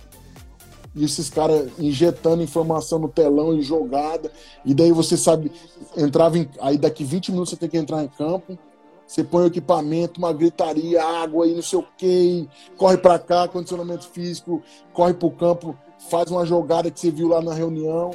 E 0.95 1.03
esses 1.03 1.29
caras 1.29 1.69
injetando 1.77 2.41
informação 2.41 2.97
no 2.97 3.07
telão 3.07 3.53
e 3.53 3.61
jogada. 3.61 4.31
E 4.65 4.73
daí 4.73 4.91
você 4.91 5.15
sabe, 5.17 5.51
entrava 5.95 6.37
em. 6.37 6.49
Aí 6.59 6.77
daqui 6.77 7.03
20 7.03 7.31
minutos 7.31 7.51
você 7.51 7.57
tem 7.57 7.69
que 7.69 7.77
entrar 7.77 8.03
em 8.03 8.07
campo. 8.07 8.57
Você 9.05 9.23
põe 9.23 9.43
o 9.43 9.47
equipamento, 9.47 10.19
uma 10.19 10.33
gritaria, 10.33 11.01
água 11.03 11.47
e 11.47 11.53
não 11.53 11.61
sei 11.61 11.79
o 11.79 11.85
quê. 11.97 12.45
corre 12.75 12.97
pra 12.97 13.17
cá, 13.19 13.47
condicionamento 13.47 14.05
físico, 14.07 14.61
corre 14.91 15.13
pro 15.13 15.31
campo, 15.31 15.77
faz 16.09 16.29
uma 16.31 16.45
jogada 16.45 16.91
que 16.91 16.99
você 16.99 17.09
viu 17.11 17.27
lá 17.29 17.41
na 17.41 17.53
reunião. 17.53 18.11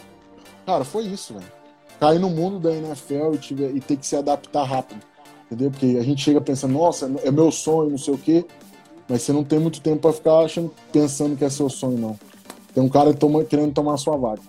Cara, 0.67 0.85
foi 0.85 1.05
isso, 1.05 1.35
velho. 1.35 1.47
Cair 1.99 2.19
no 2.19 2.29
mundo 2.29 2.59
da 2.59 2.73
NFL 2.75 3.35
e, 3.35 3.39
tiver- 3.39 3.75
e 3.75 3.81
ter 3.81 3.97
que 3.97 4.07
se 4.07 4.17
adaptar 4.17 4.65
rápido. 4.65 5.01
Entendeu? 5.53 5.71
Porque 5.71 5.99
a 6.01 6.03
gente 6.03 6.23
chega 6.23 6.41
pensando, 6.41 6.73
nossa, 6.73 7.13
é 7.23 7.31
meu 7.31 7.53
sonho, 7.53 7.91
não 7.91 7.99
sei 7.99 8.15
o 8.15 8.19
quê. 8.19 8.43
Mas 9.07 9.21
você 9.21 9.35
não 9.35 9.45
tem 9.45 9.59
muito 9.59 9.83
tempo 9.83 9.99
pra 10.01 10.13
ficar 10.13 10.39
achando, 10.39 10.73
pensando 10.91 11.37
que 11.37 11.45
é 11.45 11.51
seu 11.51 11.69
sonho, 11.69 11.99
não. 11.99 12.19
Tem 12.73 12.83
um 12.83 12.89
cara 12.89 13.13
toma- 13.13 13.45
querendo 13.45 13.75
tomar 13.75 13.95
a 13.95 13.97
sua 13.99 14.17
vaga. 14.17 14.41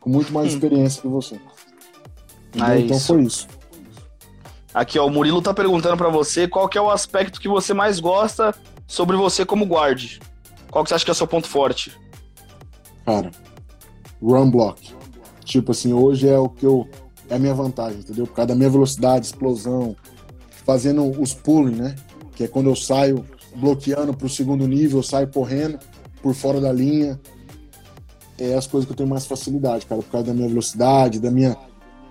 Com 0.00 0.08
muito 0.08 0.32
mais 0.32 0.54
experiência 0.54 1.02
que 1.02 1.08
você. 1.08 1.34
É 2.56 2.78
então 2.80 2.96
isso. 2.96 3.06
foi 3.08 3.22
isso. 3.24 3.46
Aqui, 4.72 4.98
ó, 4.98 5.06
o 5.06 5.10
Murilo 5.10 5.42
tá 5.42 5.52
perguntando 5.52 5.98
pra 5.98 6.08
você 6.08 6.48
qual 6.48 6.66
que 6.66 6.78
é 6.78 6.80
o 6.80 6.90
aspecto 6.90 7.38
que 7.38 7.46
você 7.48 7.74
mais 7.74 8.00
gosta 8.00 8.54
sobre 8.86 9.18
você 9.18 9.44
como 9.44 9.66
guard. 9.66 10.18
Qual 10.70 10.82
que 10.82 10.88
você 10.88 10.94
acha 10.94 11.04
que 11.04 11.10
é 11.10 11.12
o 11.12 11.14
seu 11.14 11.26
ponto 11.26 11.46
forte? 11.46 11.92
Cara, 13.04 13.30
run 14.22 14.50
block. 14.50 14.94
Tipo 15.44 15.72
assim, 15.72 15.92
hoje 15.92 16.26
é 16.26 16.38
o 16.38 16.48
que 16.48 16.64
eu. 16.64 16.88
É 17.28 17.34
a 17.34 17.38
minha 17.38 17.52
vantagem, 17.54 18.00
entendeu? 18.00 18.26
Por 18.26 18.34
causa 18.34 18.48
da 18.48 18.54
minha 18.54 18.70
velocidade, 18.70 19.26
explosão, 19.26 19.94
fazendo 20.64 21.04
os 21.20 21.34
pulling, 21.34 21.76
né? 21.76 21.94
Que 22.34 22.44
é 22.44 22.48
quando 22.48 22.68
eu 22.68 22.76
saio 22.76 23.24
bloqueando 23.56 24.14
pro 24.14 24.28
segundo 24.28 24.66
nível, 24.66 24.98
eu 24.98 25.02
saio 25.02 25.28
correndo 25.28 25.78
por 26.22 26.34
fora 26.34 26.60
da 26.60 26.72
linha. 26.72 27.20
É 28.38 28.54
as 28.54 28.66
coisas 28.66 28.86
que 28.86 28.92
eu 28.92 28.96
tenho 28.96 29.08
mais 29.08 29.26
facilidade, 29.26 29.86
cara, 29.86 30.00
por 30.02 30.10
causa 30.10 30.28
da 30.28 30.34
minha 30.34 30.48
velocidade, 30.48 31.20
da 31.20 31.30
minha. 31.30 31.56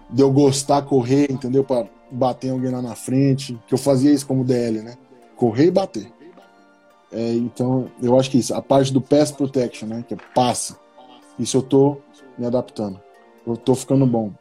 de 0.10 0.22
eu 0.22 0.32
gostar 0.32 0.84
correr, 0.84 1.32
entendeu? 1.32 1.64
Pra 1.64 1.88
bater 2.12 2.52
alguém 2.52 2.72
lá 2.72 2.82
na 2.82 2.96
frente. 2.96 3.60
Que 3.68 3.74
eu 3.74 3.78
fazia 3.78 4.12
isso 4.12 4.28
como 4.28 4.44
DL, 4.44 4.82
né? 4.82 4.96
Correr 5.36 5.66
e 5.66 5.72
bater. 5.72 6.12
É, 7.12 7.34
então, 7.34 7.92
eu 8.02 8.18
acho 8.18 8.32
que 8.32 8.38
isso, 8.38 8.54
a 8.54 8.62
parte 8.62 8.94
do 8.94 9.02
pass 9.02 9.32
protection, 9.32 9.88
né? 9.88 10.06
Que 10.08 10.14
é 10.14 10.18
passe. 10.34 10.76
Isso 11.38 11.58
eu 11.58 11.62
tô 11.62 11.98
me 12.38 12.46
adaptando. 12.46 13.00
Eu 13.46 13.58
tô 13.58 13.74
ficando 13.76 14.06
bom. 14.06 14.32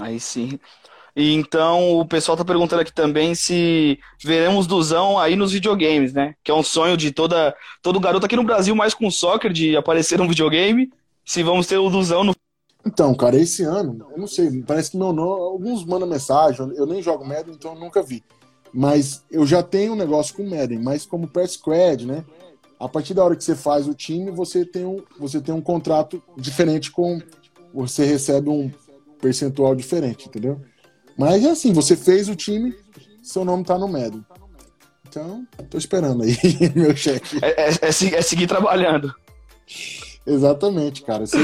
Aí 0.00 0.18
sim. 0.18 0.58
E 1.18 1.34
então 1.34 1.98
o 1.98 2.06
pessoal 2.06 2.36
tá 2.36 2.44
perguntando 2.44 2.80
aqui 2.80 2.92
também 2.92 3.34
se 3.34 3.98
veremos 4.22 4.68
Duzão 4.68 5.18
aí 5.18 5.34
nos 5.34 5.50
videogames, 5.50 6.12
né? 6.12 6.36
Que 6.44 6.50
é 6.52 6.54
um 6.54 6.62
sonho 6.62 6.96
de 6.96 7.10
toda 7.10 7.56
todo 7.82 7.98
garoto 7.98 8.24
aqui 8.24 8.36
no 8.36 8.44
Brasil, 8.44 8.72
mais 8.76 8.94
com 8.94 9.10
soccer, 9.10 9.52
de 9.52 9.76
aparecer 9.76 10.16
num 10.16 10.28
videogame. 10.28 10.92
Se 11.24 11.42
vamos 11.42 11.66
ter 11.66 11.76
o 11.76 11.90
Duzão 11.90 12.22
no. 12.22 12.36
Então, 12.86 13.12
cara, 13.16 13.34
esse 13.34 13.64
ano, 13.64 14.06
eu 14.12 14.16
não 14.16 14.28
sei, 14.28 14.62
parece 14.62 14.92
que 14.92 14.96
meu 14.96 15.12
nome, 15.12 15.42
alguns 15.42 15.84
mandam 15.84 16.08
mensagem, 16.08 16.70
eu 16.76 16.86
nem 16.86 17.02
jogo 17.02 17.26
Madden, 17.26 17.52
então 17.52 17.74
eu 17.74 17.80
nunca 17.80 18.00
vi. 18.00 18.22
Mas 18.72 19.24
eu 19.28 19.44
já 19.44 19.60
tenho 19.60 19.94
um 19.94 19.96
negócio 19.96 20.32
com 20.36 20.48
Madden, 20.48 20.78
mas 20.78 21.04
como 21.04 21.26
press 21.26 21.54
squad, 21.54 22.06
né? 22.06 22.24
A 22.78 22.88
partir 22.88 23.12
da 23.12 23.24
hora 23.24 23.34
que 23.34 23.42
você 23.42 23.56
faz 23.56 23.88
o 23.88 23.94
time, 23.94 24.30
você 24.30 24.64
tem 24.64 24.84
um, 24.84 25.02
você 25.18 25.40
tem 25.40 25.52
um 25.52 25.60
contrato 25.60 26.22
diferente 26.36 26.92
com. 26.92 27.20
Você 27.74 28.04
recebe 28.04 28.48
um 28.48 28.70
percentual 29.20 29.74
diferente, 29.74 30.28
entendeu? 30.28 30.60
Mas 31.18 31.44
é 31.44 31.50
assim, 31.50 31.72
você 31.72 31.96
fez 31.96 32.28
o 32.28 32.36
time, 32.36 32.74
seu 33.22 33.44
nome 33.44 33.64
tá 33.64 33.76
no 33.76 33.88
Madden. 33.88 34.24
Então, 35.08 35.46
tô 35.68 35.76
esperando 35.78 36.22
aí, 36.22 36.36
meu 36.76 36.94
cheque. 36.96 37.38
É, 37.42 37.68
é- 37.68 37.70
é 37.70 38.14
é 38.14 38.22
seguir 38.22 38.46
trabalhando. 38.46 39.12
Exatamente, 40.26 41.02
cara. 41.02 41.26
Se 41.26 41.36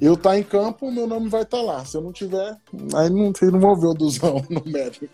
eu 0.00 0.16
tá 0.16 0.36
em 0.38 0.42
campo, 0.42 0.90
meu 0.90 1.06
nome 1.06 1.28
vai 1.28 1.42
estar 1.42 1.60
lá. 1.60 1.84
Se 1.84 1.96
eu 1.96 2.00
não 2.00 2.12
tiver, 2.12 2.56
aí 2.94 3.10
não, 3.10 3.32
vocês 3.32 3.52
não 3.52 3.60
vão 3.60 3.76
ver 3.76 3.86
o 3.88 3.94
Duzão 3.94 4.44
no 4.48 4.62
médico. 4.64 5.06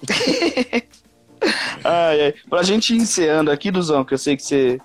Ai, 1.84 2.26
ai. 2.26 2.34
Pra 2.48 2.62
gente 2.62 2.94
ir 2.94 2.98
encerrando 2.98 3.50
aqui, 3.50 3.70
Duzão, 3.70 4.04
que 4.04 4.14
eu 4.14 4.18
sei 4.18 4.36
que 4.36 4.42
você 4.42 4.78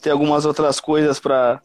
tem 0.00 0.12
algumas 0.12 0.44
outras 0.44 0.80
coisas 0.80 1.20
pra, 1.20 1.62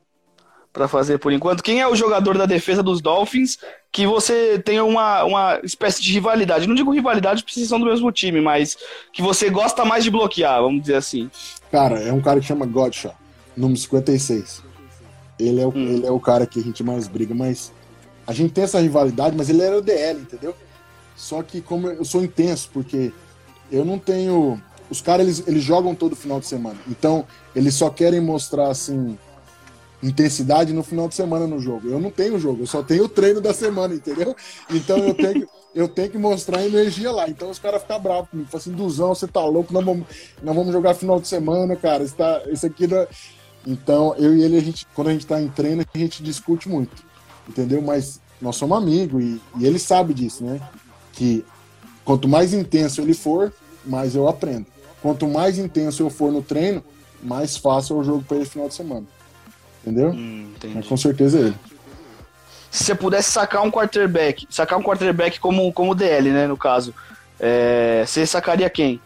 pra 0.78 0.88
fazer 0.88 1.17
por 1.17 1.34
enquanto. 1.34 1.63
Quem 1.63 1.82
é 1.82 1.88
o 1.88 1.95
jogador 1.95 2.38
da 2.38 2.45
defesa 2.45 2.84
dos 2.84 3.01
Dolphins 3.01 3.57
que 3.91 4.05
você 4.05 4.59
tem 4.59 4.80
uma, 4.80 5.23
uma 5.23 5.59
espécie 5.63 6.01
de 6.01 6.13
rivalidade? 6.13 6.67
Não 6.67 6.75
digo 6.75 6.93
rivalidade 6.93 7.41
porque 7.41 7.55
vocês 7.55 7.67
são 7.67 7.80
do 7.80 7.88
mesmo 7.88 8.11
time, 8.11 8.39
mas 8.39 8.78
que 9.11 9.21
você 9.21 9.49
gosta 9.49 9.84
mais 9.84 10.03
de 10.03 10.11
bloquear, 10.11 10.61
vamos 10.61 10.82
dizer 10.82 10.95
assim. 10.95 11.32
Cara, 11.71 11.99
é 11.99 12.13
um 12.13 12.21
cara 12.21 12.39
que 12.39 12.45
chama 12.45 12.65
Godshot, 12.67 13.15
número 13.55 13.80
56. 13.80 14.63
Ele 15.39 15.59
é, 15.61 15.65
o, 15.65 15.75
ele 15.75 16.05
é 16.05 16.11
o 16.11 16.19
cara 16.19 16.45
que 16.45 16.59
a 16.59 16.63
gente 16.63 16.84
mais 16.84 17.07
briga, 17.07 17.34
mas 17.34 17.73
a 18.28 18.34
gente 18.34 18.53
tem 18.53 18.63
essa 18.63 18.80
rivalidade, 18.80 19.36
mas 19.36 19.49
ele 19.49 19.63
era 19.63 19.78
o 19.78 19.82
DL, 19.82 20.21
entendeu? 20.21 20.55
Só 21.15 21.41
que 21.41 21.59
como 21.59 21.88
eu 21.88 22.05
sou 22.05 22.23
intenso, 22.23 22.69
porque 22.71 23.11
eu 23.71 23.84
não 23.84 23.97
tenho. 23.97 24.61
Os 24.89 25.01
caras 25.01 25.25
eles, 25.25 25.47
eles 25.47 25.63
jogam 25.63 25.95
todo 25.95 26.15
final 26.15 26.39
de 26.39 26.45
semana. 26.45 26.78
Então, 26.88 27.25
eles 27.55 27.73
só 27.73 27.89
querem 27.89 28.21
mostrar 28.21 28.69
assim 28.69 29.17
intensidade 30.02 30.74
no 30.74 30.84
final 30.84 31.08
de 31.08 31.16
semana 31.16 31.48
no 31.48 31.60
jogo. 31.60 31.88
Eu 31.88 32.00
não 32.00 32.12
tenho 32.12 32.39
jogo, 32.39 32.64
eu 32.64 32.68
só 32.68 32.84
tenho 32.84 33.06
o 33.06 33.10
treino 33.10 33.41
da 33.41 33.54
semana, 33.54 33.95
entendeu? 33.95 34.36
Então 34.70 34.98
eu 34.98 35.14
tenho 35.14 35.34
que, 35.34 35.48
eu 35.74 35.88
tenho 35.88 36.10
que 36.10 36.18
mostrar 36.18 36.66
energia 36.66 37.12
lá. 37.12 37.30
Então 37.30 37.50
os 37.50 37.60
caras 37.60 37.82
ficam 37.82 38.00
bravos 38.00 38.30
comigo. 38.30 38.50
Falam 38.50 38.62
assim, 38.62 38.72
Duzão, 38.72 39.16
você 39.16 39.28
tá 39.28 39.43
louco, 39.43 39.74
nós 39.74 39.84
vamos, 39.84 40.06
nós 40.41 40.56
vamos 40.56 40.72
jogar 40.72 40.93
final 40.93 41.20
de 41.20 41.28
semana, 41.28 41.76
cara. 41.76 42.04
Isso, 42.04 42.16
tá, 42.16 42.41
isso 42.48 42.66
aqui 42.66 42.88
não... 42.88 43.08
Então, 43.66 44.16
eu 44.18 44.34
e 44.34 44.43
ele, 44.43 44.56
a 44.56 44.62
gente, 44.62 44.88
quando 44.95 45.10
a 45.10 45.12
gente 45.12 45.28
tá 45.28 45.41
em 45.41 45.50
treino, 45.50 45.84
a 45.93 45.98
gente 45.98 46.24
discute 46.24 46.70
muito. 46.70 47.04
Entendeu? 47.50 47.82
Mas 47.82 48.22
nós 48.41 48.56
somos 48.56 48.78
amigos 48.78 49.22
e, 49.22 49.41
e 49.60 49.66
ele 49.66 49.80
sabe 49.80 50.14
disso, 50.14 50.43
né? 50.43 50.62
Que 51.12 51.43
quanto 52.06 52.28
mais 52.28 52.54
intenso 52.54 53.02
ele 53.02 53.14
for, 53.14 53.52
mais 53.86 54.16
eu 54.16 54.28
aprendo. 54.28 54.68
Quanto 55.02 55.28
mais 55.28 55.58
intenso 55.58 56.04
eu 56.04 56.10
for 56.10 56.32
no 56.32 56.41
treino, 56.41 56.84
mais 57.22 57.58
fácil 57.58 57.98
é 57.98 58.00
o 58.00 58.04
jogo 58.04 58.24
para 58.24 58.38
ele 58.38 58.45
final 58.45 58.70
de 58.70 58.76
semana. 58.76 59.06
Entendeu? 59.88 60.10
Hum, 60.10 60.52
Mas 60.76 60.86
com 60.86 60.98
certeza 60.98 61.38
é 61.38 61.42
ele. 61.44 61.56
Se 62.70 62.84
você 62.84 62.94
pudesse 62.94 63.32
sacar 63.32 63.64
um 63.64 63.72
quarterback, 63.72 64.46
sacar 64.50 64.78
um 64.78 64.84
quarterback 64.84 65.40
como, 65.40 65.72
como 65.72 65.96
DL, 65.96 66.30
né, 66.30 66.46
no 66.46 66.58
caso, 66.58 66.94
é, 67.40 68.04
você 68.06 68.26
sacaria 68.26 68.70
quem? 68.70 69.00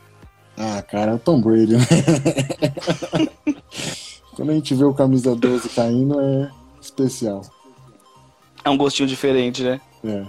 Ah, 0.58 0.82
cara, 0.82 1.12
é 1.12 1.14
o 1.14 1.20
Tom 1.20 1.40
Brady, 1.40 1.78
né? 1.78 1.86
Quando 4.36 4.50
a 4.50 4.54
gente 4.56 4.74
vê 4.74 4.84
o 4.84 4.94
camisa 4.94 5.36
12 5.36 5.70
caindo, 5.70 6.20
é 6.20 6.50
especial. 6.82 7.44
É 8.64 8.70
um 8.70 8.78
gostinho 8.78 9.08
diferente, 9.08 9.62
né? 9.64 9.80
É. 10.04 10.26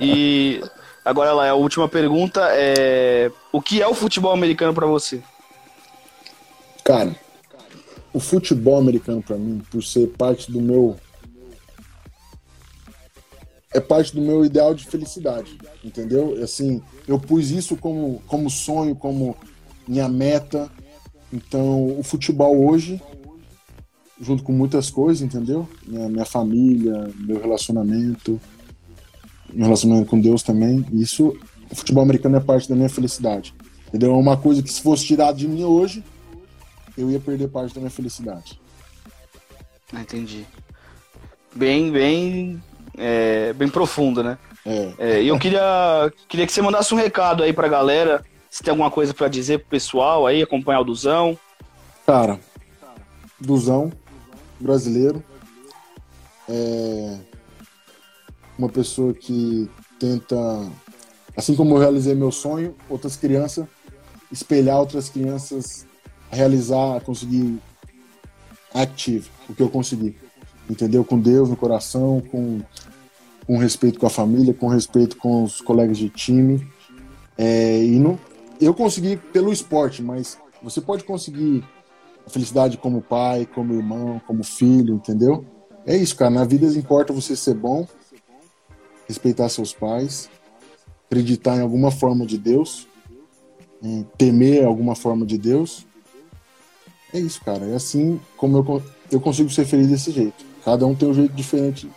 E 0.00 0.60
agora 1.04 1.32
lá, 1.32 1.48
a 1.48 1.54
última 1.54 1.88
pergunta 1.88 2.48
é: 2.50 3.30
o 3.52 3.62
que 3.62 3.80
é 3.80 3.86
o 3.86 3.94
futebol 3.94 4.32
americano 4.32 4.74
pra 4.74 4.86
você? 4.86 5.22
Cara, 6.84 7.14
o 8.16 8.20
futebol 8.20 8.78
americano 8.78 9.22
pra 9.22 9.36
mim, 9.36 9.60
por 9.70 9.84
ser 9.84 10.06
parte 10.16 10.50
do 10.50 10.58
meu 10.58 10.96
é 13.74 13.78
parte 13.78 14.14
do 14.14 14.22
meu 14.22 14.42
ideal 14.42 14.74
de 14.74 14.86
felicidade, 14.86 15.58
entendeu? 15.84 16.42
Assim, 16.42 16.80
eu 17.06 17.18
pus 17.18 17.50
isso 17.50 17.76
como 17.76 18.22
como 18.26 18.48
sonho, 18.48 18.96
como 18.96 19.36
minha 19.86 20.08
meta. 20.08 20.70
Então, 21.30 21.98
o 21.98 22.02
futebol 22.02 22.66
hoje 22.66 23.02
junto 24.18 24.42
com 24.42 24.52
muitas 24.52 24.88
coisas, 24.88 25.20
entendeu? 25.20 25.68
Minha, 25.86 26.08
minha 26.08 26.24
família, 26.24 27.10
meu 27.18 27.38
relacionamento, 27.38 28.40
meu 29.52 29.66
relacionamento 29.66 30.08
com 30.08 30.18
Deus 30.18 30.42
também. 30.42 30.86
Isso, 30.90 31.36
o 31.70 31.74
futebol 31.74 32.02
americano 32.02 32.36
é 32.38 32.40
parte 32.40 32.66
da 32.66 32.74
minha 32.74 32.88
felicidade. 32.88 33.54
Entendeu? 33.88 34.12
É 34.12 34.16
uma 34.16 34.38
coisa 34.38 34.62
que 34.62 34.72
se 34.72 34.80
fosse 34.80 35.04
tirado 35.04 35.36
de 35.36 35.46
mim 35.46 35.64
hoje, 35.64 36.02
eu 36.96 37.10
ia 37.10 37.20
perder 37.20 37.48
parte 37.48 37.74
da 37.74 37.80
minha 37.80 37.90
felicidade. 37.90 38.60
Ah, 39.92 40.00
entendi. 40.00 40.46
Bem, 41.54 41.90
bem, 41.90 42.62
é, 42.96 43.52
bem 43.52 43.68
profundo, 43.68 44.22
né? 44.22 44.38
É, 44.64 44.92
É, 44.98 45.22
E 45.22 45.28
eu 45.28 45.38
queria, 45.38 46.12
queria 46.28 46.46
que 46.46 46.52
você 46.52 46.60
mandasse 46.60 46.92
um 46.92 46.98
recado 46.98 47.42
aí 47.42 47.52
pra 47.52 47.68
galera. 47.68 48.24
Se 48.50 48.62
tem 48.62 48.70
alguma 48.70 48.90
coisa 48.90 49.12
pra 49.14 49.28
dizer 49.28 49.58
pro 49.60 49.68
pessoal 49.68 50.26
aí, 50.26 50.42
acompanhar 50.42 50.80
o 50.80 50.84
Duzão. 50.84 51.38
cara, 52.06 52.40
Duzão, 53.38 53.92
brasileiro, 54.58 55.22
é, 56.48 57.18
uma 58.58 58.68
pessoa 58.68 59.12
que 59.12 59.68
tenta, 60.00 60.36
assim 61.36 61.54
como 61.54 61.74
eu 61.74 61.78
realizei 61.78 62.14
meu 62.14 62.32
sonho, 62.32 62.74
outras 62.88 63.14
crianças, 63.16 63.66
espelhar 64.32 64.78
outras 64.78 65.08
crianças, 65.10 65.86
realizar, 66.30 67.00
conseguir 67.02 67.58
ativo, 68.72 69.30
o 69.48 69.54
que 69.54 69.62
eu 69.62 69.68
consegui. 69.68 70.16
Entendeu? 70.68 71.04
Com 71.04 71.18
Deus 71.18 71.48
no 71.48 71.56
coração, 71.56 72.22
com, 72.30 72.60
com 73.46 73.56
respeito 73.56 73.98
com 73.98 74.06
a 74.06 74.10
família, 74.10 74.52
com 74.52 74.68
respeito 74.68 75.16
com 75.16 75.44
os 75.44 75.60
colegas 75.60 75.96
de 75.96 76.08
time. 76.08 76.66
É, 77.38 77.84
e 77.84 77.98
não, 77.98 78.18
eu 78.60 78.74
consegui 78.74 79.16
pelo 79.16 79.52
esporte, 79.52 80.02
mas 80.02 80.38
você 80.62 80.80
pode 80.80 81.04
conseguir 81.04 81.64
a 82.26 82.30
felicidade 82.30 82.76
como 82.76 83.00
pai, 83.00 83.46
como 83.46 83.74
irmão, 83.74 84.20
como 84.26 84.42
filho, 84.42 84.94
entendeu? 84.94 85.44
É 85.86 85.96
isso, 85.96 86.16
cara. 86.16 86.30
Na 86.30 86.44
vida 86.44 86.66
importa 86.66 87.12
você 87.12 87.36
ser 87.36 87.54
bom, 87.54 87.86
respeitar 89.06 89.48
seus 89.48 89.72
pais, 89.72 90.28
acreditar 91.06 91.56
em 91.56 91.60
alguma 91.60 91.92
forma 91.92 92.26
de 92.26 92.36
Deus, 92.36 92.88
temer 94.18 94.64
alguma 94.64 94.96
forma 94.96 95.24
de 95.24 95.38
Deus. 95.38 95.85
É 97.16 97.18
isso, 97.18 97.40
cara. 97.42 97.64
É 97.64 97.74
assim 97.74 98.20
como 98.36 98.58
eu, 98.58 98.82
eu 99.10 99.20
consigo 99.20 99.48
ser 99.48 99.64
feliz 99.64 99.88
desse 99.88 100.10
jeito. 100.10 100.44
Cada 100.62 100.84
um 100.84 100.94
tem 100.94 101.08
um 101.08 101.14
jeito 101.14 101.32
diferente 101.32 101.88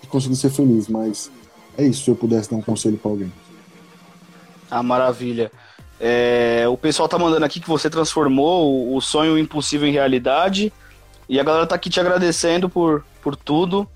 de 0.00 0.06
conseguir 0.06 0.36
ser 0.36 0.50
feliz, 0.50 0.86
mas 0.86 1.32
é 1.76 1.84
isso 1.84 2.04
se 2.04 2.10
eu 2.10 2.14
pudesse 2.14 2.48
dar 2.48 2.56
um 2.56 2.62
conselho 2.62 2.96
para 2.96 3.10
alguém. 3.10 3.32
Ah, 4.70 4.82
maravilha. 4.82 5.50
É, 5.98 6.64
o 6.68 6.76
pessoal 6.76 7.08
tá 7.08 7.18
mandando 7.18 7.44
aqui 7.44 7.58
que 7.58 7.68
você 7.68 7.90
transformou 7.90 8.94
o, 8.94 9.00
sonho 9.00 9.36
impossível 9.36 9.88
em 9.88 9.92
realidade. 9.92 10.72
E 11.28 11.40
a 11.40 11.42
galera 11.42 11.66
tá 11.66 11.74
aqui 11.74 11.90
te 11.90 11.98
agradecendo 11.98 12.68
por, 12.68 13.04
por 13.20 13.34
tudo. 13.34 13.88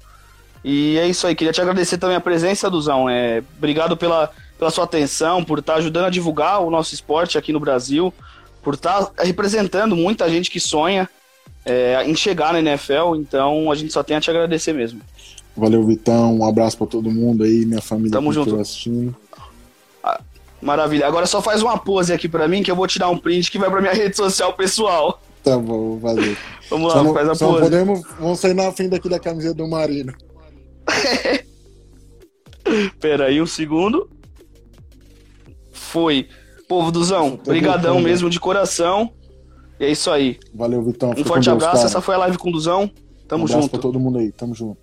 E 0.64 0.98
é 0.98 1.06
isso 1.06 1.28
aí, 1.28 1.36
queria 1.36 1.52
te 1.52 1.60
agradecer 1.60 1.96
também 1.96 2.16
a 2.16 2.20
presença, 2.20 2.68
Duzão. 2.68 3.08
É, 3.08 3.40
obrigado 3.56 3.96
pela, 3.96 4.32
pela 4.58 4.70
sua 4.70 4.82
atenção, 4.82 5.44
por 5.44 5.60
estar 5.60 5.74
tá 5.74 5.78
ajudando 5.78 6.06
a 6.06 6.10
divulgar 6.10 6.60
o 6.60 6.70
nosso 6.70 6.92
esporte 6.92 7.38
aqui 7.38 7.52
no 7.52 7.60
Brasil, 7.60 8.12
por 8.66 8.74
estar 8.74 9.06
tá 9.06 9.22
representando 9.22 9.94
muita 9.94 10.28
gente 10.28 10.50
que 10.50 10.58
sonha 10.58 11.08
é, 11.64 12.02
em 12.04 12.16
chegar 12.16 12.52
na 12.52 12.58
NFL. 12.58 13.14
Então 13.14 13.70
a 13.70 13.76
gente 13.76 13.92
só 13.92 14.02
tem 14.02 14.16
a 14.16 14.20
te 14.20 14.28
agradecer 14.28 14.72
mesmo. 14.72 15.00
Valeu, 15.56 15.86
Vitão. 15.86 16.38
Um 16.38 16.44
abraço 16.44 16.76
para 16.76 16.88
todo 16.88 17.08
mundo 17.08 17.44
aí, 17.44 17.64
minha 17.64 17.80
família 17.80 18.10
Tamo 18.10 18.32
junto. 18.32 18.58
assistindo. 18.58 19.14
Maravilha. 20.60 21.06
Agora 21.06 21.26
só 21.26 21.40
faz 21.40 21.62
uma 21.62 21.78
pose 21.78 22.12
aqui 22.12 22.28
para 22.28 22.48
mim 22.48 22.64
que 22.64 22.70
eu 22.70 22.74
vou 22.74 22.88
tirar 22.88 23.08
um 23.08 23.16
print 23.16 23.52
que 23.52 23.58
vai 23.58 23.70
para 23.70 23.80
minha 23.80 23.94
rede 23.94 24.16
social 24.16 24.52
pessoal. 24.52 25.22
Tá 25.44 25.56
bom, 25.56 25.96
valeu. 25.98 26.36
Vamos 26.68 26.92
lá, 26.92 27.04
não, 27.04 27.14
faz 27.14 27.28
a 27.28 27.34
só 27.36 27.46
pose. 27.46 27.60
Podemos, 27.60 28.02
vamos 28.18 28.40
sair 28.40 28.54
na 28.54 28.72
frente 28.72 28.90
daqui 28.90 29.08
da 29.08 29.20
camiseta 29.20 29.54
do 29.54 29.68
Marino. 29.68 30.12
Pera 32.98 33.26
aí 33.26 33.40
um 33.40 33.46
segundo. 33.46 34.10
Foi. 35.72 36.28
Povo 36.68 36.90
Duzão, 36.90 37.38
brigadão 37.46 38.00
mesmo 38.00 38.28
de 38.28 38.40
coração. 38.40 39.12
E 39.78 39.84
é 39.84 39.90
isso 39.90 40.10
aí. 40.10 40.38
Valeu, 40.54 40.82
Vitão. 40.82 41.12
Um 41.16 41.24
forte 41.24 41.48
abraço. 41.48 41.76
Deus, 41.76 41.84
Essa 41.84 42.00
foi 42.00 42.14
a 42.14 42.18
live 42.18 42.38
com 42.38 42.48
o 42.48 42.52
Duzão. 42.52 42.90
Tamo 43.28 43.44
um 43.44 43.48
junto. 43.48 43.68
pra 43.68 43.78
todo 43.78 44.00
mundo 44.00 44.18
aí. 44.18 44.32
Tamo 44.32 44.54
junto. 44.54 44.80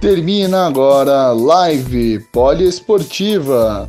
Termina 0.00 0.66
agora 0.66 1.32
live 1.32 2.20
poliesportiva. 2.30 3.88